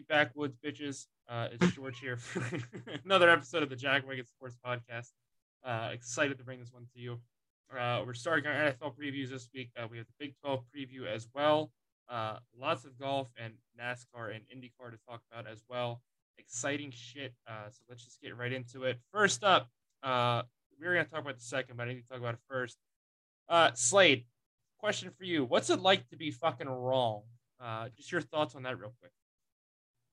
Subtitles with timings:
[0.00, 1.06] Backwoods bitches?
[1.28, 2.42] Uh, it's George here for
[3.04, 5.10] another episode of the Wiggins Sports Podcast.
[5.64, 7.20] Uh, excited to bring this one to you.
[7.78, 9.70] Uh, we're starting our NFL previews this week.
[9.76, 11.70] Uh, we have the Big 12 preview as well.
[12.08, 16.02] Uh, lots of golf and NASCAR and IndyCar to talk about as well.
[16.38, 17.34] Exciting shit.
[17.46, 18.98] Uh, so let's just get right into it.
[19.12, 19.68] First up,
[20.02, 20.42] uh,
[20.80, 22.40] we are going to talk about the second, but I need to talk about it
[22.48, 22.76] first.
[23.48, 24.24] Uh, Slade,
[24.78, 25.44] question for you.
[25.44, 27.22] What's it like to be fucking wrong?
[27.62, 29.12] Uh, just your thoughts on that real quick.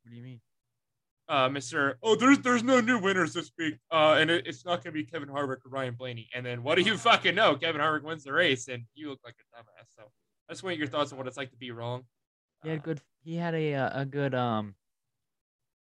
[0.04, 0.42] What do you mean?
[1.28, 1.94] uh, Mr.
[2.02, 5.04] Oh, there's there's no new winners this week, uh, and it, it's not gonna be
[5.04, 6.28] Kevin Harvick or Ryan Blaney.
[6.34, 7.56] And then what do you fucking know?
[7.56, 9.86] Kevin Harvick wins the race, and you look like a dumbass.
[9.96, 10.04] So
[10.50, 12.04] I just want your thoughts on what it's like to be wrong.
[12.64, 13.02] He had Uh, good.
[13.24, 14.74] He had a uh, a good um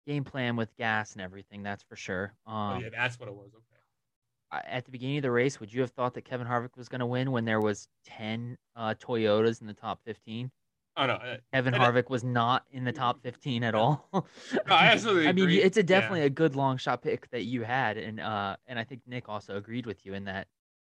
[0.06, 1.62] game plan with gas and everything.
[1.62, 2.34] That's for sure.
[2.46, 3.50] Oh Um, yeah, that's what it was.
[3.54, 4.62] Okay.
[4.66, 6.98] At the beginning of the race, would you have thought that Kevin Harvick was going
[6.98, 10.50] to win when there was ten uh, Toyotas in the top fifteen?
[10.96, 14.08] Oh no, uh, Kevin I- Harvick was not in the top fifteen at all.
[14.12, 14.22] no,
[14.68, 15.28] I absolutely.
[15.28, 15.62] I mean, agree.
[15.62, 15.86] it's a Yeah.
[15.86, 19.28] definitely a good long shot pick that you had, and uh, and I think Nick
[19.28, 20.48] also agreed with you in that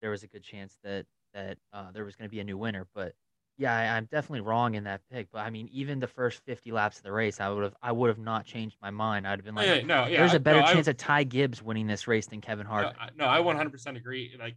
[0.01, 2.57] there was a good chance that that uh, there was going to be a new
[2.57, 2.87] winner.
[2.95, 3.15] But
[3.59, 5.29] yeah, I, I'm definitely wrong in that pick.
[5.33, 7.93] But I mean, even the first 50 laps of the race, I would have I
[7.93, 9.27] would have not changed my mind.
[9.27, 10.19] I'd have been Oh, like, yeah, no, yeah.
[10.21, 12.73] there's a better no, I- chance of Ty Gibbs winning this race than Kevin No,
[12.73, 12.95] Harvick.
[12.99, 14.35] I- no, I 100% agree.
[14.39, 14.57] Like,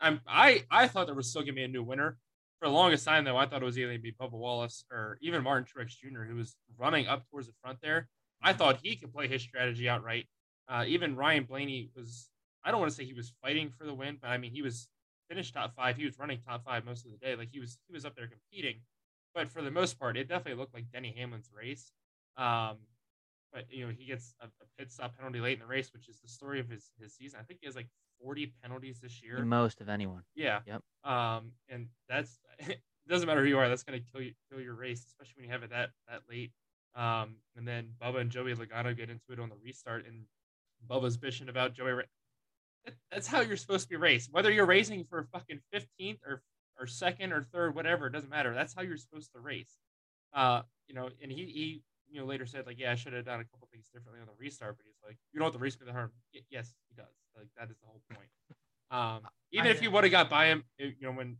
[0.00, 2.18] I'm I I thought there was still gonna be a new winner.
[2.60, 5.18] For the longest time, though, I thought it was either gonna be Bubba Wallace or
[5.20, 8.08] even Martin Truex Jr., who was running up towards the front there.
[8.42, 10.26] I thought he could play his strategy outright.
[10.68, 12.30] Uh, even Ryan Blaney was.
[12.64, 14.62] I don't want to say he was fighting for the win, but I mean he
[14.62, 14.88] was
[15.28, 15.96] finished top five.
[15.96, 17.36] He was running top five most of the day.
[17.36, 18.80] Like he was he was up there competing.
[19.34, 21.92] But for the most part, it definitely looked like Denny Hamlin's race.
[22.36, 22.78] Um,
[23.52, 26.08] but you know he gets a, a pit stop penalty late in the race, which
[26.08, 27.40] is the story of his his season.
[27.40, 27.88] I think he has like
[28.22, 29.36] 40 penalties this year.
[29.38, 30.22] the most of anyone.
[30.34, 30.60] Yeah.
[30.66, 30.82] Yep.
[31.04, 34.74] Um, and that's it doesn't matter who you are, that's gonna kill you kill your
[34.74, 36.52] race, especially when you have it that that late.
[36.94, 40.24] Um, and then Bubba and Joey Logano get into it on the restart, and
[40.88, 42.04] Bubba's bitching about Joey.
[43.10, 44.32] That's how you're supposed to be raced.
[44.32, 46.42] Whether you're racing for fucking 15th or
[46.78, 48.52] or second or third, whatever, it doesn't matter.
[48.54, 49.78] That's how you're supposed to race.
[50.32, 53.24] Uh, you know, and he he you know later said like, yeah, I should have
[53.24, 55.58] done a couple things differently on the restart, but he's like, you don't have to
[55.58, 56.12] race the harm.
[56.34, 57.14] Y- yes, he does.
[57.36, 58.28] Like that is the whole point.
[58.90, 61.38] Um, even I- if he would have got by him, it- you know, when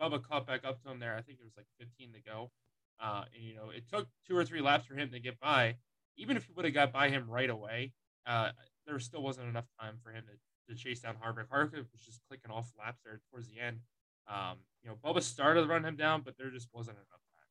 [0.00, 2.50] Bubba caught back up to him there, I think it was like 15 to go.
[2.98, 5.76] Uh, and you know, it took two or three laps for him to get by.
[6.16, 7.92] Even if he would have got by him right away,
[8.26, 8.52] uh,
[8.86, 11.48] there still wasn't enough time for him to, to chase down Harvick.
[11.48, 13.80] Harvick was just clicking off laps there towards the end.
[14.28, 17.48] Um, you know, Bubba started to run him down, but there just wasn't enough time.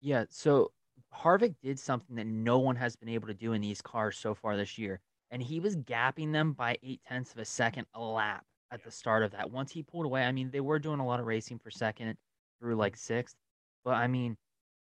[0.00, 0.72] Yeah, so
[1.14, 4.34] Harvick did something that no one has been able to do in these cars so
[4.34, 5.00] far this year,
[5.30, 8.90] and he was gapping them by eight tenths of a second a lap at the
[8.90, 9.50] start of that.
[9.50, 12.16] Once he pulled away, I mean, they were doing a lot of racing for second
[12.60, 13.36] through like sixth,
[13.84, 14.36] but I mean,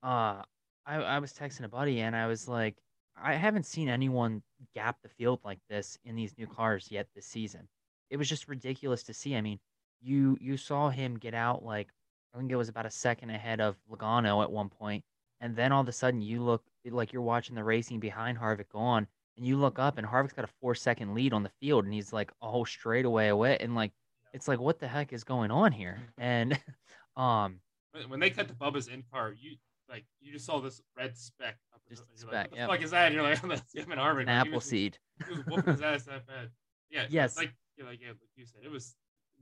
[0.04, 0.44] uh,
[0.86, 2.76] I I was texting a buddy and I was like,
[3.16, 4.44] I haven't seen anyone
[4.76, 7.68] gap the field like this in these new cars yet this season.
[8.10, 9.36] It was just ridiculous to see.
[9.36, 9.60] I mean,
[10.02, 11.90] you you saw him get out like
[12.34, 15.04] I think it was about a second ahead of Logano at one point,
[15.42, 18.70] and then all of a sudden you look like you're watching the racing behind Harvick
[18.72, 19.08] go on,
[19.38, 21.94] and you look up and Harvick's got a four second lead on the field, and
[21.94, 23.92] he's like a whole straightaway away, and like
[24.34, 26.00] it's like what the heck is going on here?
[26.18, 26.58] And
[27.18, 27.60] um,
[27.92, 29.58] When, when they cut to Bubba's in car, you
[29.90, 31.58] like you just saw this red speck.
[31.74, 32.70] Up Just the- a you're like, what the yep.
[32.70, 33.06] fuck is that?
[33.08, 34.22] And you're like, that's him and Harvick.
[34.22, 34.98] an Like, he apple was- seed.
[35.28, 36.50] he was whooping his ass that bad.
[36.90, 37.06] Yeah.
[37.10, 37.38] Yes.
[37.38, 38.96] Like, yeah, like, yeah, like you said, it was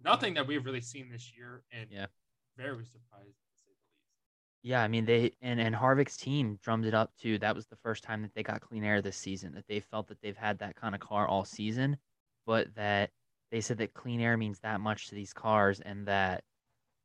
[0.06, 2.06] nothing that we've really seen this year, and Yeah.
[2.58, 4.49] very surprised to say the least.
[4.62, 7.40] Yeah, I mean they and and Harvick's team drummed it up too.
[7.40, 9.54] That was the first time that they got clean air this season.
[9.54, 11.98] That they felt that they've had that kind of car all season,
[12.46, 13.12] but that
[13.52, 16.44] they said that clean air means that much to these cars, and that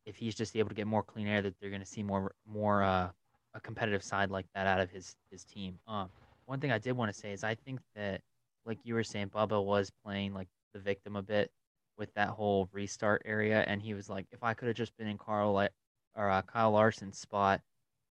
[0.06, 2.34] if he's just able to get more clean air, that they're going to see more
[2.46, 3.10] more uh,
[3.54, 5.78] a competitive side like that out of his his team.
[5.86, 6.10] Um,
[6.46, 8.20] one thing I did want to say is I think that
[8.66, 11.50] like you were saying, Bubba was playing like the victim a bit
[11.98, 15.06] with that whole restart area, and he was like, if I could have just been
[15.08, 15.70] in Carl like
[16.16, 17.60] or uh, Kyle Larson's spot,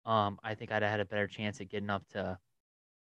[0.05, 2.37] um, I think I'd have had a better chance at getting up to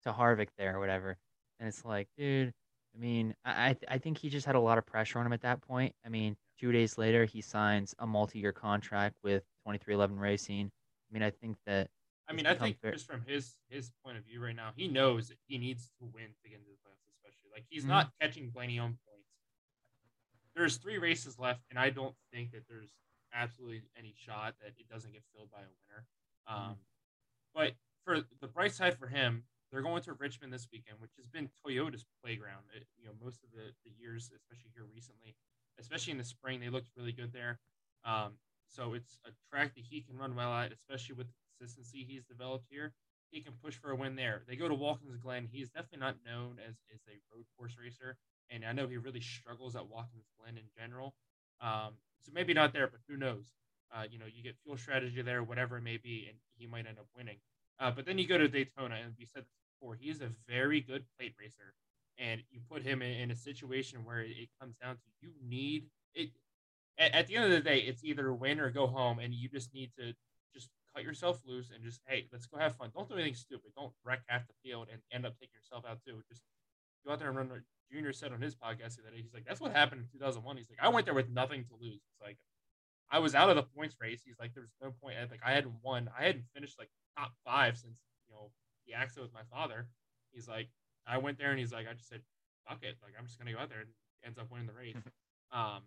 [0.03, 1.17] to Harvick there or whatever.
[1.59, 2.53] And it's like, dude,
[2.95, 5.41] I mean, I I, think he just had a lot of pressure on him at
[5.41, 5.93] that point.
[6.05, 10.71] I mean, two days later, he signs a multi-year contract with 23XI Racing.
[11.09, 11.89] I mean, I think that
[12.27, 14.87] I mean, I think fair- just from his his point of view right now, he
[14.87, 17.89] knows that he needs to win to get into the playoffs, especially like he's Mhm.
[17.89, 19.29] not catching Blaney on points.
[20.55, 22.89] There's three races left, and I don't think that there's
[23.35, 26.05] absolutely any shot that it doesn't get filled by a winner.
[26.47, 26.77] Um,
[27.53, 27.73] But
[28.05, 31.49] for the bright side for him, they're going to Richmond this weekend, which has been
[31.65, 32.65] Toyota's playground.
[32.75, 35.35] It, you know, most of the, the years, especially here recently,
[35.79, 37.59] especially in the spring, they looked really good there.
[38.05, 38.33] Um,
[38.67, 42.23] so it's a track that he can run well at, especially with the consistency he's
[42.25, 42.93] developed here.
[43.31, 44.43] he can push for a win there.
[44.47, 45.47] They go to Watkins Glen.
[45.51, 48.17] He's definitely not known as, as a road course racer.
[48.49, 51.15] And I know he really struggles at Watkins Glen in general.
[51.61, 53.53] Um, so maybe not there, but who knows?
[53.95, 56.87] Uh, you know, you get fuel strategy there, whatever it may be, and he might
[56.87, 57.37] end up winning.
[57.79, 59.45] Uh, but then you go to Daytona, and we said
[59.79, 61.73] before, he's a very good plate racer.
[62.17, 65.31] And you put him in, in a situation where it, it comes down to you
[65.45, 66.31] need it.
[66.97, 69.49] At, at the end of the day, it's either win or go home, and you
[69.49, 70.13] just need to
[70.53, 72.89] just cut yourself loose and just hey, let's go have fun.
[72.95, 73.71] Don't do anything stupid.
[73.75, 76.21] Don't wreck half the field and end up taking yourself out too.
[76.29, 76.41] Just
[77.05, 77.49] go out there and run.
[77.91, 80.57] Junior said on his podcast that day, he's like, that's what happened in 2001.
[80.57, 82.01] He's like, I went there with nothing to lose.
[82.11, 82.37] It's like
[83.11, 84.21] I was out of the points race.
[84.25, 85.15] He's like, there's no point.
[85.17, 86.09] I, like I hadn't won.
[86.17, 87.97] I hadn't finished like top five since
[88.27, 88.49] you know
[88.87, 89.87] the accident with my father.
[90.31, 90.69] He's like,
[91.07, 92.21] I went there and he's like, I just said,
[92.67, 92.97] fuck it.
[93.03, 93.93] Like I'm just gonna go out there and
[94.25, 94.97] ends up winning the race.
[95.53, 95.85] um,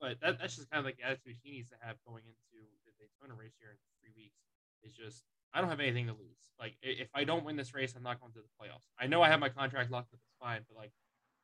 [0.00, 2.60] but that, that's just kind of like the attitude he needs to have going into
[2.84, 4.36] the Daytona race here in three weeks.
[4.82, 5.24] It's just
[5.54, 6.36] I don't have anything to lose.
[6.58, 8.86] Like if I don't win this race, I'm not going to the playoffs.
[8.98, 10.20] I know I have my contract locked up.
[10.22, 10.92] It's fine, but like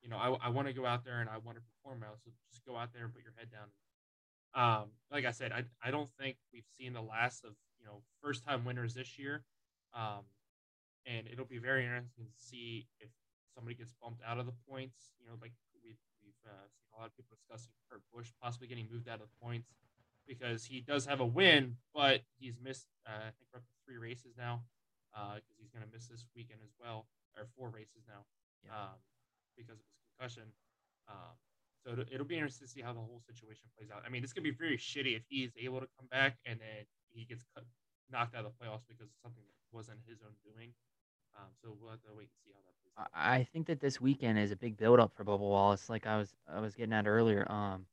[0.03, 2.17] you know, I, I want to go out there and I want to perform well.
[2.25, 3.71] So just go out there and put your head down.
[4.55, 8.03] Um, like I said, I, I don't think we've seen the last of you know
[8.23, 9.45] first time winners this year.
[9.95, 10.27] Um,
[11.07, 13.09] and it'll be very interesting to see if
[13.55, 15.13] somebody gets bumped out of the points.
[15.21, 15.53] You know, like
[15.85, 19.21] we've we've uh, seen a lot of people discussing Kurt Busch possibly getting moved out
[19.21, 19.71] of the points
[20.27, 23.77] because he does have a win, but he's missed uh, I think we're up to
[23.85, 24.63] three races now
[25.13, 28.25] because uh, he's going to miss this weekend as well, or four races now
[28.65, 28.73] yeah.
[28.73, 28.99] um,
[29.57, 30.49] because of his concussion.
[31.09, 31.35] Um,
[31.83, 34.03] so it'll be interesting to see how the whole situation plays out.
[34.07, 36.87] I mean, this could be very shitty if he's able to come back and then
[37.11, 37.65] he gets cut,
[38.11, 40.71] knocked out of the playoffs because of something that wasn't his own doing.
[41.35, 43.11] Um, so we'll have to wait and see how that plays out.
[43.15, 45.91] I think that this weekend is a big build up for Bubba Wallace.
[45.91, 47.51] Like I was, I was getting at earlier.
[47.51, 47.87] Um,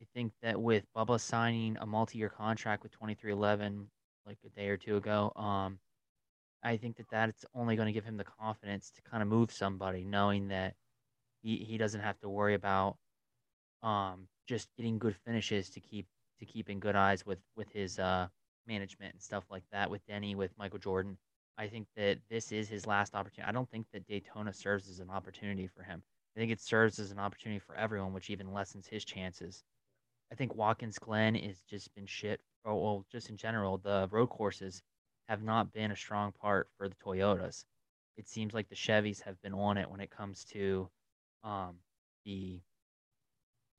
[0.00, 3.86] I think that with Bubba signing a multi-year contract with 23XI,
[4.26, 5.78] like a day or two ago, um,
[6.62, 9.52] I think that that's only going to give him the confidence to kind of move
[9.52, 10.74] somebody, knowing that
[11.42, 12.96] he, he doesn't have to worry about
[13.82, 16.06] um, just getting good finishes to keep
[16.40, 18.26] to keep in good eyes with with his uh,
[18.66, 19.90] management and stuff like that.
[19.90, 21.18] With Denny, with Michael Jordan,
[21.58, 23.48] I think that this is his last opportunity.
[23.48, 26.02] I don't think that Daytona serves as an opportunity for him.
[26.36, 29.62] I think it serves as an opportunity for everyone, which even lessens his chances.
[30.34, 32.40] I think Watkins Glen has just been shit.
[32.64, 34.82] Or, well, just in general, the road courses
[35.28, 37.64] have not been a strong part for the Toyotas.
[38.16, 40.88] It seems like the Chevys have been on it when it comes to
[41.44, 41.76] um,
[42.24, 42.60] the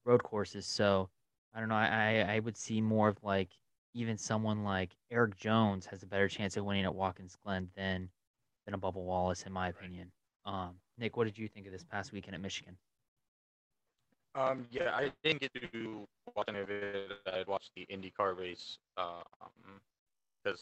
[0.05, 0.65] road courses.
[0.65, 1.09] So
[1.53, 1.75] I don't know.
[1.75, 3.49] I, I would see more of like
[3.93, 8.07] even someone like Erik Jones has a better chance of winning at Watkins Glen than
[8.63, 10.09] than a Bubba Wallace, in my opinion.
[10.45, 12.77] Um, Nick, what did you think of this past weekend at Michigan?
[14.35, 16.05] Um, yeah, I didn't get to
[16.35, 17.11] watch any of it.
[17.25, 19.23] I watched the IndyCar race because
[20.45, 20.55] um,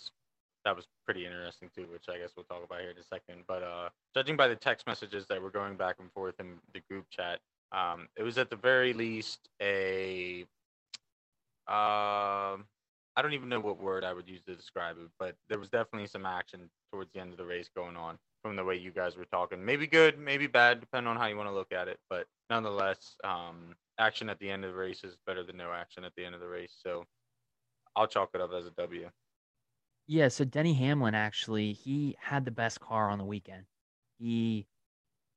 [0.63, 3.43] that was pretty interesting too, which I guess we'll talk about here in a second.
[3.47, 6.81] But uh, judging by the text messages that were going back and forth in the
[6.81, 7.39] group chat,
[7.71, 10.45] um, it was at the very least a
[11.67, 12.65] um,
[13.15, 15.69] I don't even know what word I would use to describe it, but there was
[15.69, 18.91] definitely some action towards the end of the race going on from the way you
[18.91, 19.65] guys were talking.
[19.65, 21.99] Maybe good, maybe bad, depending on how you want to look at it.
[22.09, 26.03] But nonetheless, um, action at the end of the race is better than no action
[26.03, 26.75] at the end of the race.
[26.83, 27.05] So
[27.95, 29.09] I'll chalk it up as a W.
[30.07, 33.65] Yeah, so Denny Hamlin actually he had the best car on the weekend.
[34.19, 34.67] He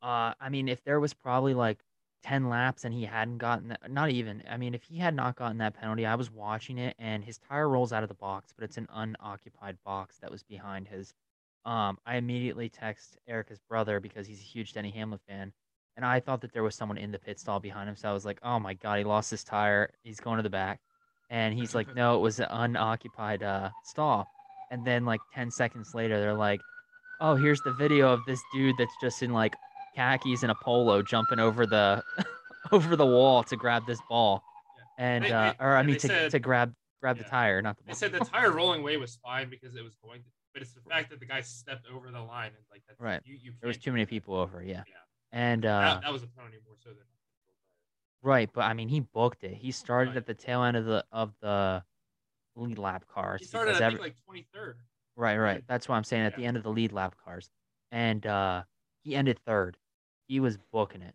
[0.02, 1.84] uh I mean if there was probably like
[2.24, 4.42] 10 laps and he hadn't gotten that, not even.
[4.50, 7.38] I mean if he had not gotten that penalty, I was watching it and his
[7.38, 11.14] tire rolls out of the box, but it's an unoccupied box that was behind his
[11.66, 15.52] um I immediately text Erica's brother because he's a huge Denny Hamlin fan.
[15.96, 17.96] And I thought that there was someone in the pit stall behind him.
[17.96, 19.90] So I was like, oh my God, he lost his tire.
[20.02, 20.80] He's going to the back.
[21.30, 24.28] And he's like, no, it was an unoccupied uh, stall.
[24.70, 26.60] And then like 10 seconds later, they're like,
[27.20, 29.54] oh, here's the video of this dude that's just in like
[29.94, 32.02] khakis and a polo jumping over the
[32.72, 34.42] over the wall to grab this ball.
[34.98, 35.04] Yeah.
[35.04, 37.22] And they, uh, or I mean to, said, to grab grab yeah.
[37.22, 37.94] the tire, not the ball.
[37.94, 40.72] They said the tire rolling away was fine because it was going to, but it's
[40.72, 43.20] the fact that the guy stepped over the line and like that's right.
[43.26, 44.84] You, you there was too many people over, yeah.
[44.86, 44.94] Yeah.
[45.32, 47.04] And uh, that, that was a penalty more so than
[48.22, 49.52] Right, but I mean, he booked it.
[49.52, 50.16] He started right.
[50.16, 51.82] at the tail end of the of the
[52.56, 53.42] lead lap cars.
[53.42, 54.78] He started, I think, like twenty third.
[55.14, 55.62] Right, right.
[55.68, 56.24] That's what I'm saying.
[56.24, 56.38] At yeah.
[56.38, 57.50] the end of the lead lap cars,
[57.92, 58.62] and uh,
[59.02, 59.76] he ended third.
[60.26, 61.14] He was booking it.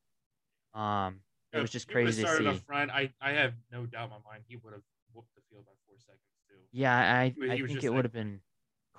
[0.79, 1.21] Um,
[1.51, 2.47] it was just crazy to see.
[2.47, 4.83] Up front, I, I have no doubt in my mind he would have
[5.13, 6.55] whooped the field by four seconds too.
[6.71, 7.95] Yeah, I he, I think it like...
[7.95, 8.39] would have been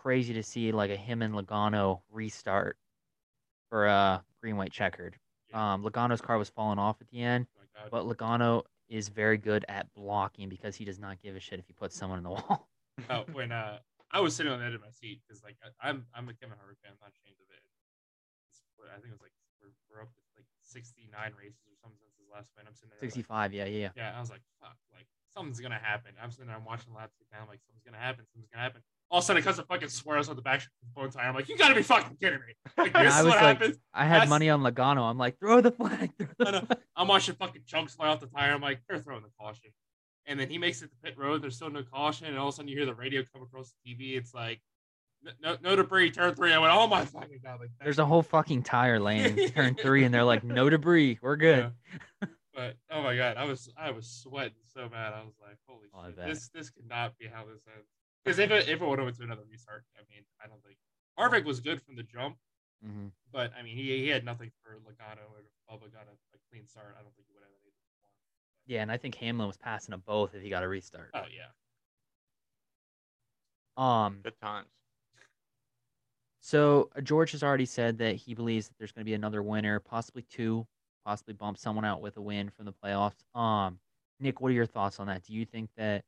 [0.02, 2.76] crazy to see like a him and Logano restart
[3.68, 5.16] for uh green white checkered.
[5.50, 5.74] Yeah.
[5.74, 9.64] Um, Logano's car was falling off at the end, oh but Logano is very good
[9.68, 12.30] at blocking because he does not give a shit if he puts someone in the
[12.36, 12.68] wall.
[13.10, 13.78] oh, when uh
[14.10, 16.34] I was sitting on the edge of my seat because like I, I'm I'm a
[16.34, 16.92] Kevin Harvick fan.
[16.92, 17.62] I'm not ashamed of it.
[18.50, 19.32] It's, I think it was like
[19.62, 22.66] we're, we're up to like 69 races or something since his last win.
[22.66, 23.00] I'm sitting there.
[23.00, 23.54] like- 65.
[23.54, 23.94] Yeah, yeah.
[23.96, 26.12] yeah, I was like, fuck, like something's gonna happen.
[26.20, 28.82] I'm sitting there, I'm watching laps down, like something's gonna happen, something's gonna happen.
[29.12, 31.28] All of a sudden, it comes fucking swirls on the back of the phone tire.
[31.28, 32.54] I'm like, you gotta be fucking kidding me.
[32.78, 33.76] Like, this I is was what like- happens.
[33.92, 35.02] I had That's- money on Logano.
[35.02, 36.10] I'm like, throw the flag.
[36.18, 36.78] Throw the flag.
[36.96, 38.52] I'm watching fucking chunks fly off the tire.
[38.54, 39.70] I'm like, they're throwing the caution.
[40.26, 41.42] And then he makes it to pit road.
[41.42, 42.26] There's still no caution.
[42.26, 44.16] And all of a sudden, you hear the radio come across the TV.
[44.16, 44.60] It's like,
[45.22, 46.52] no, no, no debris, turn three.
[46.54, 47.60] I went, oh my fucking god.
[47.60, 51.18] Like, There's a whole fucking tire lane turn three, and they're like, no debris.
[51.20, 51.70] We're good.
[52.22, 52.28] Yeah.
[52.54, 55.12] but oh my god, I was I was sweating so bad.
[55.12, 57.86] I was like, holy Oh, shit, this this could not be how this ends.
[58.24, 60.62] Because if it if it would have went to another restart, I mean, I don't
[60.62, 60.78] think
[61.18, 62.36] Harvick was good from the jump,
[62.82, 66.38] hmm but I mean, he he had nothing for Logano or Bubba got a, a
[66.50, 66.94] clean start.
[66.98, 67.72] I don't think he would have anything.
[68.66, 71.10] Yeah, and I think Hamlin was passing them both if he got a restart.
[71.14, 71.50] Oh yeah,
[73.76, 74.68] Um, Good times.
[76.40, 79.42] so uh, George has already said that he believes that there's going to be another
[79.42, 80.66] winner, possibly two,
[81.04, 83.24] possibly bump someone out with a win from the playoffs.
[83.34, 83.78] Um,
[84.20, 85.22] Nick, what are your thoughts on that?
[85.24, 86.04] Do you think that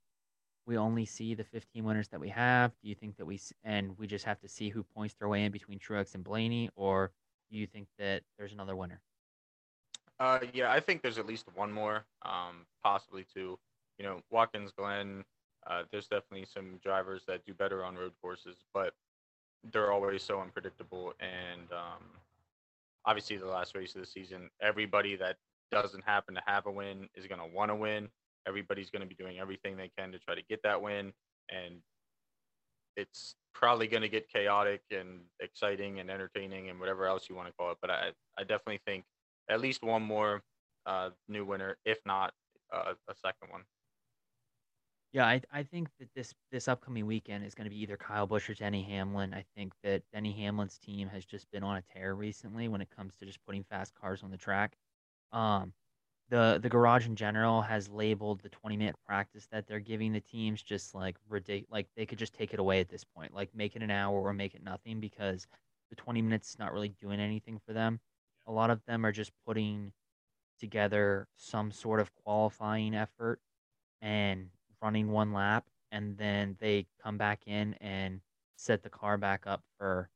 [0.67, 2.73] we only see the 15 winners that we have?
[2.83, 5.45] Do you think that we and we just have to see who points their way
[5.45, 7.11] in between Truex and Blaney, or
[7.51, 9.01] do you think that there's another winner?
[10.21, 13.59] Uh, yeah, I think there's at least one more, um, possibly two.
[13.99, 15.25] You know, Watkins Glen.
[15.67, 18.93] Uh, there's definitely some drivers that do better on road courses, but
[19.73, 21.15] they're always so unpredictable.
[21.21, 22.05] And um,
[23.07, 25.37] obviously, the last race of the season, everybody that
[25.71, 28.09] doesn't happen to have a win is going to want to win.
[28.47, 31.13] Everybody's going to be doing everything they can to try to get that win,
[31.51, 31.77] and
[32.97, 37.49] it's probably going to get chaotic and exciting and entertaining and whatever else you want
[37.49, 37.79] to call it.
[37.81, 39.05] But I, I definitely think
[39.49, 40.43] at least one more
[40.87, 42.33] uh, new winner, if not
[42.73, 43.63] uh, a second one.
[45.13, 48.27] Yeah, I, I think that this this upcoming weekend is going to be either Kyle
[48.27, 49.33] Busch or Denny Hamlin.
[49.33, 52.89] I think that Denny Hamlin's team has just been on a tear recently when it
[52.91, 54.75] comes to just putting fast cars on the track.
[55.33, 55.73] Um,
[56.31, 60.21] the the garage in general has labeled the 20 minute practice that they're giving the
[60.21, 61.71] teams just like ridiculous.
[61.71, 64.21] Like they could just take it away at this point, like make it an hour
[64.21, 65.47] or make it nothing because
[65.91, 68.01] the 20 minutes is not really doing anything for them.
[68.47, 69.93] A lot of them are just putting
[70.59, 73.41] together some sort of qualifying effort
[74.01, 74.49] and
[74.83, 78.21] running one lap and then they come back in and
[78.57, 80.09] set the car back up for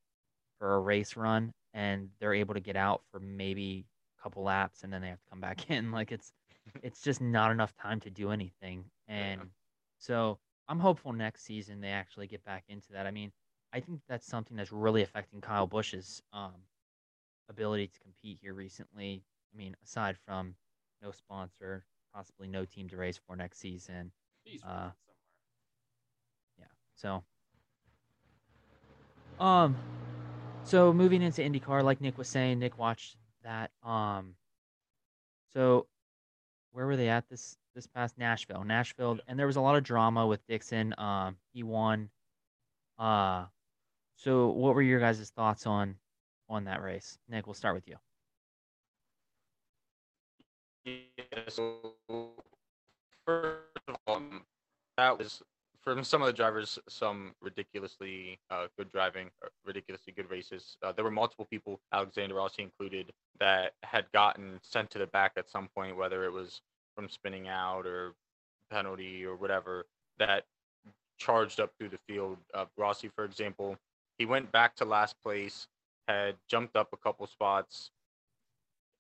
[0.59, 3.85] for a race run and they're able to get out for maybe
[4.23, 6.33] couple laps and then they have to come back in like it's
[6.83, 9.41] it's just not enough time to do anything and
[9.99, 13.33] so i'm hopeful next season they actually get back into that i mean
[13.73, 16.55] i think that's something that's really affecting kyle busch's um,
[17.49, 19.23] ability to compete here recently
[19.55, 20.55] i mean aside from
[21.03, 21.85] no sponsor
[22.15, 24.11] possibly no team to race for next season
[24.45, 24.95] He's Uh, somewhere.
[26.59, 26.65] Yeah.
[26.97, 27.23] So,
[29.45, 29.77] um,
[30.65, 33.71] so moving into IndyCar, like Nick was saying, Nick watched that.
[33.83, 34.35] Um,
[35.53, 35.87] so
[36.73, 38.65] where were they at this this past Nashville?
[38.65, 40.95] Nashville, and there was a lot of drama with Dixon.
[40.99, 42.11] Um, he won.
[42.99, 43.47] Uh,
[44.17, 45.97] so what were your guys' thoughts on
[46.49, 47.19] on that race?
[47.29, 47.97] Nick, we'll start with you.
[50.85, 51.95] Yeah, so
[53.25, 54.23] first of all,
[54.97, 55.43] that was
[55.83, 59.31] from some of the drivers some ridiculously uh, good driving,
[59.65, 60.77] ridiculously good races.
[60.83, 65.33] Uh, there were multiple people, Alexander Rossi included, that had gotten sent to the back
[65.37, 66.61] at some point, whether it was
[66.95, 68.15] from spinning out or
[68.71, 69.87] penalty or whatever,
[70.19, 70.45] that
[71.19, 72.39] charged up through the field.
[72.55, 73.77] Uh, Rossi, for example,
[74.19, 75.69] he went back to last place,
[76.07, 77.91] had jumped up a couple spots,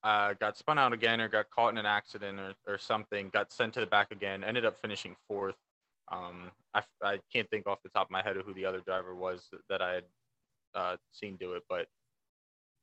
[0.04, 3.52] uh, got spun out again or got caught in an accident or, or something, got
[3.52, 5.56] sent to the back again, ended up finishing fourth.
[6.10, 8.80] Um, I, I can't think off the top of my head of who the other
[8.80, 10.04] driver was that, that I had
[10.74, 11.86] uh, seen do it, but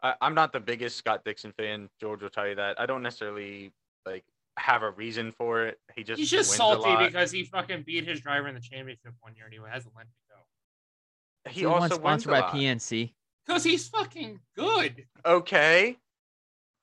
[0.04, 1.90] I, I'm not the biggest Scott Dixon fan.
[2.00, 2.80] George will tell you that.
[2.80, 3.72] I don't necessarily
[4.06, 4.24] like
[4.58, 5.80] have a reason for it.
[5.96, 7.08] He just He's just wins a salty lot.
[7.08, 10.06] because he fucking beat his driver in the championship one year and he hasn't let
[10.06, 11.50] it go.
[11.52, 12.54] he So won also wins sponsored a by lot.
[12.54, 13.14] PNC.
[13.46, 15.06] Because he's fucking good.
[15.26, 15.98] Okay.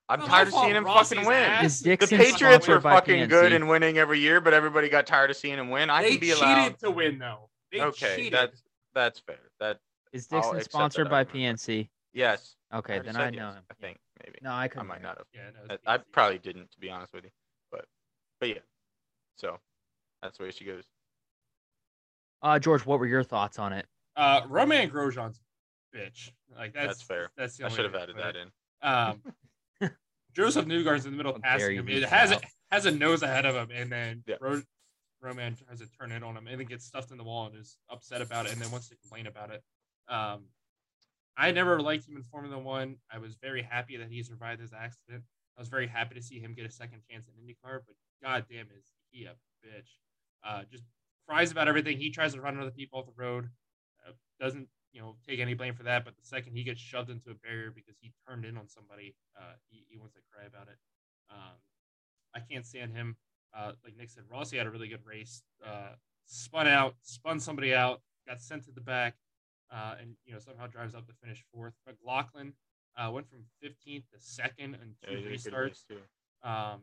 [0.09, 1.99] I'm Not tired of seeing him Rossi's fucking win.
[2.01, 5.31] The Patriots were sponsored by fucking good and winning every year, but everybody got tired
[5.31, 5.91] of seeing him win.
[5.91, 6.79] I they can be cheated allowed.
[6.81, 7.49] to win though.
[7.71, 8.33] They Okay, cheated.
[8.35, 8.63] that's
[8.95, 9.39] that's fair.
[9.61, 9.79] That
[10.13, 11.25] Is Dixon sponsored by.
[11.25, 11.89] PNC?
[12.13, 12.57] yes.
[12.75, 13.63] Okay, already then said I yes, know him.
[13.71, 14.39] I think maybe.
[14.43, 14.89] No, I I couldn't.
[14.89, 15.27] might not have.
[15.35, 17.31] yeah, no, I, I probably didn't, to be honest with you.
[17.71, 17.85] But
[18.41, 18.59] but yeah.
[19.37, 19.59] So
[20.23, 20.85] that's the way she goes.
[22.43, 23.87] Uh, George, what were your thoughts on it?
[24.17, 25.41] Uh, Roman Grosjean's
[25.95, 26.31] bitch.
[26.57, 27.31] Like that's, That's fair.
[27.37, 28.49] That's the I should have added that in.
[28.83, 29.23] Um,
[30.35, 31.89] Josef Newgarden's in the middle How passing him.
[31.89, 32.45] It has out.
[32.71, 34.37] has a nose ahead of him, and then Yeah.
[34.39, 34.65] Gros-
[35.21, 37.57] Roman tries to turn it on him and then gets stuffed in the wall and
[37.57, 39.63] is upset about it and then wants to complain about it.
[40.09, 40.47] Um,
[41.37, 42.97] I never liked him in Formula One.
[43.11, 45.23] I was very happy that he survived his accident.
[45.57, 48.67] I was very happy to see him get a second chance in IndyCar, but goddamn,
[48.77, 49.35] is he a
[49.65, 49.89] bitch?
[50.45, 50.83] Uh, just
[51.29, 51.99] cries about everything.
[51.99, 53.49] He tries to run other people off the road.
[54.07, 56.05] Uh, doesn't you know take any blame for that.
[56.05, 59.15] But the second he gets shoved into a barrier because he turned in on somebody,
[59.37, 60.79] uh, he, he wants to cry about it.
[61.31, 61.57] Um,
[62.35, 63.17] I can't stand him.
[63.55, 65.43] Uh, like Nick said, Rossi had a really good race.
[65.65, 65.95] Uh,
[66.27, 69.15] spun out, spun somebody out, got sent to the back,
[69.71, 71.75] uh, and you know somehow drives up to finish fourth.
[71.87, 72.53] McLaughlin
[72.97, 75.85] uh, went from 15th to second and two Yeah, he did a good restarts.
[76.45, 76.81] Um,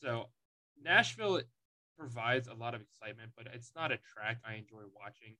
[0.00, 0.26] so
[0.82, 1.40] Nashville
[1.98, 5.36] provides a lot of excitement, but it's not a track I enjoy watching.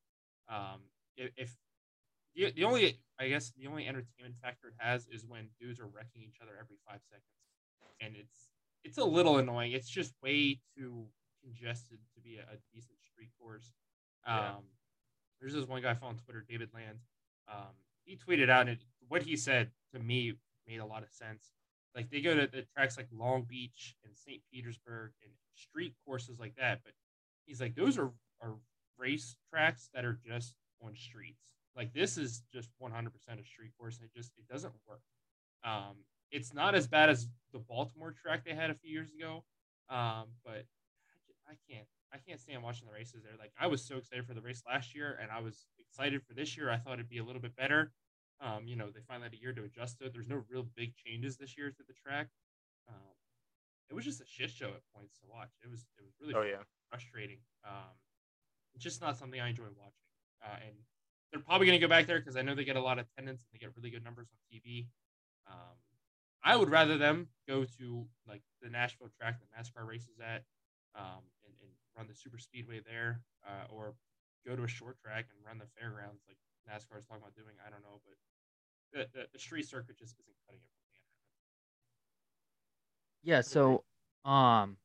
[0.48, 0.80] Um,
[1.16, 1.56] if, if
[2.38, 5.86] the, the only, I guess, the only entertainment factor it has is when dudes are
[5.86, 7.26] wrecking each other every five seconds,
[8.00, 8.48] and it's
[8.84, 9.72] it's a little annoying.
[9.72, 11.06] It's just way too
[11.42, 13.74] congested to be a, a decent street course.
[14.26, 14.54] Um, Yeah.
[15.40, 16.98] There's this one guy I follow on Twitter, David Land.
[17.52, 18.78] Um, he tweeted out, and
[19.08, 20.34] what he said to me
[20.66, 21.52] made a lot of sense
[21.98, 24.40] like they go to the tracks like Long Beach and St.
[24.52, 26.80] Petersburg and street courses like that.
[26.84, 26.92] But
[27.44, 28.54] he's like, those are, are
[28.98, 31.57] race tracks that are just on streets.
[31.78, 33.96] Like this is just 100% a street course.
[33.96, 35.00] And it just, it doesn't work.
[35.64, 39.44] Um, it's not as bad as the Baltimore track they had a few years ago.
[39.88, 40.66] Um, but
[41.48, 43.32] I can't, I can't stand watching the races there.
[43.38, 46.34] Like I was so excited for the race last year and I was excited for
[46.34, 46.68] this year.
[46.70, 47.92] I thought it'd be a little bit better.
[48.40, 50.12] Um, you know, they finally had a year to adjust to it.
[50.12, 52.28] There's no real big changes this year to the track.
[52.88, 53.16] Um,
[53.90, 55.50] it was just a shit show at points to watch.
[55.64, 56.62] It was it was really Oh yeah.
[56.90, 57.38] frustrating.
[57.64, 57.96] Um,
[58.74, 60.06] it's just not something I enjoy watching.
[60.44, 60.76] Uh, and
[61.32, 63.06] they're probably going to go back there because I know they get a lot of
[63.06, 64.86] attendance and they get really good numbers on TV.
[65.46, 65.76] Um,
[66.42, 70.44] I would rather them go to like the Nashville track that NASCAR races at
[70.96, 73.94] um, and, and run the super speedway there, uh, or
[74.46, 76.38] go to a short track and run the fairgrounds like
[76.68, 77.54] NASCAR is talking about doing.
[77.66, 78.16] I don't know, but
[78.92, 80.70] the, the, the street circuit just isn't cutting it.
[83.22, 83.84] Yeah, so
[84.24, 84.76] um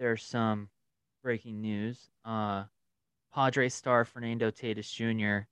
[0.00, 0.70] there's some
[1.22, 2.10] breaking news.
[2.24, 2.64] Uh
[3.34, 5.46] Padre star Fernando Tatis Jr.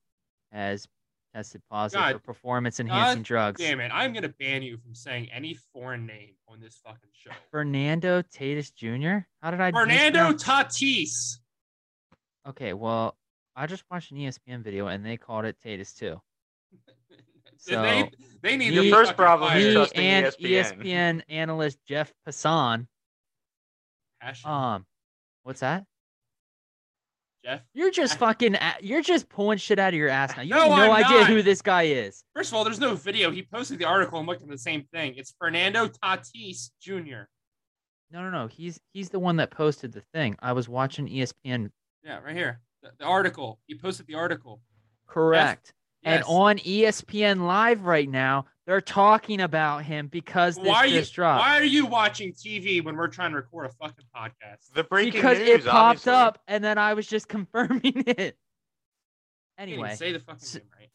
[0.52, 0.86] has
[1.34, 3.60] tested positive God- for performance enhancing drugs.
[3.60, 3.90] Damn it!
[3.92, 7.32] I'm gonna ban you from saying any foreign name on this fucking show.
[7.50, 9.26] Fernando Tatis Jr.
[9.42, 11.38] How did I Fernando mispronounce- Tatis.
[12.46, 13.16] Okay, well,
[13.56, 16.20] I just watched an ESPN video and they called it Tatis too.
[17.58, 17.80] So,
[18.40, 20.82] they need he- to first problem is trusting and ESPN.
[20.82, 22.88] ESPN analyst Jeff Passan.
[24.20, 24.50] Passion.
[24.50, 24.86] Um,
[25.44, 25.84] what's that?
[27.44, 27.60] Jeff.
[27.74, 28.56] You're just I- fucking.
[28.80, 30.42] You're just pulling shit out of your ass now.
[30.42, 31.26] You No, have no I'm idea not.
[31.28, 32.22] who this guy is.
[32.34, 33.30] First of all, there's no video.
[33.30, 35.14] He posted the article and looked at the same thing.
[35.16, 37.24] It's Fernando Tatis Jr.
[38.10, 38.46] No, no, no.
[38.46, 40.36] He's he's the one that posted the thing.
[40.40, 41.70] I was watching ESPN.
[42.04, 42.60] Yeah, right here.
[42.82, 43.58] The, the article.
[43.66, 44.60] He posted the article.
[45.06, 45.72] Correct.
[46.04, 51.00] And on ESPN Live right now, they're talking about him because this why are you
[51.00, 51.40] just dropped.
[51.40, 54.72] why are you watching TV when we're trying to record a fucking podcast?
[54.74, 55.48] The breaking because news.
[55.48, 56.12] it popped obviously.
[56.12, 57.86] up, and then I was just confirming it.
[57.86, 58.04] You
[59.58, 60.88] can't even Anyway, say the fucking s- name right.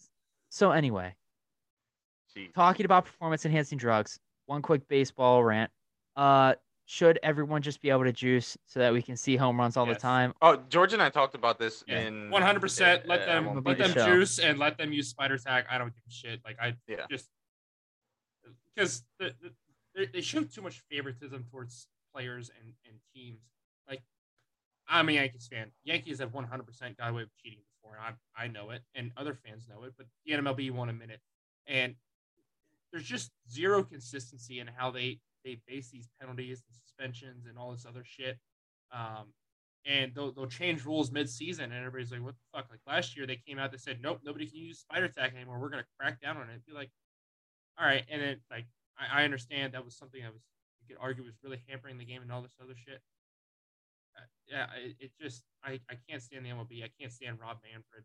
[0.49, 1.13] so anyway,
[2.35, 2.53] Jeez.
[2.53, 4.19] talking about performance enhancing drugs.
[4.45, 5.71] One quick baseball rant.
[6.15, 9.75] Uh, should everyone just be able to juice so that we can see home runs
[9.75, 9.97] all Yes.
[9.97, 10.33] the time?
[10.41, 11.99] Oh, George and I talked about this Yeah.
[11.99, 13.05] in 100%.
[13.05, 14.05] Let them at let the them show.
[14.05, 15.65] juice and let them use Spider Tack.
[15.69, 16.39] I don't give a shit.
[16.45, 17.05] Like I Yeah.
[17.11, 17.29] just
[18.77, 23.41] because the, the, they, show too much favoritism towards players and, and teams.
[23.89, 24.01] Like
[24.87, 25.71] I'm a Yankees fan.
[25.83, 29.33] Yankees have 100% got away with cheating before, and I I know it, and other
[29.33, 29.93] fans know it.
[29.97, 31.21] But the NMLB won a minute,
[31.65, 31.95] and
[32.91, 37.71] there's just zero consistency in how they they base these penalties and suspensions and all
[37.71, 38.37] this other shit.
[38.91, 39.33] Um,
[39.85, 43.25] and they'll, they'll change rules mid-season and everybody's like what the fuck like last year
[43.25, 45.89] they came out they said nope nobody can use Spider Tack anymore we're going to
[45.99, 46.89] crack down on it be like
[47.79, 48.65] all right and then like
[48.97, 50.41] I, I understand that was something that was
[50.81, 53.01] you could argue was really hampering the game and all this other shit.
[54.15, 57.57] Uh, yeah it, it just I, I can't stand the mlb i can't stand rob
[57.63, 58.03] manfred.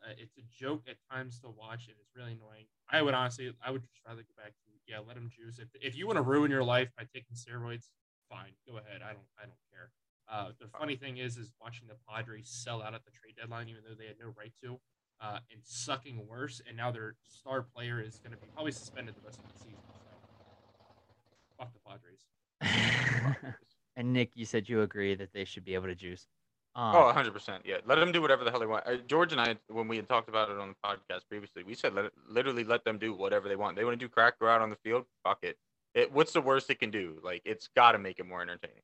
[0.00, 2.64] Uh, it's a joke at times to watch and it's really annoying.
[2.88, 5.58] I would honestly i would just rather go back to yeah let him juice.
[5.58, 7.88] If, if you want to ruin your life by taking steroids
[8.30, 9.02] fine go ahead.
[9.02, 9.90] I don't i don't care.
[10.30, 13.68] Uh, the funny thing is, is watching the Padres sell out at the trade deadline,
[13.68, 14.78] even though they had no right to,
[15.20, 16.60] uh, and sucking worse.
[16.66, 19.58] And now their star player is going to be probably suspended the rest of the
[19.58, 19.78] season.
[19.98, 23.54] So, fuck the Padres.
[23.96, 26.26] and Nick, you said you agree that they should be able to juice.
[26.74, 27.60] Um, Oh, 100%.
[27.64, 27.76] Yeah.
[27.84, 28.86] Let them do whatever the hell they want.
[28.86, 31.74] Uh, George and I, when we had talked about it on the podcast previously, we
[31.74, 33.76] said let it, literally let them do whatever they want.
[33.76, 35.58] They want to do crack, go out on the field, fuck it.
[35.94, 36.12] it.
[36.12, 37.18] What's the worst it can do?
[37.24, 38.82] Like, it's got to make it more entertaining.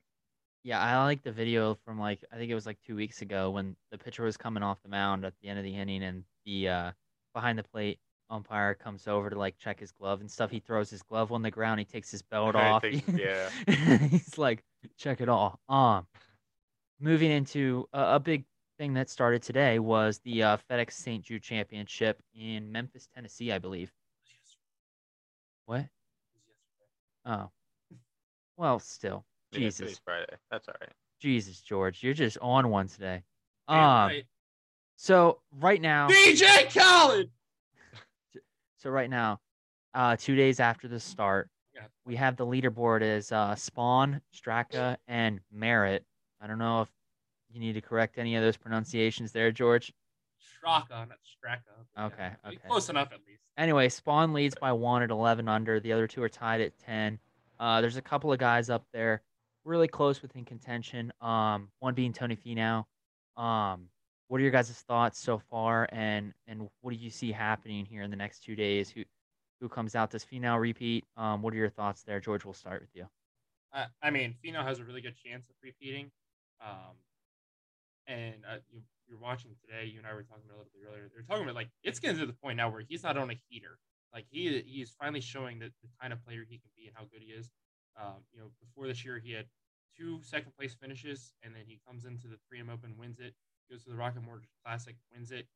[0.67, 3.51] Yeah, I like the video from like I think it was like two weeks ago
[3.53, 6.25] when the pitcher was coming off the mound at the end of the inning and
[6.45, 6.91] the uh,
[7.35, 8.01] behind the plate
[8.31, 10.51] umpire comes over to like check his glove and stuff.
[10.51, 11.79] He throws his glove on the ground.
[11.79, 12.83] He takes his belt I off.
[12.83, 13.49] think- yeah.
[14.09, 14.65] He's like,
[14.99, 15.61] check it all.
[15.69, 16.05] Um,
[16.99, 18.45] moving into a, a big
[18.77, 21.23] thing that started today was the uh, FedEx St.
[21.23, 23.93] Jude Championship in Memphis, Tennessee, I believe.
[25.67, 25.87] What?
[27.25, 27.51] Oh,
[28.57, 30.35] well, still, Yeah, Jesus, today's Friday.
[30.51, 30.91] That's all right.
[31.21, 33.23] Jesus, George, you're just on one today.
[33.69, 34.25] Damn Um, right.
[34.97, 37.31] so right now, DJ Khaled.
[38.77, 39.41] so right now,
[39.95, 41.87] uh, two days after the start, Yeah.
[42.05, 46.05] we have the leaderboard as uh, Spaun, Straka, and Merritt.
[46.41, 46.89] I don't know if
[47.51, 49.93] you need to correct any of those pronunciations there, George.
[50.63, 51.61] Straka, not Straka.
[51.77, 52.59] but yeah, Okay, okay.
[52.69, 53.41] Close enough, at least.
[53.57, 55.81] Anyway, Spaun leads by one at 11 under.
[55.81, 57.19] The other two are tied at 10.
[57.59, 59.23] Uh, there's a couple of guys up there
[59.67, 61.13] really close within contention.
[61.21, 62.85] Um, one being Tony Finau.
[63.37, 63.89] Um,
[64.29, 68.03] what are your guys' thoughts so far, and and what do you see happening here
[68.03, 68.91] in the next two days?
[68.91, 69.03] Who
[69.61, 70.11] who comes out?
[70.11, 71.05] Does Finau repeat?
[71.17, 72.45] Um, what are your thoughts there, George?
[72.45, 73.07] We'll start with you.
[73.73, 76.11] I, I mean, Finau has a really good chance of repeating.
[76.61, 76.97] Um,
[78.07, 79.87] and uh, you, you're watching today.
[79.87, 81.11] You and I were talking about a little bit earlier.
[81.13, 83.39] They're talking about like it's getting to the point now where he's not on a
[83.49, 83.79] heater.
[84.13, 87.05] Like he he's finally showing that the kind of player he can be and how
[87.05, 87.51] good he is.
[88.01, 89.47] Um, you know, before this year he had
[89.97, 93.35] two second place finishes, and then he comes into the 3M Open, wins it.
[93.71, 95.47] Goes to the Rocket Mortgage Classic, wins it.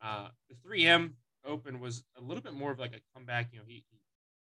[0.00, 1.12] Uh, the 3M
[1.44, 3.48] Open was a little bit more of like a comeback.
[3.52, 3.98] You know, he, he,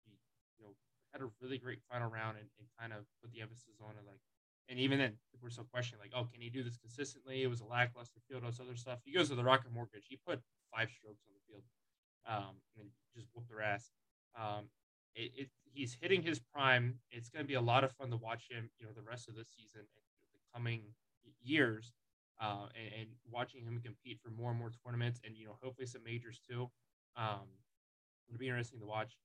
[0.05, 0.13] he
[0.59, 0.73] you know
[1.13, 4.05] had a really great final round and, and kind of put the emphasis on it.
[4.07, 4.21] Like,
[4.69, 7.43] and even then, people were still questioning, like, oh, can he do this consistently?
[7.43, 8.99] It was a lackluster field, all this other stuff.
[9.05, 10.07] He goes to the Rocket Mortgage.
[10.09, 10.41] He put
[10.75, 11.65] five strokes on the field,
[12.27, 13.91] um, and just whooped their ass.
[14.39, 14.69] Um,
[15.15, 16.99] it, it, he's hitting his prime.
[17.11, 18.71] It's going to be a lot of fun to watch him.
[18.79, 20.83] You know, the rest of the season and the coming
[21.43, 21.93] years,
[22.41, 25.87] uh, and, and watching him compete for more and more tournaments, and you know, hopefully
[25.87, 26.71] some majors too.
[27.17, 27.47] Um,
[28.29, 29.17] it'll be interesting to watch.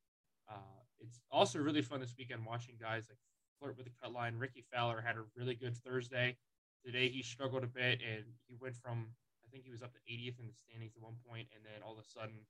[0.49, 3.17] Uh, it's also really fun this weekend watching guys like
[3.60, 4.36] flirt with the cut line.
[4.38, 6.38] Rickie Fowler had a really good Thursday.
[6.86, 9.08] Today he struggled a bit and he went from
[9.49, 11.82] I think he was up to 80th in the standings at one point, and then
[11.82, 12.45] all of a sudden,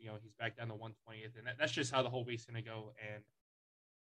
[0.00, 2.44] you know, he's back down to 120th, and that, that's just how the whole week's
[2.44, 2.92] gonna go.
[3.12, 3.22] And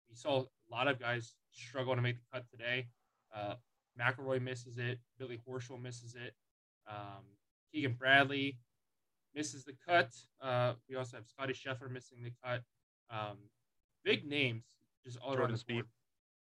[0.08, 2.88] we saw a lot of guys struggle to make the cut today.
[3.34, 3.54] Uh,
[3.98, 4.98] McIlroy misses it.
[5.18, 6.34] Billy Horschel misses it.
[6.88, 7.24] Um,
[7.72, 8.58] Keegan Bradley
[9.34, 10.10] misses the cut.
[10.40, 12.62] Uh, we also have Scotty Scheffler missing the cut.
[13.10, 13.38] Um,
[14.04, 14.64] big names
[15.04, 15.84] just all around Jordan the board.
[15.84, 15.88] Spieth.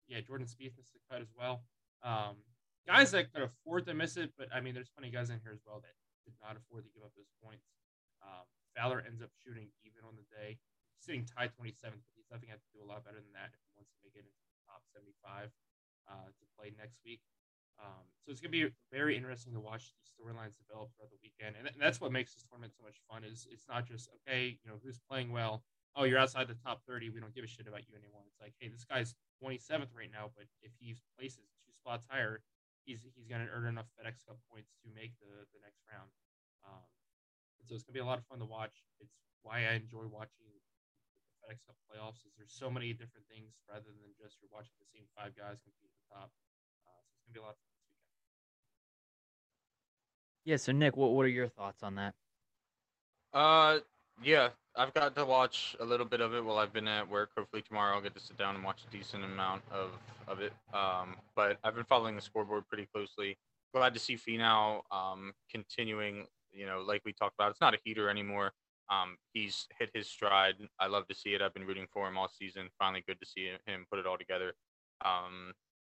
[0.07, 1.63] Yeah, Jordan Spieth missed the cut as well.
[2.03, 2.35] Um,
[2.85, 5.39] guys that could afford to miss it, but I mean, there's plenty of guys in
[5.43, 5.93] here as well that
[6.25, 7.65] did not afford to give up those points.
[8.21, 10.57] Um, Fowler ends up shooting even on the day,
[10.99, 13.61] sitting tied 27th, but he's definitely have to do a lot better than that if
[13.63, 15.53] he wants to make it into the top 75
[16.09, 17.21] uh, to play next week.
[17.81, 21.57] Um, so it's gonna be very interesting to watch these storylines develop throughout the weekend,
[21.57, 23.25] and th- that's what makes this tournament so much fun.
[23.25, 25.65] Is it's not just okay, you know, who's playing well.
[25.97, 27.09] Oh, you're outside the top 30.
[27.09, 28.25] We don't give a shit about you anymore.
[28.25, 32.41] It's like, hey, this guy's 27th right now, but if he places two spots higher,
[32.85, 36.13] he's he's gonna earn enough FedEx Cup points to make the the next round.
[36.61, 36.85] Um,
[37.63, 38.75] and so it's gonna be a lot of fun to watch.
[38.99, 40.59] It's why I enjoy watching the
[41.39, 42.27] FedEx Cup playoffs.
[42.27, 45.63] Is there's so many different things rather than just you're watching the same five guys
[45.63, 46.29] compete at the top.
[46.83, 48.11] Uh, so it's gonna be a lot of fun this weekend.
[50.43, 50.59] Yeah.
[50.59, 52.19] So Nick, what what are your thoughts on that?
[53.31, 53.79] Uh,
[54.21, 57.31] yeah, I've got to watch a little bit of it while I've been at work.
[57.35, 59.91] Hopefully tomorrow I'll get to sit down and watch a decent amount of
[60.27, 60.51] of it.
[60.73, 63.37] Um, but I've been following the scoreboard pretty closely.
[63.73, 66.27] Glad to see Finau um continuing.
[66.53, 68.53] You know, like we talked about, it's not a heater anymore.
[68.89, 70.55] Um, he's hit his stride.
[70.79, 71.41] I love to see it.
[71.41, 72.69] I've been rooting for him all season.
[72.77, 74.53] Finally, good to see him put it all together.
[75.03, 75.53] Um,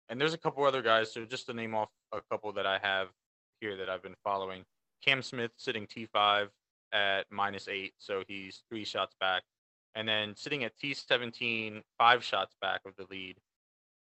[0.08, 1.12] and there's a couple other guys.
[1.12, 3.08] So just to name off a couple that I have
[3.60, 4.64] here that I've been following.
[5.04, 6.48] Cam Smith sitting T5
[6.92, 9.42] at minus eight, so he's three shots back.
[9.94, 13.36] And then sitting at T17, five shots back of the lead,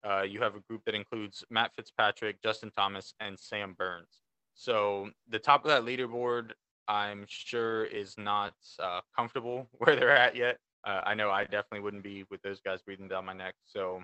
[0.07, 4.21] uh, you have a group that includes Matt Fitzpatrick, Justin Thomas, and Sam Burns.
[4.55, 6.51] So the top of that leaderboard,
[6.87, 10.57] I'm sure, is not uh, comfortable where they're at yet.
[10.85, 13.55] Uh, I know I definitely wouldn't be with those guys breathing down my neck.
[13.65, 14.01] So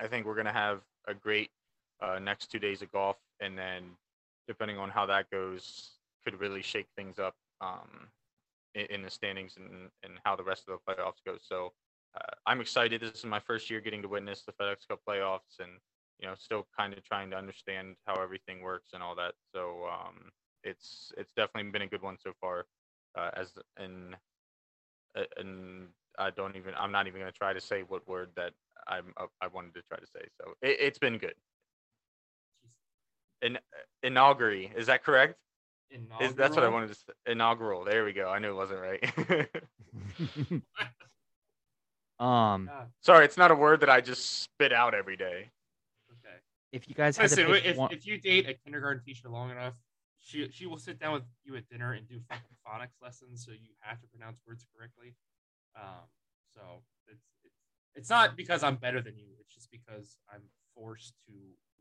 [0.00, 1.50] I think we're going to have a great
[2.00, 3.16] uh, next two days of golf.
[3.40, 3.84] And then
[4.48, 5.90] depending on how that goes,
[6.24, 8.08] could really shake things up um,
[8.74, 11.36] in, in the standings and, and how the rest of the playoffs go.
[11.40, 11.72] So
[12.16, 13.00] uh, I'm excited.
[13.00, 15.72] This is my first year getting to witness the FedEx Cup playoffs, and
[16.20, 19.34] you know, still kind of trying to understand how everything works and all that.
[19.54, 20.30] So um,
[20.64, 22.66] it's it's definitely been a good one so far.
[23.16, 24.16] Uh, as and
[25.36, 28.52] and I don't even I'm not even going to try to say what word that
[28.88, 30.26] I'm uh, I wanted to try to say.
[30.40, 31.34] So it, it's been good.
[33.42, 33.58] in,
[34.02, 34.70] inaugurate.
[34.76, 35.36] Is that correct?
[36.20, 37.12] Is, that's what I wanted to say.
[37.26, 37.84] Inaugural.
[37.84, 38.28] There we go.
[38.28, 39.04] I knew it wasn't right.
[42.18, 42.68] um,
[43.00, 45.50] Sorry, it's not a word that I just spit out every day.
[46.70, 46.76] Okay.
[46.76, 49.50] if you guys had Listen, pick if, one, if you date a kindergarten teacher long
[49.50, 49.74] enough,
[50.18, 53.52] she she will sit down with you at dinner and do fucking phonics lessons, so
[53.52, 55.14] you have to pronounce words correctly.
[55.76, 56.06] Um,
[56.54, 56.60] so
[57.08, 57.54] it's it's
[57.94, 59.26] it's not because I'm better than you.
[59.40, 60.42] It's just because I'm
[60.74, 61.32] forced to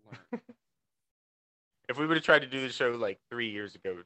[0.06, 0.42] learn.
[1.88, 3.98] If we would have tried to do the show like three years ago,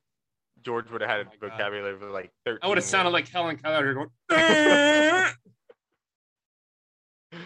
[0.62, 1.52] George would have had Oh a my God.
[1.58, 2.60] vocabulary of like 13.
[2.62, 4.10] I would have sounded like Helen Keller going.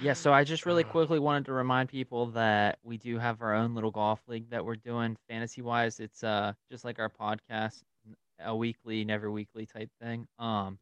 [0.02, 0.14] Yeah.
[0.14, 0.88] So I just really Uh.
[0.90, 4.66] quickly wanted to remind people that we do have our own little golf league that
[4.66, 6.00] we're doing fantasy wise.
[6.00, 7.84] It's uh just like our podcast,
[8.40, 10.28] a weekly, never weekly type thing.
[10.40, 10.80] Um,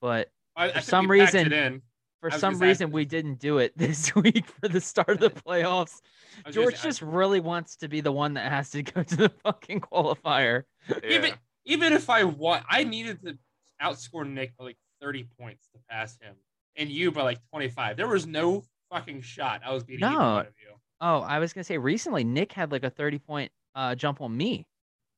[0.00, 1.82] but I, I For think some reason- in.
[2.20, 5.10] for some gonna say, I reason we didn't do it this week for the start
[5.10, 6.00] of the playoffs.
[6.44, 8.70] I was gonna George say, I- just really wants to be the one that has
[8.70, 10.64] to go to the fucking qualifier.
[11.04, 11.36] even Yeah.
[11.64, 13.38] even if I won, I needed to
[13.80, 16.34] outscore Nick by like 30 points to pass him,
[16.78, 17.96] and you by like 25.
[17.96, 20.20] There was no fucking shot I was beating either No.
[20.36, 20.74] one of you.
[21.00, 24.34] Oh, I was gonna say recently Nick had like a thirty point uh jump on
[24.36, 24.66] me.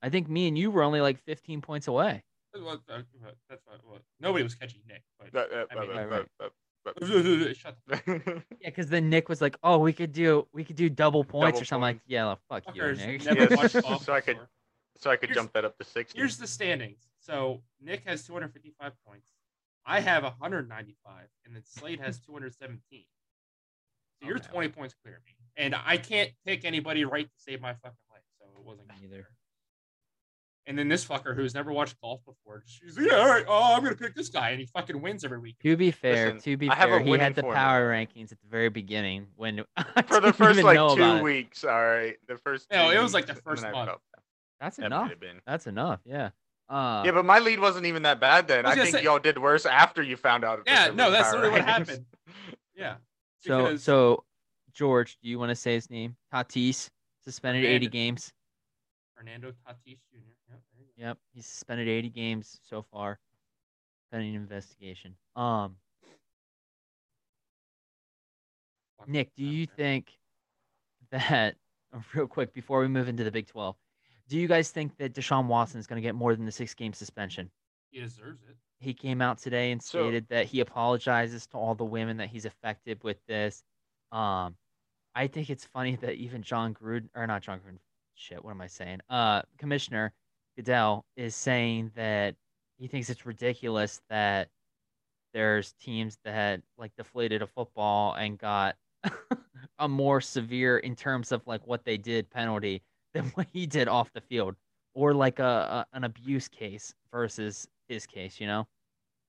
[0.02, 2.22] I think me and you were only like fifteen points away.
[2.54, 3.04] Well, That's
[3.64, 6.52] what, what nobody was catching Nick, but But- uh, I mean, but- right, but-
[7.56, 10.88] shut the Yeah, because then Nick was like, "Oh, we could do we could do
[10.88, 12.82] double points Double or something." Like, yeah, well, fuck you.
[12.94, 13.22] Nick.
[13.24, 14.38] Yes, watched golf so I could-
[14.96, 16.18] so I could Here's- jump that up to 60.
[16.18, 17.06] Here's the standings.
[17.20, 19.30] So Nick has 255 points.
[19.86, 20.04] I mm.
[20.04, 23.04] have 195, and then Slade has 217.
[24.20, 24.48] So you're Okay.
[24.48, 27.96] 20 points clear of me, and I can't pick anybody right to save my fucking
[28.10, 28.22] life.
[28.38, 29.22] So it wasn't gonna be Neither.
[29.22, 29.30] fair.
[30.66, 33.74] And then this fucker who's never watched golf before, she's like, yeah, all right, oh,
[33.74, 35.56] I'm gonna pick this guy, and he fucking wins every week.
[35.62, 37.56] To be fair, Listen, to be I fair, he had the formula.
[37.56, 39.64] power rankings at the very beginning when
[40.06, 41.22] For the first like know about two it.
[41.22, 42.16] weeks, all right.
[42.28, 42.70] The first.
[42.70, 43.90] No, it was like the first then month.
[44.60, 45.10] That's enough.
[45.46, 46.00] That's enough.
[46.04, 46.30] Yeah.
[46.70, 48.64] Uh, Yeah, but my lead wasn't even that bad then.
[48.64, 50.62] I I, think say- y'all did worse after you found out.
[50.66, 52.06] Yeah, no, that's power literally what happened.
[52.76, 52.94] Yeah.
[53.40, 54.24] so because- so
[54.72, 56.16] George, do you want to say his name?
[56.32, 56.88] Tatis
[57.24, 58.32] suspended 80 games.
[59.16, 60.16] Fernando Tatis Jr.
[60.48, 60.60] Yep,
[60.96, 61.06] there.
[61.08, 63.18] Yep, he's suspended 80 games so far,
[64.10, 65.14] pending investigation.
[65.36, 65.76] Um,
[69.06, 70.10] Nick, do you think
[71.10, 71.56] that
[72.14, 73.76] real quick before we move into the Big 12,
[74.30, 76.72] do you guys think that Deshaun Watson is going to get more than the six
[76.72, 77.50] game suspension?
[77.90, 78.56] he deserves it?
[78.78, 82.28] He came out today and So- stated that he apologizes to all the women that
[82.28, 83.64] he's affected with this.
[84.12, 84.56] Um,
[85.16, 87.78] I think it's funny that even John Gruden or not John Gruden,
[88.14, 89.00] shit, what am I saying?
[89.10, 90.12] Uh, Commissioner
[90.56, 92.36] Goodell is saying that
[92.78, 94.48] he thinks it's ridiculous that
[95.34, 98.76] there's teams that like deflated a football and got
[99.80, 102.82] a more severe in terms of like what they did penalty
[103.14, 104.56] than what he did off the field
[104.94, 108.66] or like a, a an abuse case versus his case, you know?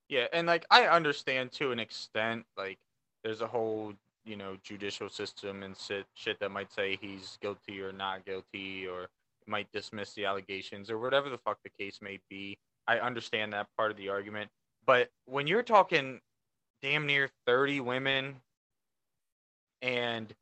[0.09, 2.79] Yeah, and like I understand to an extent, like
[3.23, 3.93] there's a whole
[4.25, 8.87] you know judicial system and shit, shit that might say he's guilty or not guilty
[8.87, 9.07] or
[9.47, 12.57] might dismiss the allegations or whatever the fuck the case may be.
[12.87, 14.49] I understand that part of the argument,
[14.85, 16.19] but when you're talking
[16.81, 18.35] damn near 30 women
[19.81, 20.33] and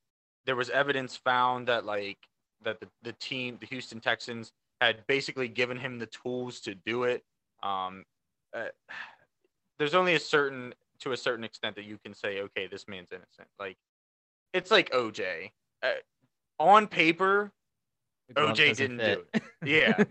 [0.45, 2.17] there was evidence found that like
[2.63, 7.04] that the, the team the Houston Texans had basically given him the tools to do
[7.04, 7.24] it.
[7.63, 8.04] Um
[8.56, 8.65] uh,
[9.78, 13.12] there's only a certain to a certain extent that you can say okay this man's
[13.12, 13.48] innocent.
[13.60, 13.78] Like
[14.54, 15.52] it's like OJ
[15.84, 15.91] uh,
[16.60, 17.52] on paper
[18.36, 19.43] OJ didn't do it.
[19.63, 20.04] Yeah.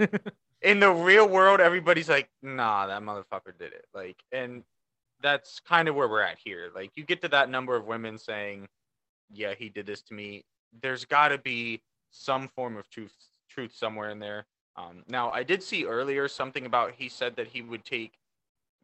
[0.62, 3.86] in the real world everybody's like nah that motherfucker did it.
[3.94, 4.62] Like and
[5.20, 6.70] that's kind of where we're at here.
[6.74, 8.68] Like you get to that number of women saying
[9.30, 10.44] yeah he did this to me.
[10.82, 13.14] There's got to be some form of truth
[13.48, 14.46] truth somewhere in there.
[14.76, 18.18] Um, now i did see earlier something about he said that he would take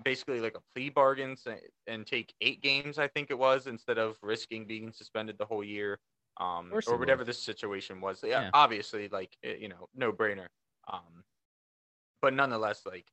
[0.03, 1.37] basically like a plea bargain
[1.87, 5.63] and take eight games i think it was instead of risking being suspended the whole
[5.63, 6.01] year
[6.41, 8.21] um, or whatever this situation was.
[8.25, 8.51] Yeah, Yeah.
[8.53, 10.49] obviously like eh, you know no brainer
[10.89, 11.25] um,
[12.21, 13.13] but nonetheless, like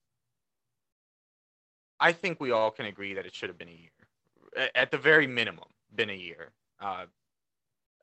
[1.99, 4.97] I think we all can agree that it should have been a year, at the
[4.97, 6.51] very minimum, been a year.
[6.79, 7.05] Uh,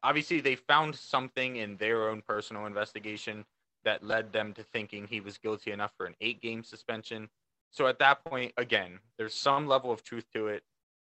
[0.02, 3.44] obviously, they found something in their own personal investigation
[3.84, 7.28] that led them to thinking he was guilty enough for an eight-game suspension.
[7.70, 10.62] So at that point, again, there's some level of truth to it.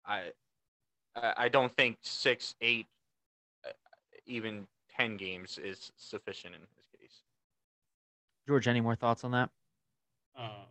[0.06, 0.32] I
[1.16, 2.88] I I don't think six, eight,
[3.66, 3.72] uh,
[4.26, 7.22] even ten games is sufficient in his case.
[8.48, 9.50] George, any more thoughts on that?
[10.38, 10.66] Uh,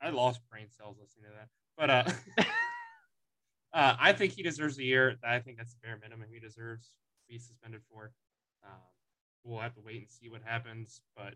[0.00, 2.44] I lost brain cells listening to that, but uh,
[3.74, 5.16] uh, I think he deserves a year.
[5.24, 8.12] I think that's the bare minimum he deserves to be suspended for.
[8.64, 8.78] Um,
[9.44, 11.00] we'll have to wait and see what happens.
[11.16, 11.34] But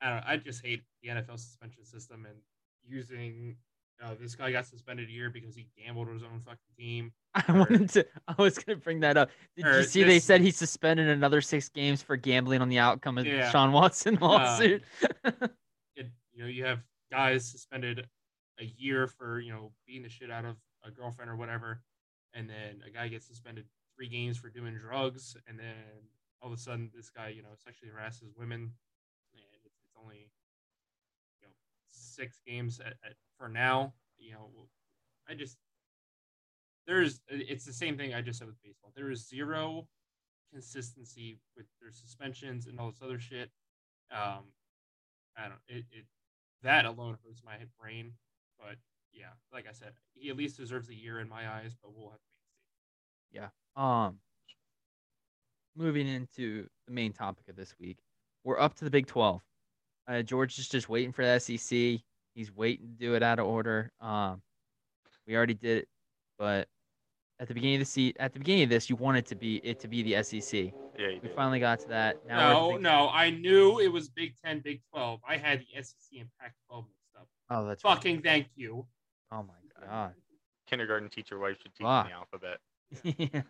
[0.00, 0.16] I don't.
[0.18, 2.36] Know, I just hate the NFL suspension system and
[2.86, 3.56] using.
[4.02, 7.12] Uh, this guy got suspended a year because he gambled with his own fucking team.
[7.34, 8.06] I wanted to.
[8.26, 9.30] I was gonna bring that up.
[9.56, 13.18] Did you see they said he suspended another six games for gambling on the outcome
[13.18, 13.50] of yeah.
[13.50, 14.82] Deshaun Watson lawsuit?
[15.24, 16.80] it, you know, you have
[17.10, 18.06] guys suspended
[18.60, 21.80] a year for you know beating the shit out of a girlfriend or whatever,
[22.32, 23.64] and then a guy gets suspended
[23.96, 26.08] three games for doing drugs, and then
[26.40, 28.72] all of a sudden this guy you know sexually harasses women,
[29.32, 30.30] and it's, it's only
[31.40, 31.52] you know
[31.88, 33.94] six games at, at, for now.
[34.18, 34.48] You know,
[35.28, 35.58] I just
[36.86, 38.92] there's it's the same thing I just said with baseball.
[38.94, 39.86] There is zero
[40.52, 43.50] consistency with their suspensions and all this other shit.
[44.12, 44.44] Um,
[45.36, 46.04] I don't it, it
[46.62, 48.12] that alone hurts my brain.
[48.58, 48.76] But
[49.14, 51.74] yeah, like I said, he at least deserves a year in my eyes.
[51.82, 52.24] But we'll have to
[53.32, 53.40] see.
[53.40, 53.48] Yeah.
[53.76, 54.18] Um.
[55.76, 57.98] Moving into the main topic of this week,
[58.44, 59.42] we're up to the Big Twelve.
[60.06, 62.00] Uh, George is just waiting for the SEC.
[62.34, 63.90] He's waiting to do it out of order.
[64.00, 64.42] Um,
[65.26, 65.88] we already did it,
[66.38, 66.68] but
[67.40, 69.56] at the beginning of the seat, at the beginning of this, you wanted to be
[69.64, 70.72] it to be the SEC.
[70.98, 72.24] Yeah, we finally got to that.
[72.26, 75.20] Now no, no, I knew it was Big Ten, Big Twelve.
[75.28, 77.28] I had the SEC and Pac-12 mixed up.
[77.50, 78.24] Oh, that's fucking right.
[78.24, 78.86] thank you.
[79.34, 80.14] Oh my god.
[80.68, 82.04] Kindergarten teacher wife should teach ah.
[82.04, 82.58] the alphabet.
[83.02, 83.42] Yeah.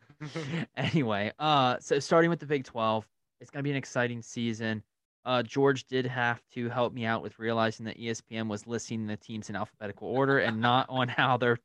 [0.76, 3.06] anyway, uh, so starting with the Big Twelve,
[3.40, 4.82] it's gonna be an exciting season.
[5.26, 9.16] Uh, George did have to help me out with realizing that ESPN was listing the
[9.16, 11.58] teams in alphabetical order and not on how they're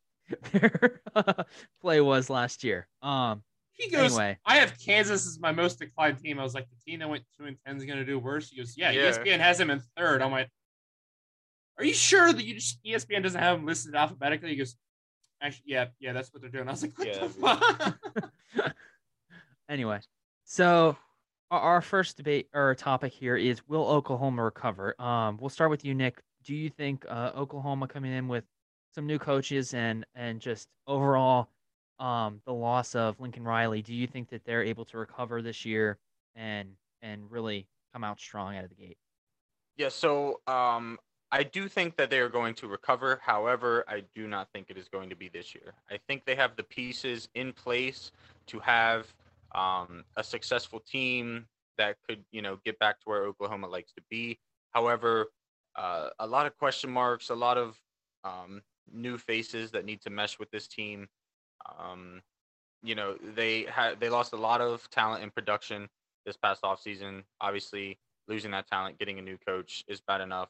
[0.51, 1.01] their
[1.81, 2.87] play was last year.
[3.01, 4.37] Um, he goes, anyway.
[4.45, 6.37] I have Kansas as my most declined team.
[6.37, 8.49] I was like, the team that went two and ten is going to do worse.
[8.49, 10.21] He goes, yeah, yeah, ESPN has him in third.
[10.21, 10.49] I'm like,
[11.79, 14.49] are you sure that you just ESPN doesn't have them listed alphabetically?
[14.49, 14.75] He goes,
[15.41, 16.67] actually, yeah, yeah, that's what they're doing.
[16.67, 18.73] I was like, what yeah, the fuck?
[19.69, 20.01] anyway,
[20.43, 20.97] so
[21.49, 24.99] our first debate or topic here is will Oklahoma recover?
[25.01, 26.21] Um, we'll start with you, Nick.
[26.43, 28.43] Do you think uh, Oklahoma coming in with
[28.93, 31.49] some new coaches and and just overall
[31.99, 35.65] um, the loss of Lincoln Riley, do you think that they're able to recover this
[35.65, 35.97] year
[36.35, 36.69] and
[37.01, 38.97] and really come out strong out of the gate?
[39.77, 40.97] Yeah, so um,
[41.31, 43.19] I do think that they are going to recover.
[43.23, 45.73] However, I do not think it is going to be this year.
[45.89, 48.11] I think they have the pieces in place
[48.47, 49.13] to have
[49.53, 51.45] um, a successful team
[51.77, 54.39] that could, you know, get back to where Oklahoma likes to be.
[54.71, 55.27] However,
[55.75, 57.79] uh, a lot of question marks, a lot of
[58.23, 58.61] um,
[58.91, 61.07] new faces that need to mesh with this team.
[61.79, 62.21] Um,
[62.81, 65.89] you know, they had they lost a lot of talent in production
[66.25, 67.23] this past offseason.
[67.39, 70.49] Obviously, losing that talent, getting a new coach is bad enough.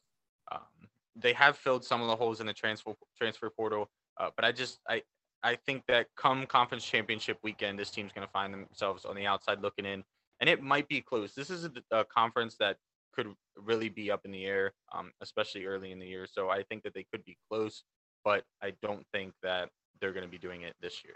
[0.51, 4.45] Um, they have filled some of the holes in the transfer transfer portal, uh, but
[4.45, 5.03] I just I
[5.43, 9.25] I think that come conference championship weekend, this team's going to find themselves on the
[9.25, 10.03] outside looking in,
[10.39, 11.33] and it might be close.
[11.33, 12.77] This is a, a conference that
[13.13, 16.27] could really be up in the air, um, especially early in the year.
[16.31, 17.83] So I think that they could be close
[18.23, 21.15] but I don't think that they're going to be doing it this year.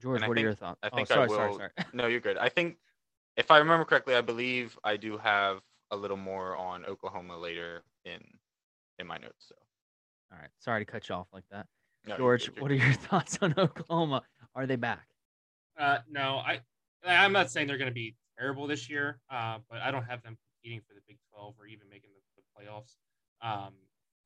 [0.00, 0.78] George, what think, are your thoughts?
[0.82, 1.36] I oh, think oh, sorry, I will.
[1.36, 1.70] Sorry, sorry.
[1.92, 2.36] no, you're good.
[2.36, 2.76] I think
[3.36, 7.82] if I remember correctly, I believe I do have a little more on Oklahoma later
[8.04, 8.20] in
[8.98, 9.46] in my notes.
[9.48, 9.54] So,
[10.32, 11.66] all right, sorry to cut you off like that.
[12.06, 14.22] No, George, what are your thoughts on Oklahoma?
[14.54, 15.06] Are they back?
[15.78, 16.60] Uh, no, I
[17.04, 20.22] I'm not saying they're going to be terrible this year, uh, but I don't have
[20.22, 22.96] them competing for the Big 12 or even making the, the playoffs.
[23.42, 23.74] Um,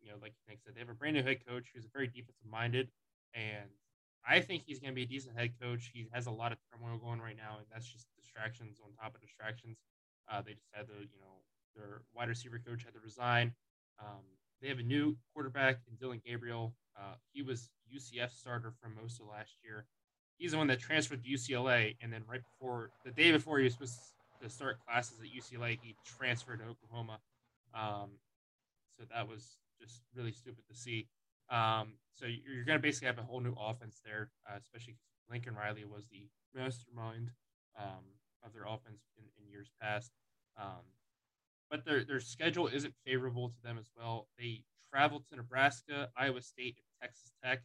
[0.00, 2.48] you know, like Nick said, they have a brand new head coach who's very defensive
[2.50, 2.88] minded,
[3.34, 3.68] and
[4.26, 5.90] I think he's going to be a decent head coach.
[5.92, 9.14] He has a lot of turmoil going right now, and that's just distractions on top
[9.14, 9.78] of distractions.
[10.30, 11.42] Uh, they just had the, you know,
[11.74, 13.52] their wide receiver coach had to resign.
[13.98, 14.22] Um,
[14.60, 16.74] they have a new quarterback in Dillon Gabriel.
[16.98, 19.86] Uh, he was UCF starter for most of last year.
[20.36, 23.64] He's the one that transferred to UCLA, and then right before the day before he
[23.64, 23.98] was supposed
[24.42, 27.18] to start classes at UCLA, he transferred to Oklahoma.
[27.74, 28.10] Um,
[28.98, 31.08] so that was just really stupid to see.
[31.50, 34.96] Um, so you're going to basically have a whole new offense there, uh, especially
[35.30, 37.30] Lincoln Riley was the mastermind
[37.78, 38.04] um,
[38.44, 40.12] of their offense in, in years past.
[40.58, 40.84] Um,
[41.70, 44.28] but their their schedule isn't favorable to them as well.
[44.38, 47.62] They travel to Nebraska, Iowa State, and Texas Tech,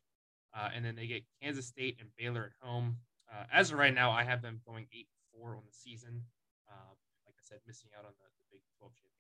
[0.56, 2.97] uh, and then they get Kansas State and Baylor at home.
[3.32, 6.22] Uh, as of right now, I have them going eight four on the season.
[6.70, 6.93] Uh,
[7.26, 9.16] like I said, missing out on the, the Big Twelve championship.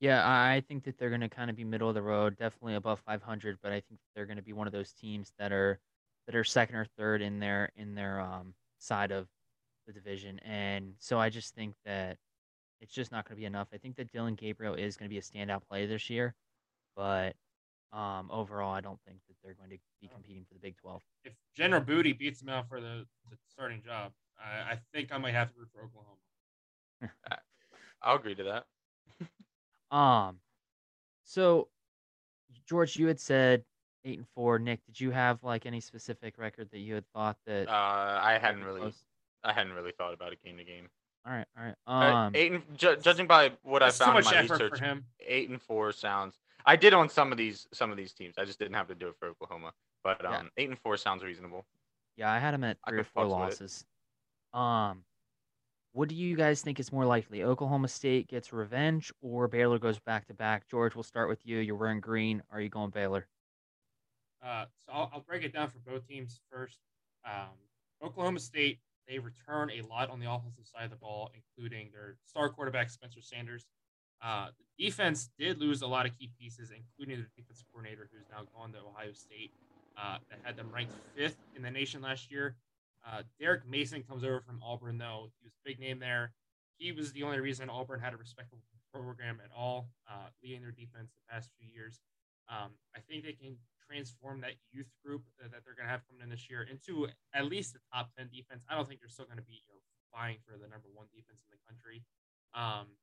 [0.00, 2.74] Yeah, I think that they're going to kind of be middle of the road, definitely
[2.74, 5.78] above 500, but I think they're going to be one of those teams that are
[6.26, 9.26] that are second or third in their in their um, side of
[9.86, 12.16] the division, and so I just think that
[12.80, 13.68] it's just not going to be enough.
[13.72, 16.34] I think that Dillon Gabriel is going to be a standout player this year,
[16.96, 17.34] but
[17.92, 21.02] um, overall, I don't think that they're going to be competing for the Big 12.
[21.24, 25.18] If General Booty beats them out for the, the starting job, I, I think I
[25.18, 27.40] might have to root for Oklahoma.
[28.02, 28.64] I'll agree to that.
[29.90, 30.36] Um,
[31.24, 31.66] so
[32.68, 33.64] George, you had said
[34.04, 34.60] eight and four.
[34.60, 37.68] Nick, did you have like any specific record that you had thought that?
[37.68, 37.72] Uh,
[38.22, 39.02] I hadn't really, close?
[39.42, 40.88] I hadn't really thought about it game to game.
[41.26, 41.74] All right, all right.
[41.86, 45.04] Uh, Um, eight and ju- judging by what I found in my research, for him.
[45.20, 46.38] eight and four sounds.
[46.64, 48.36] I did on some of these some of these teams.
[48.38, 49.72] I just didn't have to do it for Oklahoma.
[50.02, 50.38] But Yeah.
[50.38, 51.66] um, eight and four sounds reasonable.
[52.16, 53.62] yeah, I had him at three or four fucks with it.
[53.62, 53.86] losses.
[54.54, 55.04] Um,
[55.92, 57.42] what do you guys think is more likely?
[57.42, 60.68] Oklahoma State gets revenge, or Baylor goes back to back?
[60.68, 61.58] George, we'll start with you.
[61.58, 62.42] You're wearing green.
[62.50, 63.26] Are you going Baylor?
[64.42, 66.78] Uh, so I'll, I'll break it down for both teams first.
[67.26, 67.50] Um,
[68.02, 68.80] Oklahoma State,
[69.10, 72.88] they return a lot on the offensive side of the ball, including their star quarterback,
[72.88, 73.66] Spencer Sanders.
[74.22, 74.48] Uh,
[74.78, 78.46] the defense did lose a lot of key pieces, including their defensive coordinator, who's now
[78.54, 79.50] gone to Ohio State,
[79.98, 82.54] uh, that had them ranked fifth in the nation last year.
[83.04, 85.30] Uh, Derek Mason comes over from Auburn, though.
[85.40, 86.32] He was a big name there.
[86.76, 90.70] He was the only reason Auburn had a respectable program at all, uh, leading their
[90.70, 92.00] defense the past few years.
[92.48, 93.56] Um, I think they can
[93.90, 97.50] transform that youth group that, they're going to have coming in this year into at
[97.50, 98.62] least the top 10 defense.
[98.70, 99.82] I don't think they're still going to be you know,
[100.14, 102.06] vying for the number one defense in the country.
[102.54, 102.94] Um,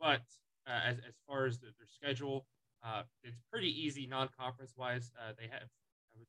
[0.00, 0.26] but
[0.66, 2.46] uh, as, as far as the, their schedule,
[2.82, 5.10] uh, it's pretty easy non conference wise.
[5.14, 5.70] Uh, they have,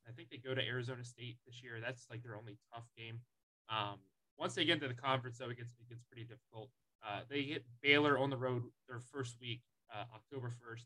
[0.07, 1.81] I think they go to Arizona State this year.
[1.81, 3.19] That's like their only tough game.
[3.69, 3.97] Um,
[4.37, 6.69] once they get into the conference, though, it gets, it gets pretty difficult.
[7.05, 9.61] Uh, they hit Baylor on the road their first week,
[9.93, 10.85] uh, October 1st.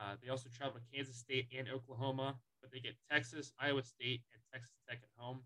[0.00, 4.22] Uh, they also travel to Kansas State and Oklahoma, but they get Texas, Iowa State,
[4.32, 5.42] and Texas Tech at home.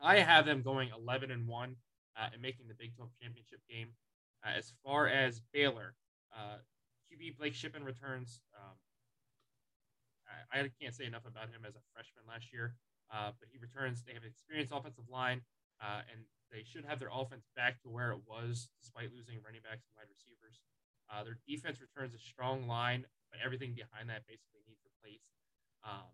[0.00, 1.76] I have them going 11 and one
[2.16, 3.88] uh, and making the Big 12 championship game.
[4.44, 5.94] Uh, as far as Baylor,
[6.32, 6.62] uh,
[7.10, 8.40] QB Blake Shapen returns.
[8.56, 8.76] Um,
[10.52, 12.74] I, I can't say enough about him as a freshman last year,
[13.12, 14.02] uh, but he returns.
[14.06, 15.42] They have an experienced offensive line,
[15.82, 19.82] and they should have their offense back to where it was, despite losing running backs
[19.90, 20.62] and wide receivers.
[21.10, 25.30] Uh, their defense returns a strong line, but everything behind that basically needs replaced.
[25.84, 26.10] Um,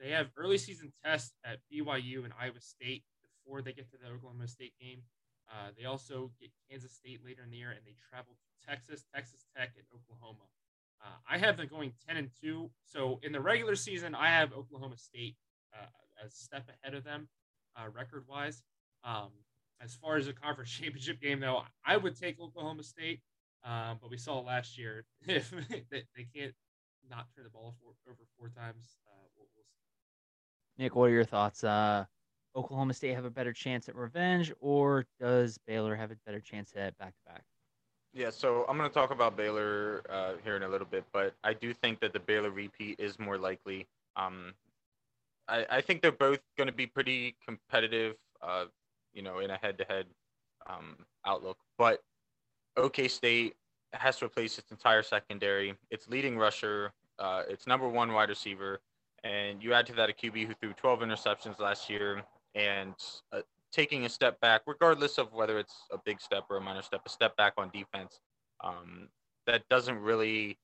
[0.00, 4.08] they have early season tests at BYU and Iowa State before they get to the
[4.10, 5.02] Oklahoma State game.
[5.50, 9.04] Uh, they also get Kansas State later in the year, and they travel to Texas,
[9.14, 10.44] Texas Tech, and Oklahoma.
[11.02, 12.70] Uh, I have them going 10 and 2.
[12.84, 15.36] So in the regular season, I have Oklahoma State
[15.72, 15.86] uh,
[16.24, 17.28] a step ahead of them
[17.76, 18.62] uh, record wise.
[19.04, 19.30] Um,
[19.80, 23.20] as far as the conference championship game, though, I would take Oklahoma State.
[23.64, 25.50] Um, but we saw last year if
[25.90, 26.54] they, they can't
[27.08, 30.82] not turn the ball four, over four times, uh, we'll, we'll see.
[30.82, 31.64] Nick, what are your thoughts?
[31.64, 32.04] Uh,
[32.56, 36.72] Oklahoma State have a better chance at revenge, or does Baylor have a better chance
[36.76, 37.44] at back to back?
[38.14, 41.34] Yeah, so I'm going to talk about Baylor uh, here in a little bit, but
[41.44, 43.86] I do think that the Baylor repeat is more likely.
[44.16, 44.54] Um,
[45.46, 48.64] I, I think they're both going to be pretty competitive, uh,
[49.12, 50.06] you know, in a head-to-head
[50.66, 50.96] um,
[51.26, 51.58] outlook.
[51.76, 52.00] But
[52.78, 53.56] OK State
[53.92, 58.80] has to replace its entire secondary, its leading rusher, uh, its number one wide receiver,
[59.24, 62.22] and you add to that a QB who threw 12 interceptions last year
[62.54, 62.94] and
[63.32, 63.40] uh,
[63.72, 67.02] taking a step back, regardless of whether it's a big step or a minor step,
[67.04, 68.20] a step back on defense.
[68.62, 69.08] Um,
[69.46, 70.58] that doesn't really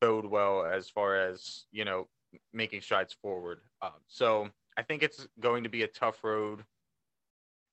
[0.00, 2.08] bode well as far as you know
[2.52, 3.60] making strides forward.
[3.82, 6.64] Um, so I think it's going to be a tough road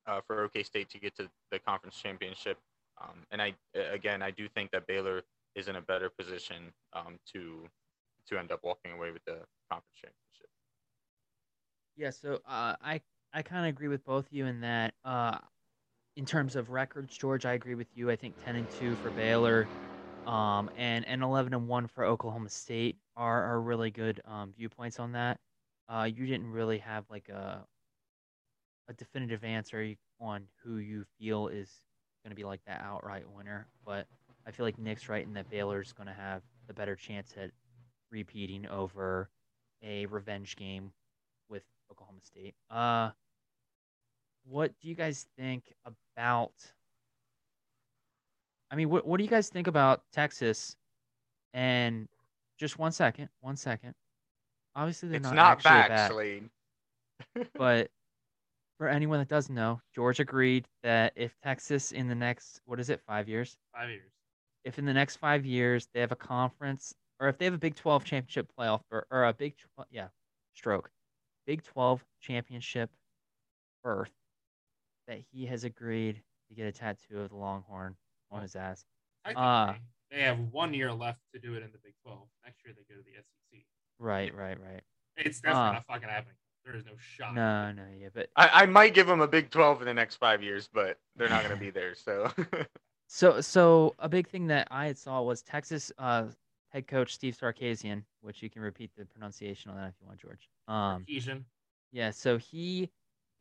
[0.07, 2.57] uh, for OK State to get to the conference championship.
[3.01, 5.23] Um, and I again I do think that Baylor
[5.55, 7.67] is in a better position um, to
[8.27, 9.39] to end up walking away with the
[9.69, 10.49] conference championship.
[11.95, 13.01] Yeah, so uh, I
[13.33, 14.93] I kind of agree with both of you in that.
[15.03, 15.39] Uh,
[16.15, 18.11] in terms of records, George, I agree with you.
[18.11, 19.67] I think ten and two for Baylor,
[20.27, 24.99] um, and and eleven and one for Oklahoma State are are really good um, viewpoints
[24.99, 25.39] on that.
[25.89, 27.65] Uh, you didn't really have like a
[28.87, 31.69] a definitive answer on who you feel is
[32.23, 34.07] going to be like that outright winner, but
[34.47, 37.51] I feel like Nick's right in that Baylor's going to have the better chance at
[38.11, 39.29] repeating over
[39.83, 40.91] a revenge game
[41.49, 42.55] with Oklahoma State.
[42.69, 43.11] Uh,
[44.45, 46.53] what do you guys think about?
[48.71, 50.75] I mean, what what do you guys think about Texas?
[51.53, 52.07] And
[52.57, 53.93] just one second, one second.
[54.75, 56.11] Obviously, they're It's not, not actually back, bad,
[57.57, 57.91] but
[58.83, 62.89] for anyone that doesn't know, George agreed that if Texas in the next what is
[62.89, 64.11] it five years, Five years.
[64.65, 67.57] if in the next five years they have a conference or if they have a
[67.57, 70.07] Big 12 championship playoff or, or a Big 12, yeah,
[70.53, 70.91] stroke,
[71.47, 72.89] Big 12 championship
[73.85, 74.11] berth,
[75.07, 77.95] that he has agreed to get a tattoo of the Longhorn
[78.31, 78.83] on his ass.
[79.23, 79.75] Uh,
[80.11, 82.19] they have one year left to do it in the Big 12.
[82.43, 83.61] Next year, they go to the SEC.
[83.97, 84.81] Right, right, right.
[85.15, 86.35] It's definitely Uh, not fucking happening.
[86.65, 87.35] There is no shot.
[87.35, 90.15] No, no, yeah, but I, I might give them a Big 12 in the next
[90.15, 91.95] five years, but they're not going to be there.
[91.95, 92.31] So
[93.07, 96.25] So, so a big thing that I had saw was Texas uh,
[96.69, 100.19] head coach Steve Sarkisian, which you can repeat the pronunciation on that if you want,
[100.19, 100.49] George.
[100.67, 101.43] Um, Sarkisian.
[101.91, 102.89] yeah, so he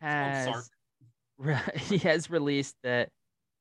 [0.03, 0.71] has
[1.39, 1.57] re-
[1.87, 3.09] he has released that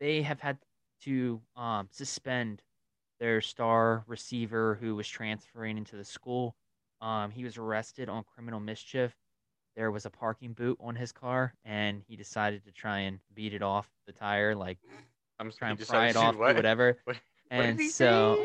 [0.02, 0.58] they have had
[1.04, 2.62] to um, suspend
[3.22, 6.56] their star receiver who was transferring into the school.
[7.00, 9.16] Um, he was arrested on criminal mischief.
[9.76, 13.54] There was a parking boot on his car, and he decided to try and beat
[13.54, 14.78] it off the tire, like
[15.40, 16.52] I'm try he and pry it off what?
[16.52, 16.98] or whatever.
[17.06, 17.18] What-
[17.50, 18.38] what and he so,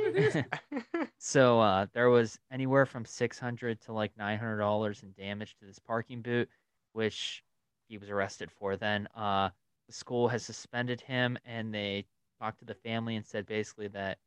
[1.18, 5.54] so uh, there was anywhere from six hundred to like nine hundred dollars in damage
[5.60, 6.48] to this parking boot,
[6.92, 7.44] which
[7.88, 8.76] he was arrested for.
[8.76, 9.50] Then uh,
[9.86, 12.06] the school has suspended him, and they
[12.40, 14.18] talked to the family and said basically that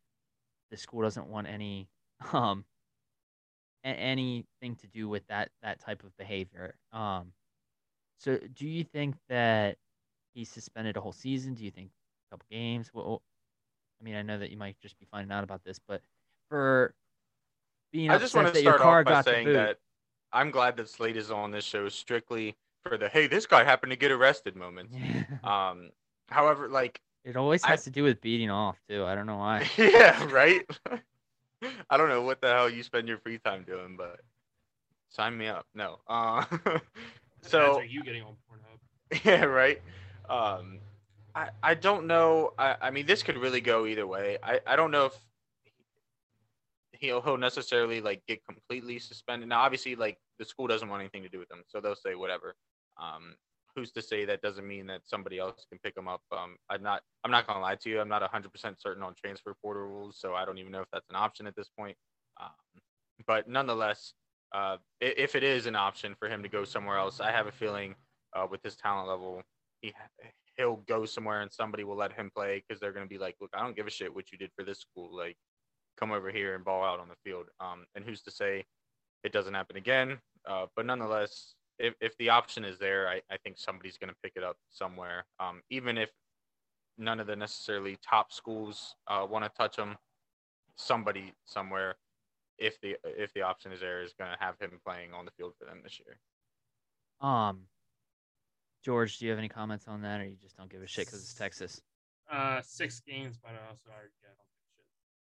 [0.72, 1.90] the school doesn't want any
[2.34, 2.64] um
[3.84, 6.76] anything to do with that that type of behavior.
[6.92, 7.34] Um,
[8.20, 9.78] so do you think that
[10.34, 11.54] he's suspended a whole season?
[11.54, 12.92] Do you think a couple games?
[12.94, 13.22] Well,
[14.00, 16.02] I mean, I know that you might just be finding out about this, but
[16.50, 16.94] for
[17.92, 19.78] being I just want to start off by saying that
[20.32, 23.92] I'm glad that Slate is on this show strictly for the hey, this guy happened
[23.92, 24.96] to get arrested moments.
[25.44, 25.92] Um,
[26.28, 29.06] however, like, it always I- has to do with beating off too.
[29.06, 29.70] I don't know why.
[29.78, 30.66] yeah, right.
[31.90, 34.20] I don't know what the hell you spend your free time doing, but
[35.10, 35.66] sign me up.
[35.74, 36.00] No.
[36.08, 36.46] Uh,
[37.42, 39.24] so you getting on Pornhub?
[39.26, 39.82] yeah, right.
[40.30, 40.80] Um,
[41.36, 42.54] I I don't know.
[42.58, 44.38] I I mean, this could really go either way.
[44.44, 45.18] I I don't know if
[46.94, 49.50] he'll he'll necessarily like get completely suspended.
[49.50, 52.16] Now, obviously, like the school doesn't want anything to do with him, so they'll say
[52.16, 52.56] whatever.
[52.98, 53.36] Um,
[53.76, 56.22] who's to say that doesn't mean that somebody else can pick him up?
[56.32, 58.00] Um, I'm not I'm not gonna lie to you.
[58.00, 60.90] I'm not 100 percent certain on transfer portal rules, so I don't even know if
[60.92, 61.98] that's an option at this point.
[62.40, 62.82] Um,
[63.28, 64.14] but nonetheless,
[64.54, 67.52] uh, if it is an option for him to go somewhere else, I have a
[67.52, 67.96] feeling
[68.34, 69.42] uh, with his talent level,
[69.82, 69.94] he
[70.58, 73.52] he'll go somewhere and somebody will let him play because they're gonna be like, look,
[73.54, 75.16] I don't give a shit what you did for this school.
[75.16, 75.38] Like,
[75.98, 77.48] come over here and ball out on the field.
[77.60, 78.66] Um, and who's to say
[79.24, 80.18] it doesn't happen again?
[80.48, 84.16] Uh, but nonetheless, if, if the option is there, I, I think somebody's going to
[84.22, 85.26] pick it up somewhere.
[85.40, 86.10] Um, even if
[86.98, 89.96] none of the necessarily top schools uh, want to touch him,
[90.76, 91.96] somebody somewhere,
[92.58, 95.32] if the if the option is there, is going to have him playing on the
[95.32, 96.20] field for them this year.
[97.22, 97.62] Um,
[98.84, 101.06] George, do you have any comments on that, or you just don't give a shit
[101.06, 101.82] because it's Texas?
[102.32, 104.12] Uh, six games, but I also already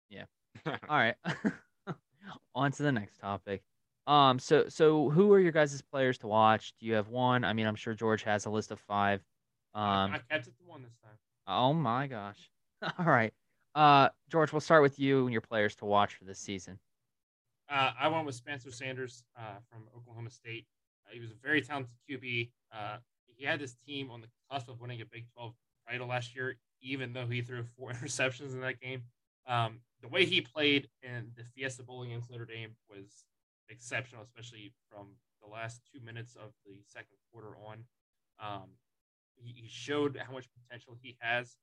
[0.10, 0.78] yeah, I don't give a shit.
[0.80, 0.90] Yeah.
[0.90, 2.36] All right.
[2.56, 3.62] On to the next topic.
[4.08, 6.74] Um, so so who are your guys' players to watch?
[6.80, 7.44] Do you have one?
[7.44, 9.22] I mean, I'm sure George has a list of five.
[9.74, 11.18] I- Um, I kept it to one this time.
[11.48, 12.50] oh my gosh.
[13.00, 13.34] All right.
[13.74, 16.80] Uh, George, we'll start with you and your players to watch for this season.
[17.70, 20.66] Uh, I went with Spencer Sanders uh, from Oklahoma State.
[21.08, 22.52] Uh, he was a very talented QB.
[22.72, 22.98] Uh,
[23.36, 25.54] he had this team on the cusp of winning a Big 12
[25.90, 29.04] title last year, even though he threw four interceptions in that game.
[29.48, 33.26] Um, the way he played in the Fiesta Bowl against Notre Dame was
[33.70, 35.08] exceptional, especially from
[35.42, 37.84] the last two minutes of the second quarter on.
[38.40, 38.70] Um,
[39.36, 41.58] he, he showed how much potential he has.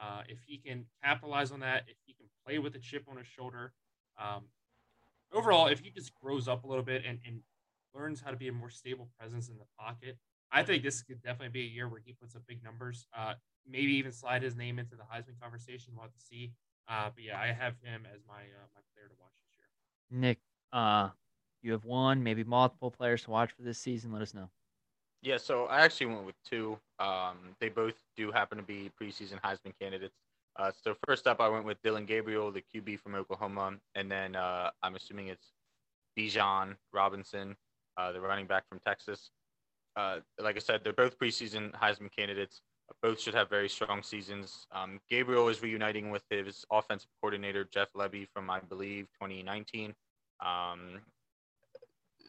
[0.00, 3.16] Uh, if he can capitalize on that, if he can play with a chip on
[3.16, 3.72] his shoulder,
[4.20, 4.44] um,
[5.32, 7.40] overall, if he just grows up a little bit and, and
[7.94, 10.16] learns how to be a more stable presence in the pocket,
[10.50, 13.06] I think this could definitely be a year where he puts up big numbers.
[13.16, 13.34] Uh,
[13.68, 15.92] maybe even slide his name into the Heisman conversation.
[15.94, 16.52] We'll have to see.
[16.88, 20.20] Uh, but yeah, I have him as my uh, my player to watch this year.
[20.20, 20.38] Nick,
[20.72, 21.10] uh,
[21.62, 24.12] you have one, maybe multiple players to watch for this season.
[24.12, 24.50] Let us know.
[25.22, 26.78] Yeah, so I actually went with two.
[27.00, 30.14] Um, they both do happen to be preseason Heisman candidates.
[30.56, 34.36] Uh, so first up, I went with Dillon Gabriel, the QB from Oklahoma, and then
[34.36, 35.52] uh, I'm assuming it's
[36.18, 37.56] Bijan Robinson,
[37.96, 39.30] uh, the running back from Texas.
[39.96, 42.60] Uh, like I said, they're both preseason Heisman candidates.
[43.02, 44.66] Both should have very strong seasons.
[44.72, 49.94] Um, Gabriel is reuniting with his offensive coordinator Jeff Lebby from, I believe, 2019.
[50.40, 51.00] Um,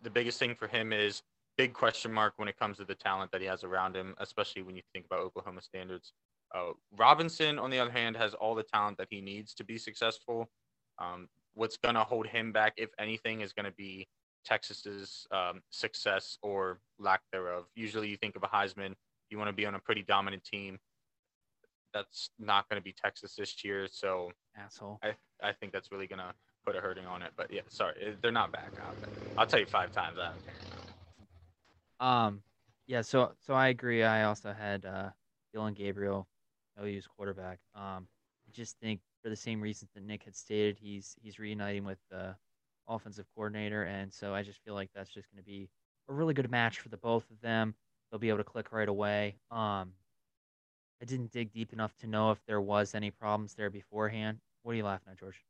[0.04, 1.22] the biggest thing for him is
[1.58, 4.62] big question mark when it comes to the talent that he has around him, especially
[4.62, 6.14] when you think about Oklahoma standards.
[6.56, 9.78] Uh, Robinson, on the other hand, has all the talent that he needs to be
[9.78, 10.50] successful.
[10.97, 14.08] Um, what's going to hold him back, if anything, is going to be
[14.45, 17.66] Texas's um, success or lack thereof.
[17.76, 18.93] Usually, you think of a Heisman,
[19.30, 20.80] you want to be on a pretty dominant team.
[21.93, 25.00] That's not going to be Texas this year, so Asshole.
[25.04, 26.34] I, I think that's really going to
[26.70, 27.32] put a hurting on it.
[27.36, 28.72] But yeah, sorry, eh, they're not back.
[29.38, 32.06] I'll tell you five times that.
[32.06, 32.44] Um,
[32.86, 33.02] yeah.
[33.02, 34.04] So so I agree.
[34.04, 35.10] I also had uh,
[35.52, 36.28] Dillon Gabriel,
[36.80, 37.60] OU's quarterback.
[37.74, 38.08] Um,
[38.48, 41.98] I just think for the same reasons that Nick had stated, he's he's reuniting with
[42.12, 42.36] the
[42.88, 45.70] offensive coordinator, and so I just feel like that's just going to be
[46.08, 47.74] a really good match for the both of them.
[48.12, 49.38] They'll be able to click right away.
[49.50, 49.94] Um,
[51.02, 54.40] I didn't dig deep enough to know if there was any problems there beforehand.
[54.64, 55.44] What are you laughing at, George?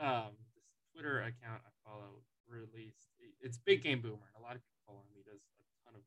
[0.00, 4.62] Um, this Twitter account I follow released it's Big Game Boomer, and a lot of
[4.64, 5.12] people follow him.
[5.14, 6.04] He does a ton of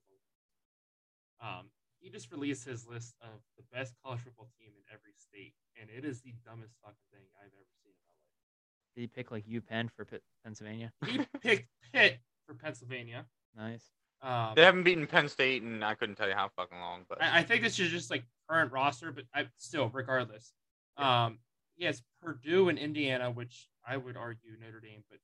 [1.41, 1.65] Um,
[1.99, 5.89] he just released his list of the best college football team in every state, and
[5.89, 8.95] it is the dumbest fucking thing I've ever seen in my life.
[8.95, 10.91] Did he pick like UPenn for P- Pennsylvania?
[11.05, 13.25] He picked Pitt for Pennsylvania.
[13.55, 13.91] Nice.
[14.21, 17.05] Um, They haven't beaten Penn State, and I couldn't tell you how fucking long.
[17.09, 20.53] But I, I think this is just like current roster, but I still, regardless.
[20.97, 21.39] Um,
[21.75, 25.19] he has Purdue and Indiana, which I would argue Notre Dame, but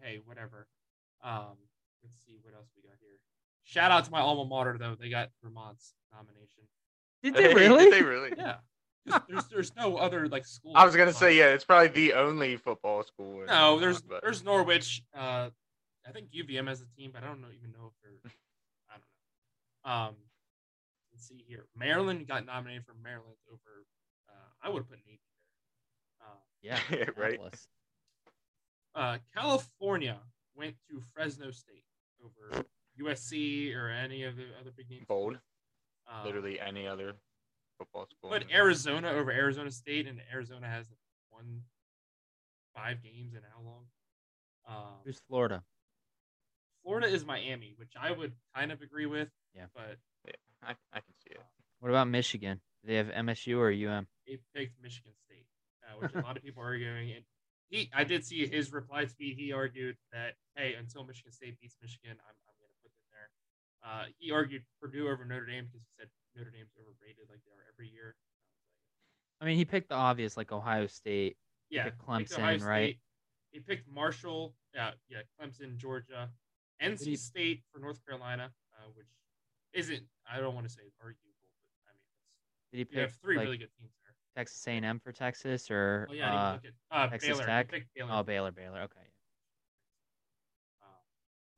[0.00, 0.66] hey, whatever.
[1.24, 1.56] Um,
[2.02, 3.18] let's see what else we got here.
[3.64, 6.64] Shout out to my alma mater though; they got Vermont's nomination.
[7.22, 7.84] Did they really?
[7.84, 8.32] Did they really?
[8.36, 8.56] Yeah,
[9.08, 10.72] 'Cause there's there's no other like school.
[10.74, 13.40] I was gonna say yeah, it's probably the only football school.
[13.40, 15.02] in No, Vermont, there's but- there's Norwich.
[15.14, 15.50] Uh,
[16.06, 18.32] I think UVM has a team, but I don't know even know if they're.
[18.90, 19.04] I don't
[19.84, 19.90] know.
[20.08, 20.14] Um,
[21.12, 21.66] let's see here.
[21.76, 23.84] Maryland got nominated for Maryland over.
[24.28, 24.32] Uh,
[24.62, 25.20] I would have put Navy
[26.20, 26.28] there.
[26.28, 26.78] Uh, Yeah.
[26.90, 27.38] Yeah, right.
[28.94, 29.20] Minneapolis.
[29.34, 30.18] uh, California
[30.54, 31.84] went to Fresno State
[32.24, 32.64] over
[33.00, 35.06] USC or any of the other big names.
[35.08, 35.38] Bold.
[36.10, 37.14] Um, literally any other
[37.78, 38.30] football school.
[38.30, 40.86] But Arizona over Arizona State, and Arizona has
[41.32, 41.62] won
[42.74, 43.84] five games in how long?
[44.68, 45.62] Um, Who's Florida?
[46.82, 49.28] Florida is Miami, which I would kind of agree with.
[49.54, 49.66] Yeah.
[49.74, 49.96] But
[50.62, 51.40] I, I can see it.
[51.80, 52.60] What about Michigan?
[52.82, 54.06] Do they have MSU or UM?
[54.26, 55.46] they picked Michigan State,
[55.84, 57.10] uh, which a lot of people are arguing.
[57.12, 57.24] And
[57.72, 59.38] he, I did see his reply tweet.
[59.38, 63.08] He argued that hey, until Michigan State beats Michigan, I'm, I'm going to put them
[63.08, 63.30] there.
[63.80, 67.50] Uh, he argued Purdue over Notre Dame because he said Notre Dame's overrated like they
[67.56, 68.14] are every year.
[69.40, 71.36] I mean, he picked the obvious, like Ohio State.
[71.70, 72.98] Yeah, picked picked Ohio Clemson, right?
[73.50, 74.54] He picked Marshall.
[74.74, 76.28] Yeah, yeah, Clemson, Georgia,
[76.80, 79.08] NC he- State for North Carolina, uh, which
[79.72, 80.04] isn't.
[80.30, 82.36] I don't want to say arguable, but I mean, it's,
[82.70, 83.92] Did he you have three like, really good teams.
[84.36, 86.58] Texas A&M for Texas or Oh yeah, uh,
[86.90, 87.46] uh, Texas Baylor.
[87.46, 87.70] Tech?
[87.94, 88.10] Baylor.
[88.12, 88.80] oh Baylor, Baylor.
[88.82, 89.06] Okay.
[90.82, 90.86] Uh,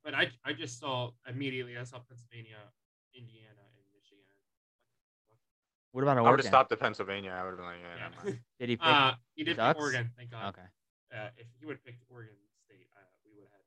[0.03, 1.77] but I I just saw immediately.
[1.77, 2.57] I saw Pennsylvania,
[3.13, 4.23] Indiana, and Michigan.
[5.91, 7.31] What about I would have stopped at Pennsylvania.
[7.31, 8.09] I would have been like, yeah, Yeah.
[8.09, 8.39] never mind.
[8.59, 8.85] Did he pick?
[8.87, 10.11] uh, he did pick Oregon.
[10.17, 10.49] Thank God.
[10.49, 10.67] okay.
[11.15, 13.61] Uh, if he would have picked Oregon State, uh, we would have had.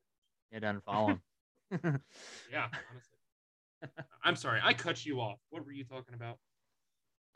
[0.53, 1.21] Yeah, doesn't follow him.
[2.51, 3.19] Yeah, honestly.
[4.25, 5.39] I'm sorry, I cut you off.
[5.51, 6.39] What were you talking about?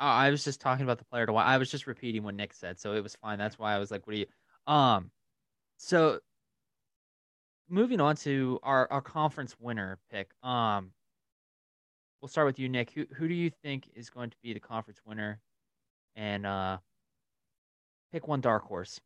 [0.01, 1.47] Oh, I was just talking about the player to watch.
[1.47, 3.38] I was just repeating what Nick said, so it was fine.
[3.38, 4.26] That's why I was like, "What do you?"
[4.66, 5.11] Um,
[5.76, 6.20] so
[7.68, 10.30] moving on to our our conference winner pick.
[10.43, 10.93] Um,
[12.20, 12.90] we'll start with you, Nick.
[12.93, 15.40] Who who do you think is going to be the conference winner?
[16.16, 16.78] And uh,
[18.12, 19.01] pick one dark horse.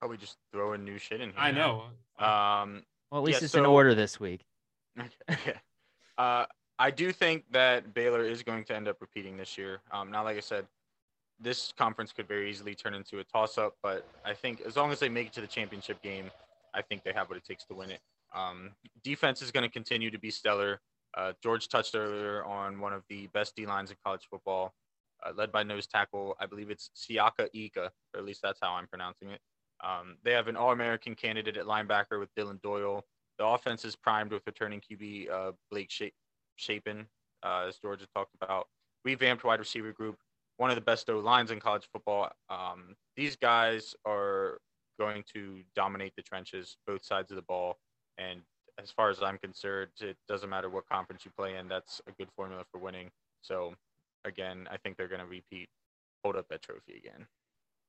[0.00, 1.38] Oh, we just throwing new shit in here.
[1.38, 1.84] I know.
[2.18, 4.44] Um, Well, at least Yeah, it's in order this week.
[5.30, 5.54] Okay.
[6.16, 6.46] uh,
[6.78, 9.80] I do think that Baylor is going to end up repeating this year.
[9.90, 10.66] Um, now, like I said,
[11.40, 15.00] this conference could very easily turn into a toss-up, but I think as long as
[15.00, 16.30] they make it to the championship game,
[16.74, 18.00] I think they have what it takes to win it.
[18.34, 18.70] Um,
[19.02, 20.80] defense is going to continue to be stellar.
[21.16, 24.74] Uh, George touched earlier on one of the best D lines in college football,
[25.24, 26.36] uh, led by nose tackle.
[26.38, 29.40] I believe it's Siaki Ika, or at least that's how I'm pronouncing it.
[29.82, 33.04] Um, they have an All-American candidate at linebacker with Dillon Doyle.
[33.38, 36.06] The offense is primed with returning QB uh, Blake Sha-
[36.58, 37.06] Shapen,
[37.42, 38.68] uh, as Georgia talked about.
[39.04, 40.16] Revamped wide receiver group,
[40.56, 42.30] one of the best O lines in college football.
[42.50, 44.58] Um, these guys are
[44.98, 47.78] going to dominate the trenches, both sides of the ball.
[48.18, 48.40] And
[48.82, 51.68] as far as I'm concerned, it doesn't matter what conference you play in.
[51.68, 53.10] That's a good formula for winning.
[53.42, 53.74] So,
[54.24, 55.68] again, I think they're going to repeat,
[56.24, 57.26] hold up that trophy again.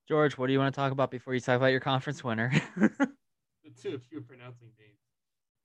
[0.07, 2.51] George, what do you want to talk about before you talk about your conference winner?
[3.63, 4.97] The two of you pronouncing names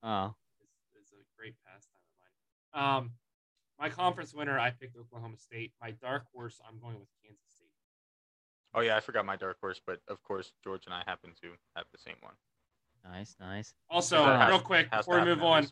[0.03, 1.94] oh, is, is a great pastime of mine.
[2.75, 3.13] Um,
[3.79, 5.73] my conference winner, I picked Oklahoma State.
[5.81, 7.69] My dark horse, I'm going with Kansas State.
[8.75, 11.49] Oh, yeah, I forgot my dark horse, but of course, George and I happen to
[11.77, 12.35] have the same one.
[13.05, 13.75] nice, nice.
[13.91, 15.69] Also, Uh, Has- real quick before we move on, uh,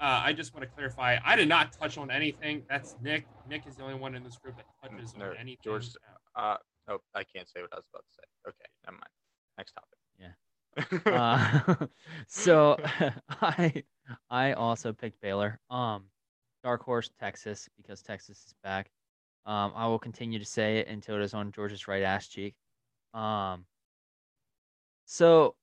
[0.00, 1.18] I just want to clarify.
[1.24, 2.66] I did not touch on anything.
[2.68, 3.26] That's Nick.
[3.48, 5.62] Nick is the only one in this group that touches No, on anything.
[5.62, 5.94] George-
[6.34, 8.22] Uh, Uh, oh, I can't say what I was about to say.
[8.48, 9.12] Okay, never mind.
[9.58, 9.98] Next topic.
[10.18, 10.32] Yeah.
[11.06, 11.86] Uh,
[12.26, 12.76] so
[13.40, 13.84] I
[14.30, 15.60] I also picked Baylor.
[15.70, 16.10] Um,
[16.62, 18.90] dark horse Texas because Texas is back.
[19.44, 22.54] Um, I will continue to say it until it is on George's right ass cheek.
[23.14, 23.66] Um,
[25.04, 25.56] so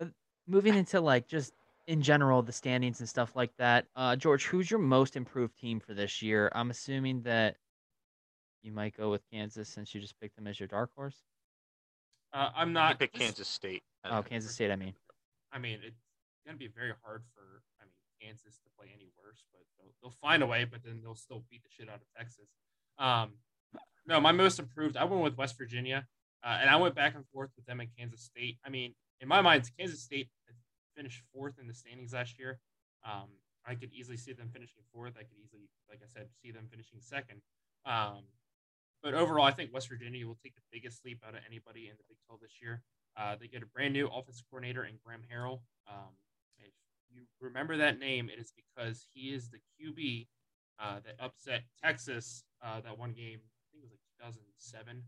[0.00, 0.06] uh,
[0.46, 1.52] moving into like just
[1.86, 3.86] in general the standings and stuff like that.
[3.96, 6.50] Uh, George, who's your most improved team for this year?
[6.54, 7.56] I'm assuming that
[8.62, 11.16] you might go with Kansas since you just picked them as your dark horse.
[12.32, 12.98] uh, I'm I not.
[12.98, 13.82] pick Kansas State.
[14.04, 14.70] Oh, Kansas State.
[14.70, 14.94] I mean,
[15.52, 15.94] I mean, it,
[16.46, 17.71] going to be very hard for I mean
[18.22, 20.64] Kansas to play any worse, but they'll, they'll find a way.
[20.64, 22.48] But then they'll still beat the shit out of Texas.
[22.98, 23.32] Um,
[24.06, 24.96] no, my most improved.
[24.96, 26.06] I went with West Virginia,
[26.44, 28.58] uh, and I went back and forth with them in Kansas State.
[28.64, 30.28] I mean, in my mind, Kansas State
[30.96, 32.58] finished fourth in the standings last year.
[33.04, 33.28] Um,
[33.66, 35.14] I could easily see them finishing fourth.
[35.16, 37.40] I could easily, like I said, see them finishing second.
[37.86, 38.24] Um,
[39.02, 41.96] but overall, I think West Virginia will take the biggest leap out of anybody in
[41.96, 42.82] the Big 12 this year.
[43.16, 45.60] Uh, they get a brand new offensive coordinator in Graham Harrell.
[45.90, 46.14] Um,
[47.14, 50.26] you remember that name, it is because he is the QB
[50.80, 53.40] uh, that upset Texas uh, that one game.
[53.40, 55.02] I think it was like 2007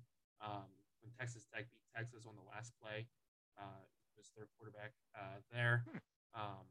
[0.44, 0.68] um,
[1.00, 3.06] when Texas Tech beat Texas on the last play.
[3.58, 3.86] Uh,
[4.16, 5.84] was their quarterback uh, there.
[5.90, 5.98] Hmm.
[6.40, 6.64] Um,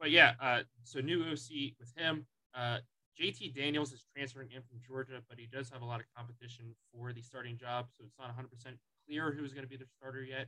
[0.00, 2.26] but yeah, uh, so new OC with him.
[2.54, 2.78] Uh,
[3.20, 6.74] JT Daniels is transferring in from Georgia, but he does have a lot of competition
[6.92, 8.46] for the starting job, so it's not 100%
[9.06, 10.46] clear who's going to be the starter yet.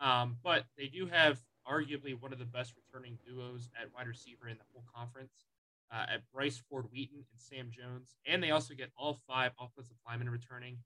[0.00, 4.48] Um, but they do have arguably one of the best returning duos at wide receiver
[4.48, 5.44] in the whole conference
[5.92, 8.16] uh, at Bryce Ford Wheaton and Sam Jones.
[8.26, 10.78] And they also get all five offensive linemen returning.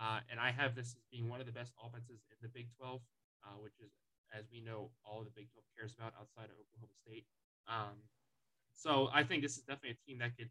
[0.00, 2.68] Uh, and I have this as being one of the best offenses in the Big
[2.78, 3.00] 12,
[3.44, 3.92] uh, which is,
[4.36, 7.24] as we know, all the Big 12 cares about outside of Oklahoma State.
[7.68, 8.02] Um,
[8.74, 10.50] so I think this is definitely a team that could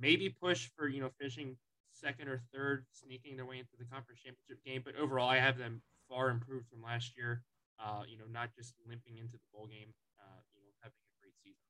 [0.00, 1.56] maybe push for you know finishing
[1.92, 4.82] second or third, sneaking their way into the conference championship game.
[4.84, 7.42] But overall, I have them far improved from last year.
[7.78, 9.92] Uh, you know, not just limping into the bowl game.
[10.18, 11.62] Uh, you know, having a great season.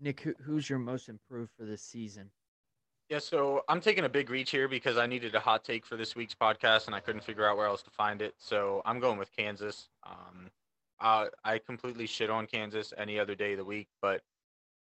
[0.00, 2.30] Nick, who's your most improved for this season?
[3.08, 5.96] Yeah, so I'm taking a big reach here because I needed a hot take for
[5.96, 8.34] this week's podcast and I couldn't figure out where else to find it.
[8.38, 9.88] So I'm going with Kansas.
[10.04, 10.50] Um,
[11.00, 14.22] uh, I completely shit on Kansas any other day of the week, but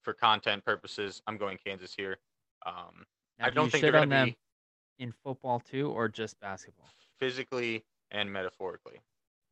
[0.02, 2.18] for content purposes, I'm going Kansas here.
[2.66, 3.06] Um,
[3.38, 4.38] now, I do don't you think shit they're on going to be
[4.98, 6.88] in football too, or just basketball.
[7.18, 9.00] physically and metaphorically.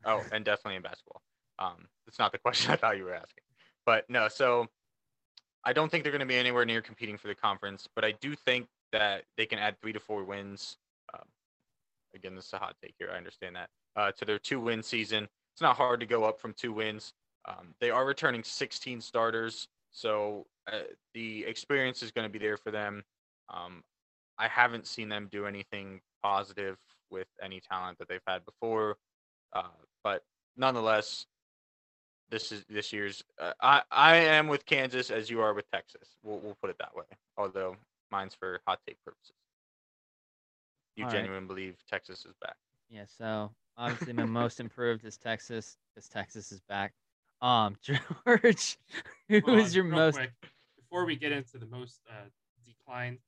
[0.05, 1.23] Oh, and definitely in basketball.
[1.59, 3.45] Um, that's not the question I thought you were asking,
[3.85, 4.29] but no.
[4.29, 4.67] So
[5.65, 8.13] I don't think they're going to be anywhere near competing for the conference, but I
[8.13, 10.79] do think that they can add three to four wins.
[11.15, 11.27] Um,
[12.15, 13.11] again, this is a hot take here.
[13.13, 15.29] I understand that uh, to their two-win season.
[15.55, 17.13] It's not hard to go up from two wins.
[17.47, 20.81] Um, they are returning 16 starters, so uh,
[21.15, 23.03] the experience is going to be there for them.
[23.53, 23.83] Um,
[24.39, 26.79] I haven't seen them do anything positive
[27.11, 28.97] with any talent that they've had before,
[29.55, 29.63] uh,
[30.03, 30.25] but
[30.57, 31.27] nonetheless,
[32.31, 33.25] this is this year's.
[33.39, 36.17] Uh, I I am with Kansas as you are with Texas.
[36.23, 37.05] We'll we'll put it that way.
[37.37, 37.77] Although
[38.11, 39.35] mine's for hot take purposes.
[40.97, 41.17] You All right.
[41.17, 42.57] genuinely believe Texas is back?
[42.89, 46.93] Yeah, so obviously my most improved is Texas because Texas is back.
[47.41, 48.79] Um, George,
[49.29, 50.17] who Hold is your real most?
[50.17, 50.33] quick,
[50.77, 52.29] before we get into the most uh,
[52.67, 53.19] declined?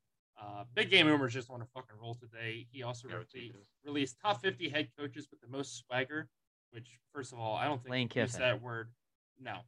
[0.41, 2.67] Uh, Big Game Boomer's just want to fucking roll today.
[2.73, 3.55] He also Go released,
[3.85, 6.29] released top 50 head coaches with the most swagger,
[6.73, 8.89] which, first of all, I don't think Lane we used that word.
[9.41, 9.59] No,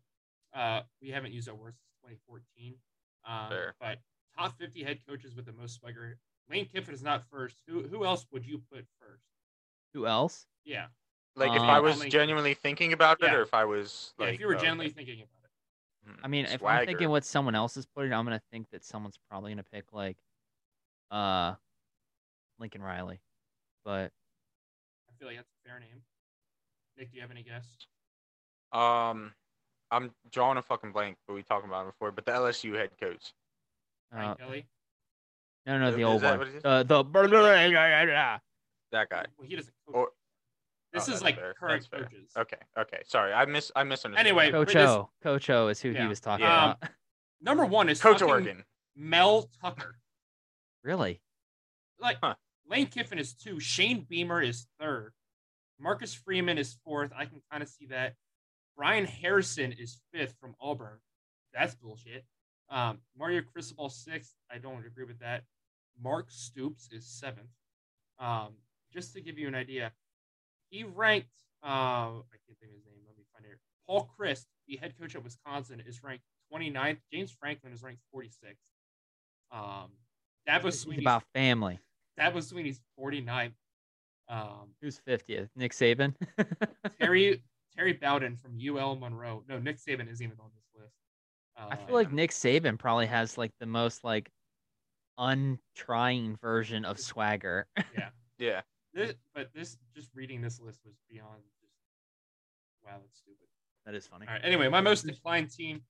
[0.54, 2.74] uh, we haven't used that word since 2014.
[3.26, 3.74] Um, Fair.
[3.80, 3.98] but
[4.36, 6.18] top 50 head coaches with the most swagger.
[6.50, 7.56] Lane Kiffin is not first.
[7.66, 9.24] Who who else would you put first?
[9.94, 10.46] Who else?
[10.64, 10.86] Yeah,
[11.36, 13.34] Like if Um, I was genuinely thinking about it, Yeah.
[13.36, 14.26] or if I was yeah.
[14.26, 14.94] if you were genuinely okay.
[14.94, 15.50] thinking about it.
[16.18, 18.84] Hmm, I mean, if I'm thinking what someone else is putting, I'm gonna think that
[18.84, 20.18] someone's probably gonna pick like,
[21.10, 21.54] uh,
[22.58, 23.20] Lincoln Riley,
[23.84, 24.12] but
[25.08, 26.02] I feel like that's a fair name.
[26.98, 27.66] Nick, do you have any guess?
[28.72, 29.32] Um,
[29.90, 32.12] I'm drawing a fucking blank, but we talked about it before.
[32.12, 33.32] But the LSU head coach.
[34.10, 34.66] Brian uh, Kelly.
[35.66, 37.02] no, no, Is the old one, what uh, the
[38.92, 39.24] That guy.
[39.38, 39.94] Well, he doesn't coach.
[39.96, 40.08] Or-
[40.92, 41.54] this Oh, is like fair.
[41.54, 42.02] current That's fair.
[42.04, 42.30] coaches.
[42.38, 42.56] Okay.
[42.78, 42.98] Okay.
[43.04, 44.24] Sorry, I miss I misunderstood.
[44.26, 44.58] Anyway, that.
[44.58, 46.74] but Coach this- Coach O is who he was talking Yeah.
[46.76, 46.90] about.
[47.40, 48.62] Number one is Coach fucking Orgeron.
[48.94, 49.96] Mel Tucker.
[50.84, 51.20] really?
[51.98, 52.36] Like Huh.
[52.68, 53.58] Lane Kiffin is two.
[53.58, 55.12] Shane Beamer is third.
[55.78, 57.12] Marcus Freeman is fourth.
[57.16, 58.14] I can kind of see that.
[58.76, 60.98] Bryan Harsin is fifth from Auburn.
[61.52, 62.24] That's bullshit.
[62.70, 64.34] Um, Mario Cristobal sixth.
[64.50, 65.44] I don't agree with that.
[66.02, 67.50] Mark Stoops is seventh.
[68.18, 68.54] Um,
[68.92, 69.92] just to give you an idea,
[70.70, 71.28] he ranked.
[71.62, 73.00] Uh, I can't think of his name.
[73.06, 73.58] Let me find it.
[73.86, 76.98] Paul Chryst, the head coach at Wisconsin, is ranked 29th.
[77.12, 78.56] James Franklin is ranked 46th.
[79.52, 79.90] Um,
[80.48, 81.78] Dabo It's Swinney's about family.
[82.18, 83.52] Dabo Swinney's 49th.
[84.28, 85.48] Um, Who's 50th?
[85.56, 86.14] Nick Saban.
[87.00, 87.42] Terry
[87.76, 89.42] Terry Bowden from UL Monroe.
[89.48, 90.94] No, Nick Saban isn't even on this list.
[91.56, 94.30] Uh, I feel like Nick Saban probably has like the most like
[95.18, 97.66] untrying version of swagger.
[98.36, 98.62] Yeah.
[98.92, 101.72] this, but this just reading this list was beyond just
[102.84, 103.46] wow, that's stupid.
[103.86, 104.26] that is funny.
[104.26, 104.42] All right.
[104.44, 105.82] Anyway, my most declined team,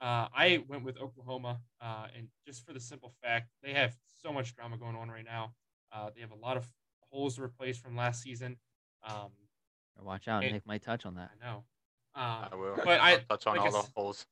[0.00, 4.32] uh, I went with Oklahoma, uh, and just for the simple fact they have so
[4.32, 5.54] much drama going on right now.
[5.92, 6.68] Uh, they have a lot of
[7.12, 8.56] holes to replace from last season.
[9.06, 9.30] Um,
[10.00, 11.30] Watch out, It- Nick might touch on that.
[11.40, 11.64] I know.
[12.14, 12.76] Um, I will.
[12.76, 14.26] But I I'll touch on like I all the holes.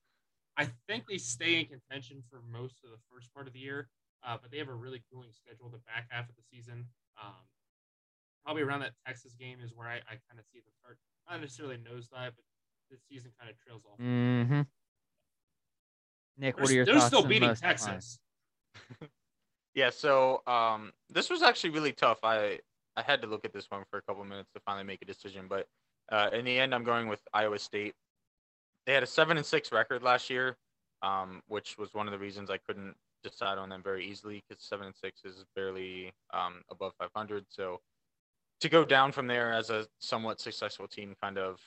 [0.57, 3.89] I think they stay in contention for most of the first part of the year,
[4.27, 6.87] uh, but they have a really grueling schedule the back half of the season.
[7.23, 7.33] Um,
[8.45, 10.99] probably around that Texas game is where I, I kind of see them start,
[11.31, 12.45] not necessarily nosedive, but
[12.91, 13.99] the season kind of trails off.
[13.99, 14.63] Mm-hmm.
[16.37, 17.55] Nick, They're, what are your they're thoughts still beating?
[17.55, 18.19] Texas.
[19.75, 22.19] Yeah, so um, this was actually really tough.
[22.25, 22.59] I
[22.97, 25.05] I had to look at this one for a couple minutes to finally make a
[25.05, 25.67] decision, but
[26.11, 27.95] uh, in the end, I'm going with Iowa State.
[28.87, 30.57] They had a seven and six record last year,
[31.03, 34.65] um, which was one of the reasons I couldn't decide on them very easily because
[34.65, 37.45] seven and six is barely um, above 500.
[37.49, 37.81] So
[38.61, 41.61] to go down from there as a somewhat successful team kind of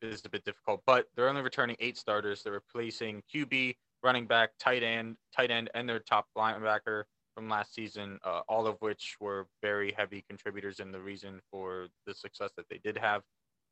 [0.00, 0.82] is a bit difficult.
[0.86, 2.42] But they're only returning eight starters.
[2.42, 7.04] They're replacing QB, running back, tight end, tight end, and their top linebacker
[7.38, 11.86] from last season, uh, all of which were very heavy contributors in the reason for
[12.04, 13.22] the success that they did have.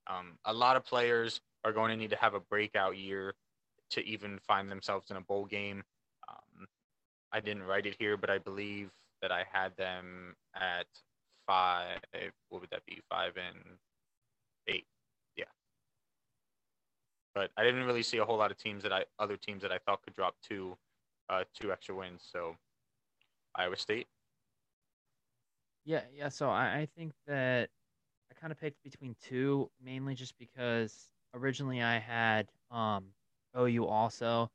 [0.06, 3.34] Um, a lot of players are going to need to have a breakout year
[3.90, 5.82] to even find themselves in a bowl game.
[6.28, 6.68] Um,
[7.32, 8.90] I didn't write it here, but I believe
[9.20, 10.86] that I had them at
[11.44, 11.98] five.
[12.50, 13.00] What would that be?
[13.10, 13.64] Five and
[14.68, 14.86] eight.
[15.34, 15.50] Yeah.
[17.34, 19.72] But I didn't really see a whole lot of teams that I other teams that
[19.72, 20.76] I thought could drop two,
[21.28, 22.22] uh, two extra wins.
[22.30, 22.54] So
[23.56, 24.08] Iowa State.
[25.84, 26.28] Yeah, yeah.
[26.28, 27.70] So I, I think that
[28.30, 33.06] I kind of picked between two, mainly just because originally I had um
[33.56, 34.50] OU also,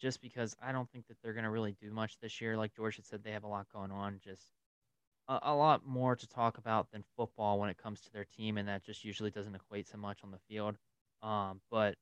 [0.00, 2.56] just because I don't think that they're gonna really do much this year.
[2.56, 4.20] Like George had said, they have a lot going on.
[4.24, 4.52] Just
[5.28, 8.58] a, a lot more to talk about than football when it comes to their team,
[8.58, 10.76] and that just usually doesn't equate so much on the field.
[11.22, 11.96] Um, but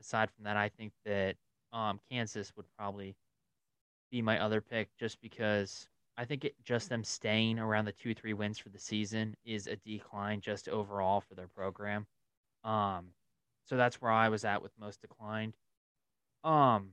[0.00, 1.36] aside from that, I think that
[1.72, 3.16] um Kansas would probably
[4.10, 8.14] be my other pick, just because I think it, just them staying around the two
[8.14, 12.06] three wins for the season is a decline just overall for their program.
[12.64, 13.08] Um,
[13.64, 15.54] so that's where I was at with most declined.
[16.44, 16.92] Um,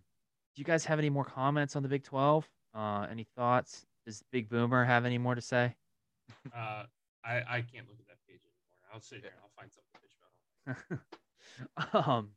[0.56, 2.48] do you guys have any more comments on the Big Twelve?
[2.74, 3.86] Uh, any thoughts?
[4.06, 5.76] Does Big Boomer have any more to say?
[6.56, 6.84] Uh,
[7.24, 8.78] I, I can't look at that page anymore.
[8.94, 11.04] I'll sit here and I'll find something to bitch
[11.94, 12.08] about.
[12.10, 12.30] um,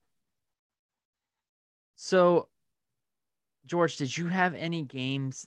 [1.96, 2.48] so
[3.66, 5.46] George, did you have any games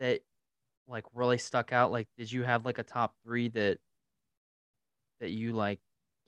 [0.00, 0.20] that
[0.86, 1.90] like really stuck out?
[1.90, 3.78] Like, did you have like a top three that
[5.20, 5.80] that you like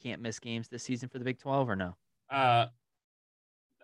[0.03, 1.97] can't miss games this season for the Big Twelve or no?
[2.31, 2.67] Uh,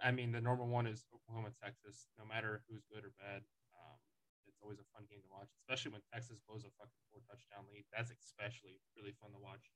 [0.03, 2.09] I mean, the normal one is Oklahoma, Texas.
[2.19, 3.43] No matter who's good or bad,
[3.79, 3.99] um,
[4.49, 7.65] it's always a fun game to watch, especially when Texas blows a fucking four touchdown
[7.73, 7.85] lead.
[7.95, 9.71] That's especially really fun to watch.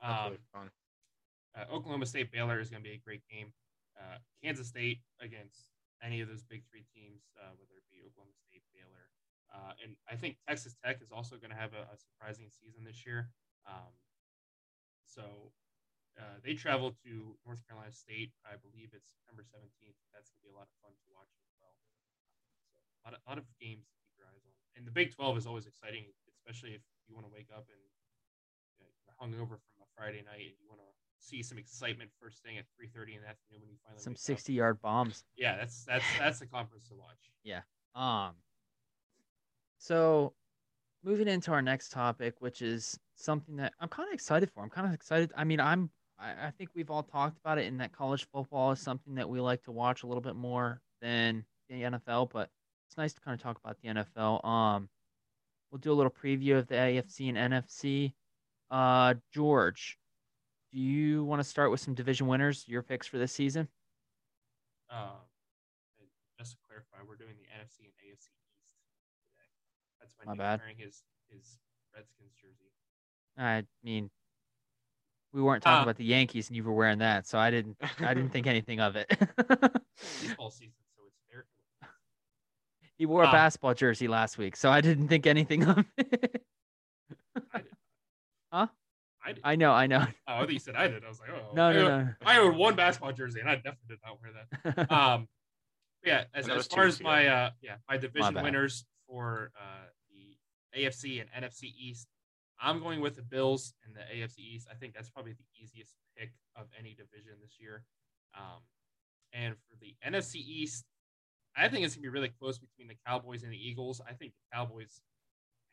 [0.00, 0.70] That's Um, really fun.
[1.56, 3.52] uh, Oklahoma State Baylor is going to be a great game.
[3.98, 5.71] Uh, Kansas State against
[6.02, 9.08] any of those big three teams, uh, whether it be Oklahoma State, Baylor,
[9.52, 12.88] uh, and I think Texas Tech is also going to have a, a surprising season
[12.88, 13.28] this year.
[13.68, 13.92] Um,
[15.04, 15.52] so
[16.16, 18.32] uh, they travel to North Carolina State.
[18.48, 19.96] I believe it's September 17th.
[20.12, 21.76] That's going to be a lot of fun to watch as well.
[21.84, 24.56] So a lot of, lot of games to keep your eyes on.
[24.72, 27.82] And the Big 12 is always exciting, especially if you want to wake up and
[28.80, 30.90] you know, hungover from a Friday night and you want to
[31.22, 34.16] see some excitement first thing at 3:30 in the afternoon when you finally Some wake
[34.16, 34.20] up.
[34.20, 35.24] sixty yard bombs.
[35.36, 37.30] Yeah, that's that's that's the conference to watch.
[37.44, 37.60] Yeah.
[37.94, 38.32] Um.
[39.78, 40.34] So,
[41.02, 44.62] moving into our next topic, which is something that I'm kind of excited for.
[44.62, 45.32] I'm kind of excited.
[45.36, 45.90] I mean, I'm.
[46.18, 49.28] I, I think we've all talked about it in that college football is something that
[49.28, 52.48] we like to watch a little bit more than the NFL, but
[52.88, 54.44] it's nice to kind of talk about the NFL.
[54.44, 54.88] Um,
[55.70, 58.12] we'll do a little preview of the AFC and NFC.
[58.70, 59.98] Uh, George,
[60.78, 62.64] you want to start with some division winners?
[62.66, 63.68] Your picks for this season?
[64.90, 65.08] And
[66.38, 68.30] just to clarify, we're doing the NFC and AFC East
[69.30, 69.48] today.
[70.00, 70.60] That's My Nick's bad.
[70.60, 71.58] wearing his his
[71.94, 72.70] Redskins jersey.
[73.38, 74.10] I mean,
[75.32, 77.76] we weren't talking Uh, about the Yankees, and you were wearing that, so I didn't.
[78.00, 79.08] I didn't think anything of it.
[80.20, 81.46] Baseball season, so it's fair.
[82.98, 83.32] he wore a Ah.
[83.32, 86.44] basketball jersey last week, so I didn't think anything of it.
[87.52, 87.66] I did.
[88.52, 88.66] Huh?
[89.32, 89.40] I did.
[89.44, 90.06] I know, I know.
[90.28, 91.04] oh, I thought you said I did.
[91.04, 92.14] I was like, oh No, I no, own- no.
[92.26, 94.32] I own one basketball jersey, and I definitely did not wear
[94.76, 94.90] that.
[94.92, 95.28] Um,
[96.04, 98.42] yeah, as, as far as my uh, yeah my division bad.
[98.42, 102.08] winners for uh, the AFC and NFC East,
[102.60, 104.66] I'm going with the Bills and the AFC East.
[104.70, 107.84] I think that's probably the easiest pick of any division this year.
[108.36, 108.62] Um,
[109.32, 110.84] and for the NFC East,
[111.56, 114.00] I think it's gonna be really close between the Cowboys and the Eagles.
[114.06, 115.00] I think the Cowboys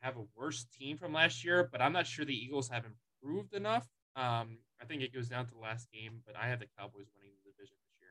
[0.02, 2.86] have a worse team from last year, but I'm not sure the Eagles have
[3.22, 3.88] improved enough.
[4.16, 7.08] Um, I think it goes down to the last game, but I have the Cowboys
[7.16, 8.10] winning the division this year.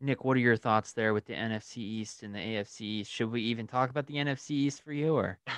[0.00, 3.10] Nick, what are your thoughts there with the NFC East and the AFC East?
[3.10, 5.38] Should we even talk about the NFC East for you, or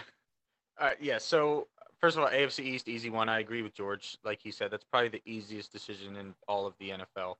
[0.80, 1.18] Uh, yeah.
[1.18, 1.68] So
[2.00, 3.28] first of all, AFC East, easy one.
[3.28, 4.16] I agree with George.
[4.24, 7.34] Like he said, that's probably the easiest decision in all of the NFL.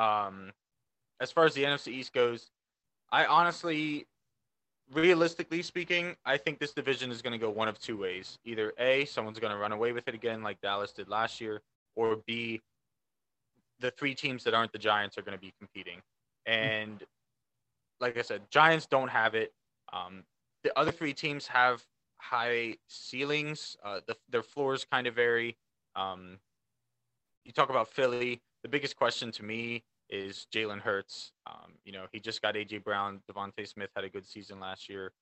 [0.00, 0.52] Um,
[1.20, 2.50] as far as the NFC East goes,
[3.10, 4.06] I honestly,
[4.92, 8.38] realistically speaking, I think this division is going to go one of two ways.
[8.44, 11.62] Either A, someone's going to run away with it again, like Dallas did last year,
[11.96, 12.60] or B,
[13.80, 16.00] the three teams that aren't the Giants are going to be competing.
[16.46, 17.02] And
[18.00, 19.52] like I said, Giants don't have it.
[19.92, 20.24] Um,
[20.62, 21.82] the other three teams have
[22.18, 23.76] high ceilings.
[23.84, 25.56] Uh, the, their floors kind of vary.
[25.96, 26.38] Um,
[27.44, 28.40] you talk about Philly.
[28.62, 31.32] The biggest question to me is Jalen Hurts.
[31.46, 33.20] Um, you know, he just got AJ Brown.
[33.30, 35.12] DeVonta Smith had a good season last year.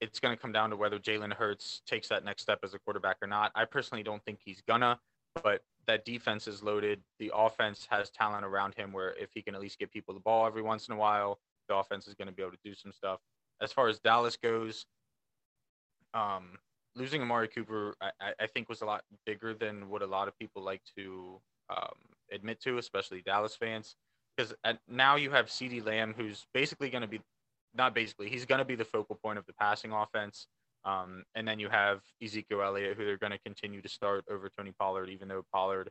[0.00, 2.78] It's going to come down to whether Jalen Hurts takes that next step as a
[2.78, 3.52] quarterback or not.
[3.54, 4.98] I personally don't think he's gonna,
[5.42, 7.00] but that defense is loaded.
[7.18, 10.20] The offense has talent around him where if he can at least get people the
[10.20, 11.38] ball every once in a while,
[11.68, 13.20] the offense is going to be able to do some stuff.
[13.60, 14.86] As far as Dallas goes,
[16.14, 16.58] um,
[16.96, 20.38] losing Amari Cooper, I, I think was a lot bigger than what a lot of
[20.38, 21.94] people like to um,
[22.32, 23.96] admit to, especially Dallas fans.
[24.36, 24.54] Because
[24.88, 27.20] now you have CeeDee Lamb, who's basically going to be,
[27.74, 30.46] not basically, he's going to be the focal point of the passing offense.
[30.84, 34.48] Um, and then you have Ezekiel Elliott, who they're going to continue to start over
[34.48, 35.90] Tony Pollard, even though Pollard,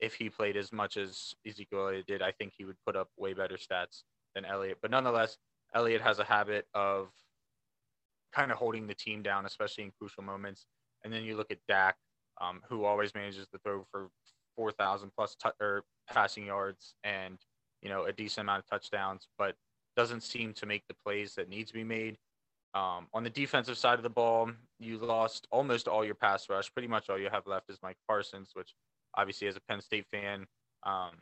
[0.00, 3.08] if he played as much as Ezekiel Elliott did, I think he would put up
[3.18, 4.04] way better stats
[4.34, 4.78] than Elliott.
[4.80, 5.36] But nonetheless,
[5.74, 7.08] Elliott has a habit of
[8.32, 10.66] kind of holding the team down, especially in crucial moments.
[11.04, 11.96] And then you look at Dak,
[12.40, 14.08] um, who always manages to throw for
[14.56, 17.38] 4,000 plus t- or passing yards and
[17.80, 19.54] you know a decent amount of touchdowns, but
[19.96, 22.16] doesn't seem to make the plays that needs to be made.
[22.74, 24.50] Um, on the defensive side of the ball,
[24.80, 26.72] you lost almost all your pass rush.
[26.72, 28.74] Pretty much all you have left is Micah Parsons, which
[29.14, 30.46] obviously, as a Penn State fan,
[30.84, 31.12] um,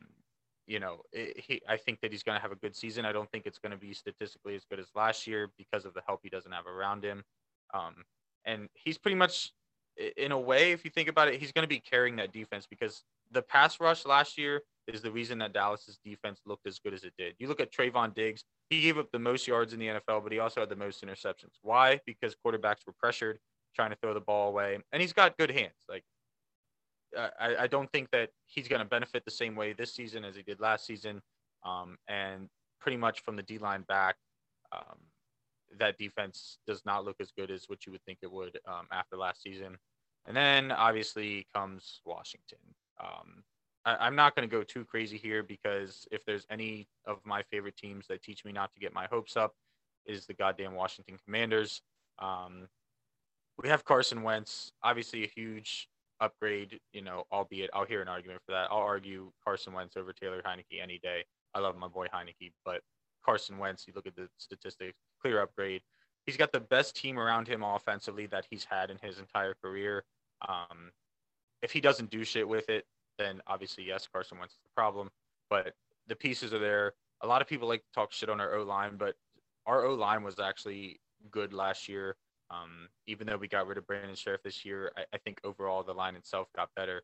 [0.67, 3.05] you know, it, he, I think that he's going to have a good season.
[3.05, 5.95] I don't think it's going to be statistically as good as last year because of
[5.95, 7.25] the help he doesn't have around him.
[7.75, 8.05] Um,
[8.45, 9.53] and he's pretty much,
[10.17, 12.67] in a way, if you think about it, he's going to be carrying that defense
[12.69, 16.95] because the pass rush last year is the reason that Dallas's defense looked as good
[16.95, 17.35] as it did.
[17.39, 20.33] You look at Trevon Diggs, he gave up the most yards in the NFL, but
[20.33, 21.55] he also had the most interceptions.
[21.63, 22.01] Why?
[22.07, 23.39] Because quarterbacks were pressured,
[23.75, 25.85] trying to throw the ball away, and he's got good hands.
[25.89, 26.05] Like
[27.17, 30.37] I, I don't think that he's going to benefit the same way this season as
[30.37, 31.21] he did last season.
[31.65, 32.49] Um, and
[32.81, 34.17] pretty much from the D line back,
[34.73, 34.99] um,
[35.79, 38.87] that defense does not look as good as what you would think it would um,
[38.93, 39.77] after last season.
[40.27, 42.59] And then obviously comes Washington.
[43.03, 43.45] Um,
[43.85, 47.43] I, am not going to go too crazy here because if there's any of my
[47.43, 49.55] favorite teams that teach me not to get my hopes up,
[50.07, 51.83] is the goddamn Washington Commanders.
[52.19, 52.69] Um,
[53.63, 55.89] we have Carson Wentz, obviously a huge
[56.21, 58.69] upgrade, you know, albeit I'll hear an argument for that.
[58.71, 61.25] I'll argue Carson Wentz over Taylor Heinicke any day.
[61.55, 62.81] I love my boy Heinicke, but
[63.25, 65.83] Carson Wentz, you look at the statistics, clear upgrade.
[66.27, 70.05] He's got the best team around him offensively that he's had in his entire career.
[70.47, 70.91] Um,
[71.63, 72.85] if he doesn't do shit with it,
[73.19, 75.11] then obviously, yes, Carson Wentz is the problem.
[75.49, 75.75] But
[76.07, 76.95] the pieces are there.
[77.23, 79.15] A lot of people like to talk shit on our O line, but
[79.67, 81.01] our O line was actually
[81.31, 82.17] good last year.
[82.51, 85.83] Um, even though we got rid of Brandon Scherff this year, I, I think overall
[85.83, 87.03] the line itself got better.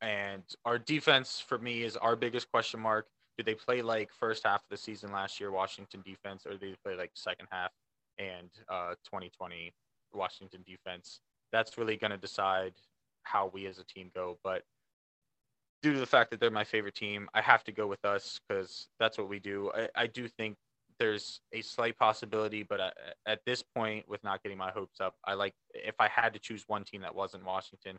[0.00, 3.06] And our defense for me is our biggest question mark.
[3.36, 6.70] Do they play like first half of the season last year, Washington defense, or do
[6.70, 7.70] they play like second half
[8.18, 9.72] and uh, 2020
[10.12, 11.20] Washington defense?
[11.52, 12.74] That's really going to decide
[13.30, 14.38] how we as a team go.
[14.42, 14.62] But
[15.82, 18.40] due to the fact that they're my favorite team, I have to go with us
[18.48, 19.70] because that's what we do.
[19.74, 20.56] I, I do think
[20.98, 22.94] there's a slight possibility, but at,
[23.26, 26.38] at this point, with not getting my hopes up, I like if I had to
[26.38, 27.96] choose one team that wasn't Washington,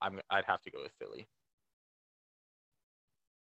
[0.00, 1.28] I'm I'd have to go with Philly.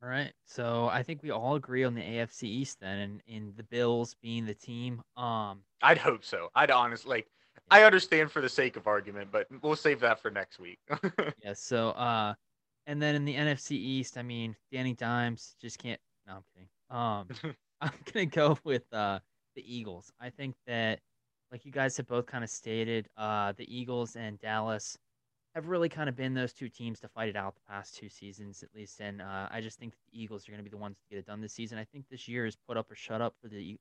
[0.02, 3.54] All right, so I think we all agree on the AFC East then, and in
[3.58, 5.02] the Bills being the team.
[5.18, 6.50] Um, I'd hope so.
[6.56, 7.28] I'd honestly like.
[7.72, 10.80] I understand for the sake of argument, but we'll save that for next week.
[11.44, 11.54] yeah.
[11.54, 12.34] So, uh,
[12.88, 16.00] and then in the NFC East, I mean, Danny Dimes just can't.
[16.28, 16.70] No, I'm kidding.
[16.90, 19.20] Um, I'm gonna go with uh,
[19.56, 20.12] the Eagles.
[20.20, 21.00] I think that,
[21.52, 24.98] like you guys have both kind of stated, uh, the Eagles and Dallas
[25.56, 28.10] have really kind of been those two teams to fight it out the past two
[28.10, 29.00] seasons, at least.
[29.00, 31.20] And uh, I just think the Eagles are going to be the ones to get
[31.20, 31.78] it done this season.
[31.78, 33.78] I think this year is put up or shut up for the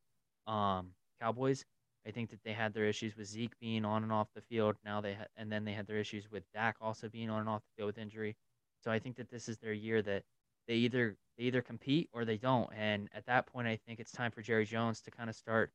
[0.46, 0.88] um,
[1.20, 1.64] Cowboys.
[2.08, 4.76] I think that they had their issues with Zeke being on and off the field.
[4.84, 7.48] Now they ha- and then they had their issues with Dak also being on and
[7.48, 8.34] off the field with injury.
[8.82, 10.22] So I think that this is their year that
[10.66, 12.70] they either they either compete or they don't.
[12.74, 15.70] And at that point, I think it's time for Jerry Jones to kind of start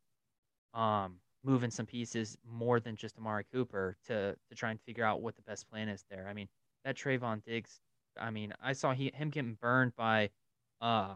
[0.73, 5.21] um, moving some pieces more than just Amari Cooper to to try and figure out
[5.21, 6.27] what the best plan is there.
[6.27, 6.47] I mean,
[6.84, 7.79] that Trevon Diggs.
[8.19, 10.31] I mean, I saw he, him getting burned by
[10.81, 11.15] uh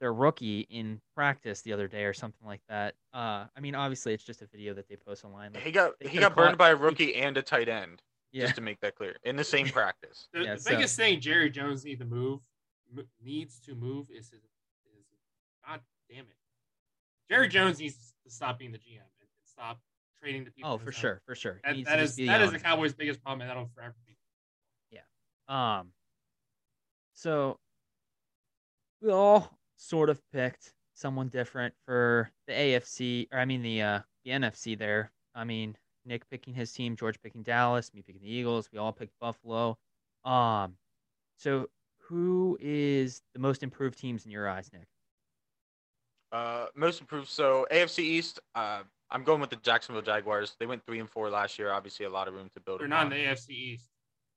[0.00, 2.94] their rookie in practice the other day or something like that.
[3.14, 5.52] Uh, I mean, obviously it's just a video that they post online.
[5.54, 8.02] Like, he got he got burned by a rookie and a tight end.
[8.32, 8.44] Yeah.
[8.44, 10.28] Just to make that clear, in the same practice.
[10.34, 12.40] the, yeah, the so, biggest thing Jerry Jones need to move
[12.96, 15.06] m- needs to move is his, is
[15.66, 15.80] God
[16.10, 16.36] damn it.
[17.30, 19.80] Jerry Jones needs to stop being the GM and stop
[20.20, 20.72] trading the people.
[20.72, 21.60] Oh, for sure, for sure.
[21.64, 22.58] He That, needs that to is just be that is the.
[22.58, 24.16] Cowboys' biggest problem, and that'll forever be.
[24.90, 25.78] Yeah.
[25.78, 25.92] Um,
[27.14, 27.58] so
[29.00, 34.00] we all sort of picked someone different for the AFC, or I mean the uh,
[34.24, 34.78] the NFC.
[34.78, 38.68] There, I mean Nick picking his team, George picking Dallas, me picking the Eagles.
[38.72, 39.78] We all picked Buffalo.
[40.24, 40.74] Um,
[41.36, 41.68] so
[42.08, 44.86] who is the most improved teams in your eyes, Nick?
[46.32, 47.28] Uh, most improved.
[47.28, 48.40] So AFC East.
[48.54, 50.56] Uh, I'm going with the Jacksonville Jaguars.
[50.58, 51.72] They went three and four last year.
[51.72, 52.80] Obviously, a lot of room to build.
[52.80, 53.88] They're not in the AFC East.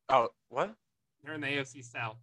[0.09, 0.73] Oh, what?
[1.23, 2.17] They're in the AFC South.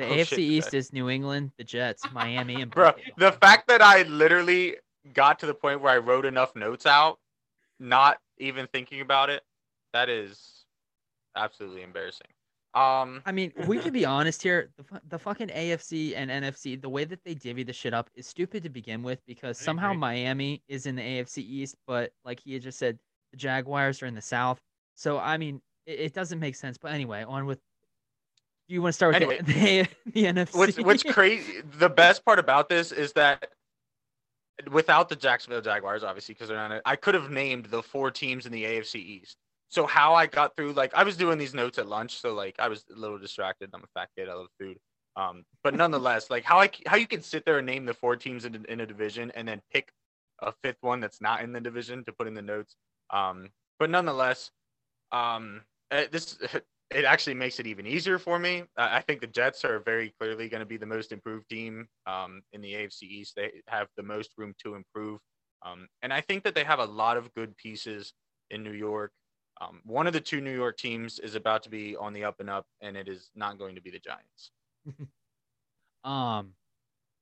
[0.00, 3.04] The Oh, AFC shit, East is New England, the Jets, Miami, and Bro, Buffalo.
[3.18, 4.76] the fact that I literally
[5.14, 7.18] got to the point where I wrote enough notes out,
[7.78, 9.42] not even thinking about it,
[9.92, 10.64] that is
[11.36, 12.26] absolutely embarrassing.
[12.72, 14.70] Um, I mean, we could be honest here.
[14.78, 18.26] The, the fucking AFC and NFC, the way that they divvy the shit up is
[18.28, 19.92] stupid to begin with because somehow.
[19.92, 22.96] Miami is in the AFC East, but like he had just said,
[23.32, 24.60] the Jaguars are in the South.
[24.94, 26.78] So, I mean, it, it doesn't make sense.
[26.78, 27.58] But anyway, on with.
[28.70, 30.54] You want to start with Anyway, the, the, the NFC?
[30.54, 31.60] what's what's crazy?
[31.78, 33.50] The best part about this is that
[34.70, 38.46] without the Jacksonville Jaguars, obviously, because they're not, I could have named the four teams
[38.46, 39.36] in the AFC East.
[39.70, 42.54] So how I got through, like, I was doing these notes at lunch, so like
[42.60, 43.70] I was a little distracted.
[43.74, 44.28] I'm a fat kid.
[44.28, 44.78] I love food.
[45.16, 48.14] Um, but nonetheless, like how I how you can sit there and name the four
[48.14, 49.90] teams in, in a division and then pick
[50.40, 52.76] a fifth one that's not in the division to put in the notes.
[53.10, 53.48] Um,
[53.80, 54.52] but nonetheless,
[55.10, 56.38] um, eh, this
[56.90, 58.64] it actually makes it even easier for me.
[58.76, 61.88] I I think the Jets are very clearly going to be the most improved team
[62.06, 63.34] um, in the AFC East.
[63.36, 65.20] They have the most room to improve,
[65.62, 68.12] um, and I think that they have a lot of good pieces
[68.50, 69.12] in New York.
[69.60, 72.40] Um, one of the two New York teams is about to be on the up
[72.40, 74.52] and up, and it is not going to be the Giants.
[76.04, 76.54] um,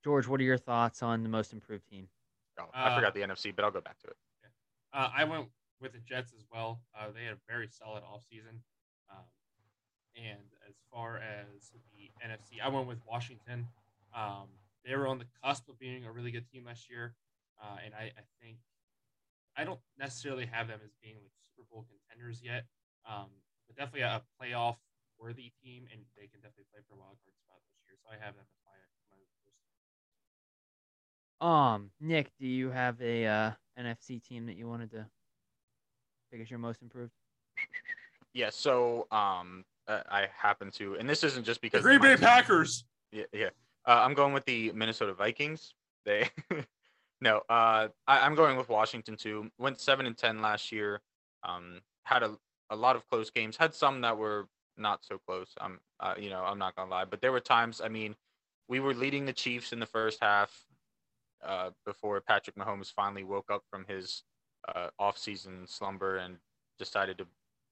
[0.04, 2.08] George, what are your thoughts on the most improved team?
[2.58, 4.16] Oh, I Uh, forgot the NFC, but I'll go back to it.
[4.92, 5.50] Uh, I went
[5.80, 6.80] with the Jets as well.
[6.94, 8.60] Uh, they had a very solid offseason.
[10.16, 13.66] And as far as the NFC, I went with Washington.
[14.14, 14.48] Um,
[14.84, 17.14] they were on the cusp of being a really good team last year.
[17.60, 18.58] Uh, and I, I think
[19.56, 22.64] I don't necessarily have them as being like Super Bowl contenders yet.
[23.08, 23.28] Um,
[23.66, 24.76] but definitely a playoff
[25.18, 27.98] worthy team, and they can definitely play for a wild card spot this year.
[27.98, 28.78] So I have them as my,
[29.10, 29.58] my first.
[31.40, 35.06] Um, Nick, do you have a uh, NFC team that you wanted to
[36.30, 37.12] pick as your most improved?
[38.32, 42.14] Yeah, so um, uh, I happen to, and this isn't just The because Green Bay
[42.14, 42.18] team.
[42.18, 42.84] Packers.
[43.10, 43.50] Yeah, yeah.
[43.86, 45.74] Uh, I'm going with the Minnesota Vikings.
[46.04, 46.28] They,
[47.20, 49.50] no, uh, I, I'm going with Washington too.
[49.58, 51.00] Went seven and ten last year.
[51.42, 52.36] Um, had a,
[52.70, 53.56] a lot of close games.
[53.56, 55.54] Had some that were not so close.
[55.60, 57.80] I'm, uh, you know, I'm not gonna lie, but there were times.
[57.82, 58.14] I mean,
[58.68, 60.64] we were leading the Chiefs in the first half.
[61.40, 64.24] Uh, before Patrick Mahomes finally woke up from his
[64.74, 66.36] uh, off-season slumber and
[66.80, 67.26] decided to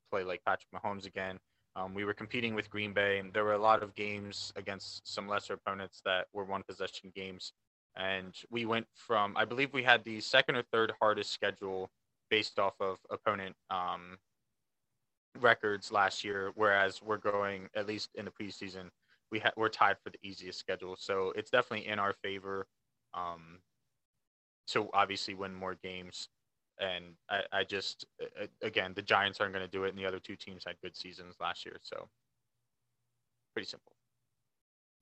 [0.09, 1.41] play like Patrick Mahomes again.
[1.77, 5.07] Um, we were competing with Green Bay, and there were a lot of games against
[5.07, 7.53] some lesser opponents that were one possession games.
[7.97, 11.91] And we went from, I believe we had the second or third hardest schedule
[12.31, 14.17] based off of opponent um,
[15.39, 18.89] records last year, whereas we're going, at least in the preseason,
[19.31, 20.97] we ha- we're tied for the easiest schedule.
[20.99, 22.67] So it's definitely in our favor
[23.13, 23.61] um,
[24.69, 26.29] to obviously win more games.
[26.79, 28.07] And I, I just,
[28.63, 30.97] again, the Giants aren't going to do it, and the other two teams had good
[30.97, 31.79] seasons last year.
[31.83, 32.09] So
[33.55, 33.93] pretty simple.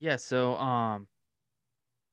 [0.00, 1.08] Yeah, so um,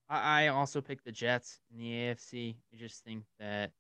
[0.09, 2.55] I, I also picked the Jets in the AFC.
[2.73, 3.71] I just think that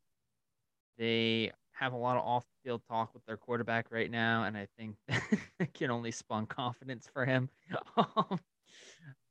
[0.97, 4.95] they have a lot of off-field talk with their quarterback right now, and I think
[5.59, 7.49] it can only spawn confidence for him.
[7.97, 8.39] Um,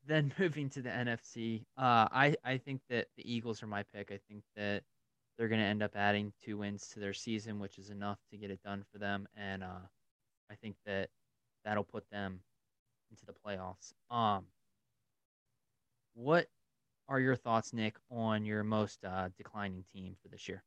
[0.07, 4.11] then moving to the NFC, uh, I I think that the Eagles are my pick.
[4.11, 4.83] I think that
[5.41, 8.37] they're going to end up adding two wins to their season, which is enough to
[8.37, 9.87] get it done for them, and uh,
[10.51, 11.09] I think that
[11.65, 12.41] that'll put them
[13.11, 13.95] into the playoffs.
[14.15, 14.45] Um,
[16.13, 16.49] what
[17.09, 20.63] are your thoughts, Nick, on your most uh, declining team for this year?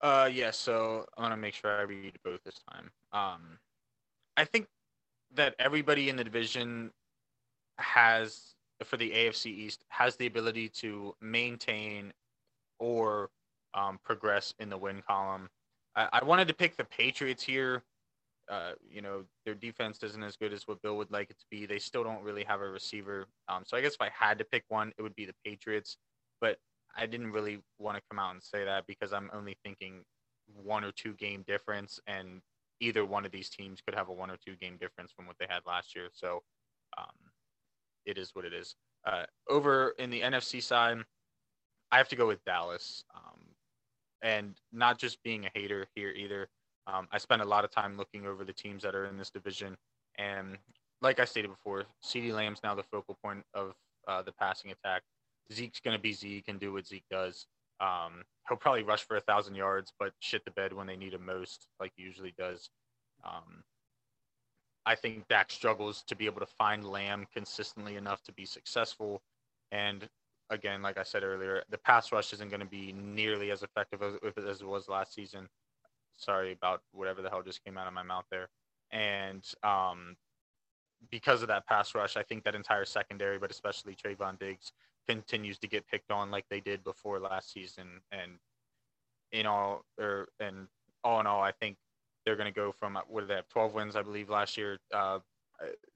[0.00, 0.52] Uh, yeah.
[0.52, 2.92] So I want to make sure I read both this time.
[3.12, 3.58] Um,
[4.36, 4.68] I think
[5.34, 6.92] that everybody in the division
[7.78, 8.54] has,
[8.84, 12.12] for the AFC East, has the ability to maintain
[12.78, 13.28] or
[13.74, 15.48] um, progress in the win column.
[15.96, 17.82] I, I wanted to pick the Patriots here.
[18.50, 21.46] Uh, you know, their defense isn't as good as what Bill would like it to
[21.50, 21.66] be.
[21.66, 23.26] They still don't really have a receiver.
[23.48, 25.96] Um, so I guess if I had to pick one, it would be the Patriots.
[26.40, 26.58] But
[26.96, 30.02] I didn't really want to come out and say that because I'm only thinking
[30.54, 32.40] one or two game difference, and
[32.80, 35.36] either one of these teams could have a one or two game difference from what
[35.38, 36.08] they had last year.
[36.12, 36.42] So
[36.98, 37.14] um,
[38.04, 38.74] it is what it is.
[39.06, 40.98] Uh, over in the NFC side,
[41.92, 43.04] I have to go with Dallas.
[43.14, 43.29] Um,
[44.22, 46.48] and not just being a hater here either.
[46.86, 49.30] Um, I spend a lot of time looking over the teams that are in this
[49.30, 49.76] division,
[50.18, 50.58] and
[51.02, 53.74] like I stated before, CeeDee Lamb's now the focal point of
[54.06, 55.02] uh, the passing attack.
[55.52, 57.46] Zeke's going to be Zeke and do what Zeke does.
[57.80, 61.14] Um, he'll probably rush for a thousand yards, but shit the bed when they need
[61.14, 62.68] him most, like he usually does.
[63.24, 63.64] Um,
[64.86, 69.22] I think Dak struggles to be able to find Lamb consistently enough to be successful.
[69.72, 70.08] And
[70.50, 74.02] again, like I said earlier, the pass rush isn't going to be nearly as effective
[74.02, 75.48] as, as it was last season.
[76.16, 78.48] Sorry about whatever the hell just came out of my mouth there.
[78.92, 80.16] And um,
[81.10, 84.72] because of that pass rush, I think that entire secondary, but especially Trevon Diggs,
[85.08, 88.00] continues to get picked on like they did before last season.
[88.12, 88.32] And
[89.32, 90.66] in all, or and
[91.04, 91.76] all in all, I think
[92.24, 94.78] they're going to go from what they have 12 wins, I believe, last year.
[94.92, 95.20] Uh,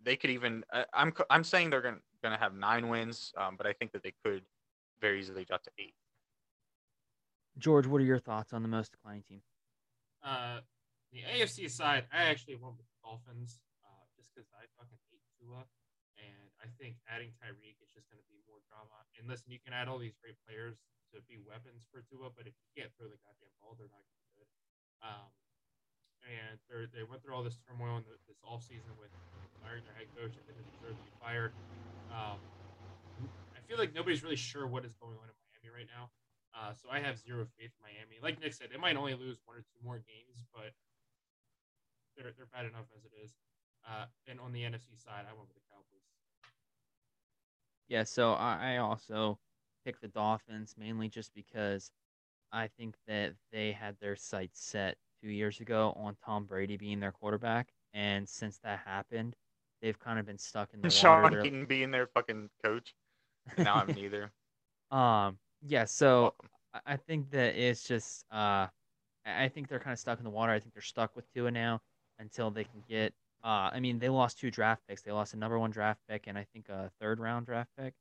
[0.02, 0.64] they could even.
[0.92, 4.00] I'm I'm saying they're going going to have nine wins, um, but I think that
[4.00, 4.48] they could
[4.96, 5.92] very easily drop to eight.
[7.60, 9.44] George, what are your thoughts on the most declining team?
[10.24, 10.64] Uh,
[11.12, 15.20] the AFC side, I actually went with the Dolphins uh, just because I fucking hate
[15.36, 15.68] Tua,
[16.16, 19.04] and I think adding Tyreek is just going to be more drama.
[19.20, 20.80] And listen, you can add all these great players
[21.12, 24.00] to be weapons for Tua, but if you can't throw the goddamn ball, they're not
[24.00, 24.50] going to be good.
[25.04, 25.28] Um,
[26.24, 26.56] and
[26.92, 29.12] they went through all this turmoil in the, this offseason with
[29.60, 31.52] firing their head coach and they deserve to be fired.
[32.12, 32.40] Um,
[33.56, 36.12] I feel like nobody's really sure what is going on in Miami right now.
[36.54, 38.16] Uh, so I have zero faith in Miami.
[38.22, 40.70] Like Nick said, they might only lose one or two more games, but
[42.16, 43.34] they're they're bad enough as it is.
[43.82, 46.06] Uh, and on the NFC side, I went with the Cowboys.
[47.88, 49.38] Yeah, so I also
[49.84, 51.90] picked the Dolphins mainly just because
[52.52, 57.00] I think that they had their sights set two years ago on Tom Brady being
[57.00, 59.34] their quarterback, and since that happened,
[59.80, 61.42] they've kind of been stuck in the Sean water.
[61.42, 62.94] Keaton being their fucking coach.
[63.56, 64.30] Now I'm neither.
[64.90, 66.34] Um, yeah, so
[66.86, 68.66] I think that it's just uh,
[69.24, 70.52] I think they're kind of stuck in the water.
[70.52, 71.80] I think they're stuck with Tua now
[72.18, 73.14] until they can get.
[73.42, 75.02] Uh, I mean, they lost two draft picks.
[75.02, 77.94] They lost a number one draft pick and I think a third round draft pick.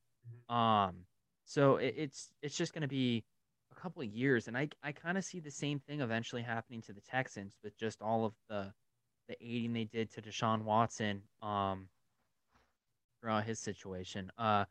[0.49, 0.55] Mm-hmm.
[0.55, 0.95] Um,
[1.45, 3.23] so it, it's it's just going to be a
[3.83, 6.93] couple of years, and I I kind of see the same thing eventually happening to
[6.93, 8.73] the Texans with just all of the
[9.27, 11.89] the aiding they did to Deshaun Watson um,
[13.19, 14.31] throughout his situation.
[14.37, 14.65] Uh,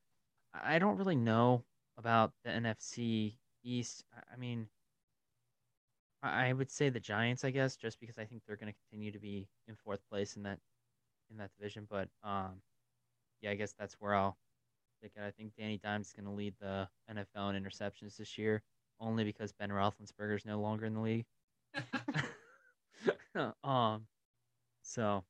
[0.55, 1.65] I don't really know
[1.99, 4.05] about the NFC East.
[4.33, 4.67] I mean,
[6.23, 9.13] I would say the Giants, I guess, just because I think they're going to continue
[9.13, 10.59] to be in fourth place in that
[11.31, 11.87] in that division.
[11.89, 12.63] But um,
[13.43, 14.39] yeah, I guess that's where I'll.
[15.21, 18.63] I think Danny Dimes is going to lead the NFL in interceptions this year,
[19.03, 21.27] only because Ben Roethlisberger is no longer in the league.
[23.65, 24.07] um,
[24.83, 25.25] so,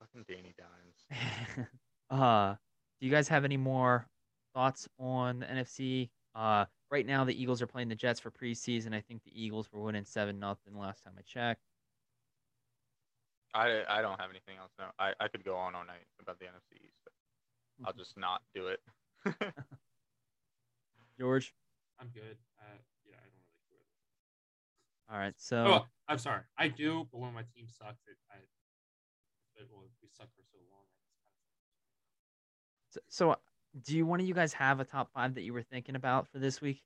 [0.00, 1.68] fucking Danny Dimes.
[2.10, 2.54] uh,
[3.00, 4.06] do you guys have any more
[4.54, 6.10] thoughts on the NFC?
[6.34, 8.94] Uh, right now the Eagles are playing the Jets for preseason.
[8.94, 11.62] I think the Eagles were winning seven nothing last time I checked.
[13.52, 14.70] I, I don't have anything else.
[14.78, 17.12] No, I, I could go on all night about the NFC East, but
[17.84, 18.80] I'll just not do it.
[21.18, 21.52] George,
[22.00, 22.36] I'm good.
[22.58, 25.12] Uh, yeah, I don't really care.
[25.12, 25.34] all right.
[25.36, 26.42] So Oh, I'm sorry.
[26.58, 28.36] I do, but when my team sucks, it, I,
[29.60, 30.84] it well, we suck for so long.
[32.92, 33.36] So, so,
[33.84, 36.26] do you one of you guys have a top five that you were thinking about
[36.28, 36.82] for this week?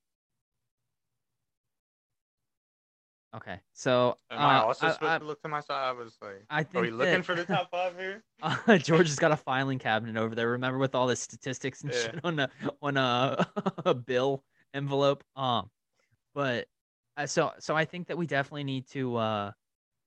[3.35, 5.89] Okay, so Am I uh, also I- supposed I- to look to my side?
[5.89, 8.23] I was like, I are think we looking that- for the top five here?
[8.43, 10.51] Uh, George has got a filing cabinet over there.
[10.51, 11.99] Remember with all the statistics and Yeah.
[12.01, 12.51] shit on a
[12.83, 13.47] on a,
[13.87, 14.45] a bill
[14.75, 15.25] envelope.
[15.37, 15.71] Um,
[16.35, 16.67] but
[17.17, 19.53] uh, so so I think that we definitely need to uh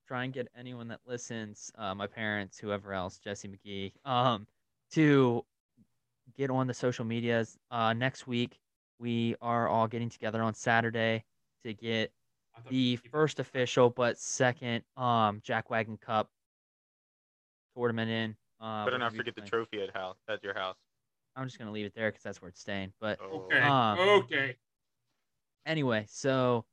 [0.07, 4.47] try and get anyone that listens, uh, my parents, whoever else, Jesse McGee, um,
[4.91, 5.43] to
[6.37, 7.57] get on the social medias.
[7.71, 8.59] Uh, next week
[8.99, 11.23] we are all getting together on Saturday
[11.63, 12.11] to get
[12.69, 16.29] the first official but second um Jack Wagon Cup
[17.75, 18.35] tournament in.
[18.59, 20.75] Uh, Better not gonna be forget the trophy at house at your house.
[21.37, 22.91] I'm just gonna leave it there because that's where it's staying.
[22.99, 23.19] But.
[23.21, 23.59] Okay.
[23.59, 24.55] Um, okay.
[25.65, 26.65] anyway, so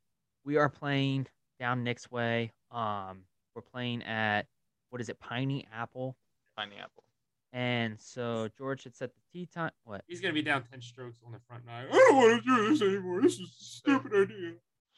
[0.45, 1.27] we are playing
[1.61, 2.53] down Nick's Way.
[2.70, 3.24] Um,
[3.55, 4.47] we're playing at
[4.91, 6.16] what is it, Piney Apple?
[6.57, 7.05] Pineapple.
[7.53, 9.70] And so George had set the tee time.
[9.85, 10.03] What?
[10.09, 11.86] He's gonna be down ten strokes on the front nine.
[11.89, 13.20] I don't want to do this anymore.
[13.20, 14.53] This is a stupid idea.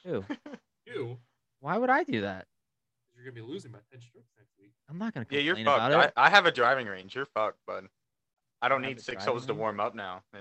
[0.04, 0.24] Who?
[0.88, 1.18] You,
[1.58, 2.46] Why would I do that?
[3.12, 4.70] you're gonna be losing by ten strokes next week.
[4.88, 6.04] I'm not gonna Yeah, you're about fucked.
[6.06, 6.12] it.
[6.16, 7.16] I, I have a driving range.
[7.16, 7.86] You're fucked, bud.
[8.62, 10.22] I don't need six holes to warm up now.
[10.34, 10.40] Yeah.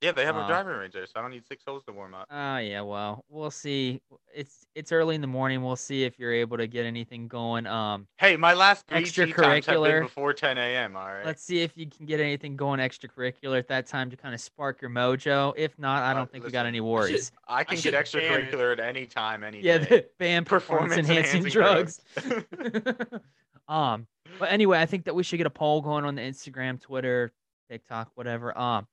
[0.00, 0.44] Yeah, they have Oh.
[0.44, 2.28] a driving range there, so I don't need six holes to warm up.
[2.30, 2.82] Ah, yeah.
[2.82, 4.00] Well, we'll see.
[4.32, 5.64] it's it's early in the morning.
[5.64, 7.66] We'll see if you're able to get anything going.
[7.66, 10.02] Um, Hey, my last three tee times have Extracurricular.
[10.02, 10.94] before 10 a.m.
[10.96, 11.26] All right.
[11.26, 14.40] let's see if you can get anything going extracurricular at that time to kind of
[14.40, 15.52] spark your mojo.
[15.56, 17.32] If not, I Uh, don't think we got listen, any I worries.
[17.48, 19.84] I can should get extracurricular at any time, any Yeah, day.
[19.88, 22.00] the ban performance enhancing drugs.
[23.68, 24.06] um,
[24.38, 27.32] but anyway, I think that we should get a poll going on the Instagram, Twitter,
[27.70, 28.56] TikTok, whatever.
[28.56, 28.86] Um,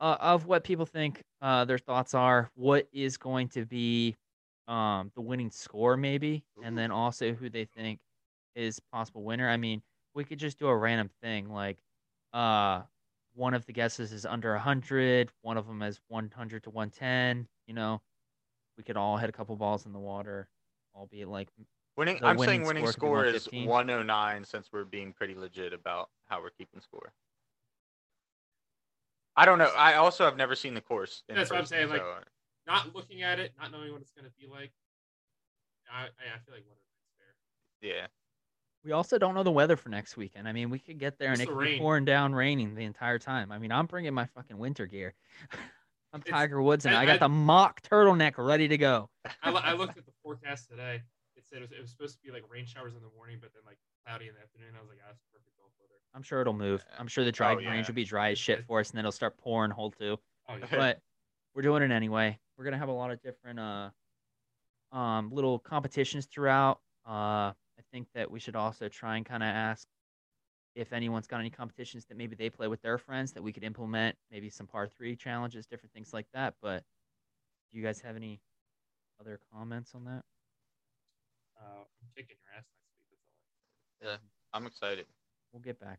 [0.00, 2.50] uh, of what people think uh, their thoughts are.
[2.54, 4.16] What is going to be
[4.66, 8.00] um the winning score, maybe, and then also who they think
[8.54, 9.48] is possible winner.
[9.48, 9.82] I mean,
[10.14, 11.78] we could just do a random thing like,
[12.32, 12.82] uh,
[13.34, 16.90] one of the guesses is under hundred, one of them is one hundred to one
[16.90, 17.46] ten.
[17.66, 18.00] You know,
[18.78, 20.48] we could all hit a couple balls in the water,
[20.94, 21.48] albeit like
[21.96, 26.10] Winning, I'm winning saying winning score score is 109 since we're being pretty legit about
[26.26, 27.12] how we're keeping score.
[29.36, 29.70] I don't know.
[29.76, 31.22] I also have never seen the course.
[31.28, 32.20] in That's what I'm person, saying, like- uh,
[32.66, 34.72] Not looking at it, not knowing what it's gonna be like.
[35.92, 37.90] I I, I feel like one oh of fair.
[37.96, 38.06] yeah.
[38.84, 40.46] We also don't know the weather for next weekend.
[40.48, 41.78] I mean, we could get there and What's it the could be rain?
[41.80, 43.50] pouring down, raining the entire time.
[43.50, 45.14] I mean, I'm bringing my fucking winter gear.
[46.12, 49.10] I'm It's- Tiger Woods, and I- I, got I- the mock turtleneck ready to go.
[49.42, 51.02] I, I looked at the forecast today.
[51.54, 53.38] It said it was, it was supposed to be like rain showers in the morning,
[53.40, 54.74] but then like cloudy in the afternoon.
[54.76, 55.94] I was like, ah, that's perfect golf weather.
[56.12, 56.84] I'm sure it'll move.
[56.90, 56.96] Yeah.
[56.98, 59.02] I'm sure the dry Oh, range will be dry as shit for us, and then
[59.04, 60.18] it'll start pouring hole two.
[60.48, 60.66] Oh yeah.
[60.68, 61.00] But
[61.54, 62.38] we're doing it anyway.
[62.56, 63.90] We're gonna have a lot of different uh,
[64.90, 66.80] um, little competitions throughout.
[67.06, 69.86] Uh, I think that we should also try and kind of ask
[70.74, 73.62] if anyone's got any competitions that maybe they play with their friends that we could
[73.62, 76.54] implement, maybe some par three challenges, different things like that.
[76.60, 76.82] But
[77.70, 78.40] do you guys have any
[79.20, 80.24] other comments on that?
[81.56, 83.20] Uh, I'm kicking your ass next week.
[84.00, 84.60] That's all.
[84.60, 85.06] I'm excited.
[85.52, 85.98] We'll get back.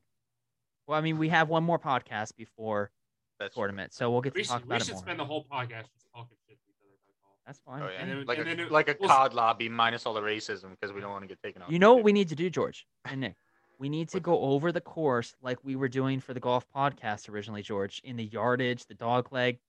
[0.87, 2.91] Well, I mean, we have one more podcast before
[3.39, 5.01] That's tournament, so we'll get to We talk should, we about it should more.
[5.01, 7.37] spend the whole podcast just talking shit to each other about golf.
[7.45, 7.81] That's fine.
[7.81, 10.05] Oh yeah, And then- like and a then it- like a we'll- COD lobby minus
[10.05, 11.71] all the racism because we don't want to get taken off.
[11.71, 13.35] You know what we need to do, George and Nick?
[13.77, 17.27] We need to go over the course like we were doing for the golf podcast
[17.27, 19.59] originally, George, in the yardage, the dog leg.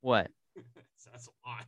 [0.00, 0.28] What?
[1.12, 1.66] That's a lot.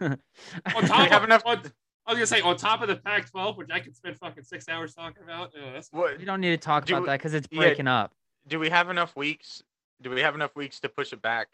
[0.00, 1.62] on On top have of, enough- On,
[2.10, 4.68] I was gonna say on top of the Pac-12, which I could spend fucking six
[4.68, 5.54] hours talking about.
[5.54, 7.58] Uh, that's What we don't need to talk Do about we- that because it's yeah.
[7.60, 8.12] breaking up.
[8.48, 9.62] do we have enough weeks?
[10.02, 11.46] Do we have enough weeks to push it back?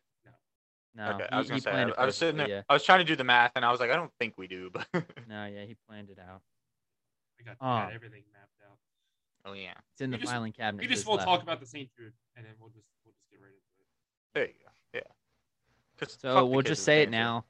[0.95, 1.71] No, okay, he, I was gonna say.
[1.73, 2.65] I, it I was sitting perfectly, there.
[2.71, 4.47] I was trying to do the math, and I was like, I don't think we
[4.47, 4.87] do, but
[5.29, 6.41] No, yeah, he planned it out.
[7.39, 7.95] I got, I got Oh.
[7.95, 8.79] everything mapped out.
[9.45, 10.81] oh yeah, It's in We the just- filing cabinet.
[10.81, 11.27] We just his will left.
[11.27, 11.91] talk about the St.
[11.99, 13.87] Jude, and then we'll just we'll just get right into it.
[14.33, 14.71] there you go.
[14.95, 15.01] Yeah.
[15.99, 17.45] 'Cause fuck So we'll just say it now.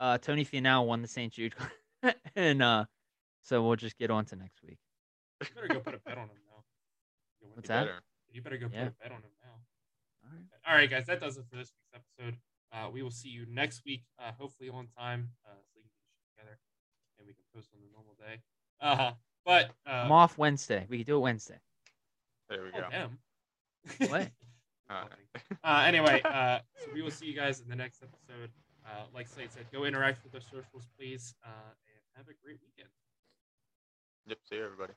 [0.00, 1.32] Uh, Tony Finau won the St.
[1.32, 1.54] Jude,
[2.36, 2.84] and uh,
[3.42, 4.78] so we'll just get on to next week.
[5.40, 6.64] You better go put a bet on him now.
[7.40, 7.48] You.
[7.54, 7.86] What's that?
[7.86, 8.02] better.
[8.32, 8.86] You better go put Yeah.
[8.86, 9.48] a bet on him now.
[10.24, 10.44] All right.
[10.68, 12.36] All right, guys, that does it for this week's episode.
[12.72, 15.90] Uh, we will see you next week, uh, hopefully on time, uh, so we can
[16.12, 16.58] get together
[17.18, 18.40] and we can post on the normal day.
[18.80, 19.12] Uh,
[19.44, 20.86] but uh, I'm off Wednesday.
[20.88, 21.58] We can do it Wednesday.
[22.50, 22.86] There we oh, go.
[22.90, 23.18] damn.
[24.10, 24.30] What?
[25.64, 28.50] Uh, anyway, uh, so we will see you guys in the next episode.
[28.86, 31.48] Uh, like Slade said, go interact with our socials, please, uh,
[31.84, 31.87] and
[32.18, 32.90] have a great weekend.
[34.26, 34.94] Yep, see you, everybody.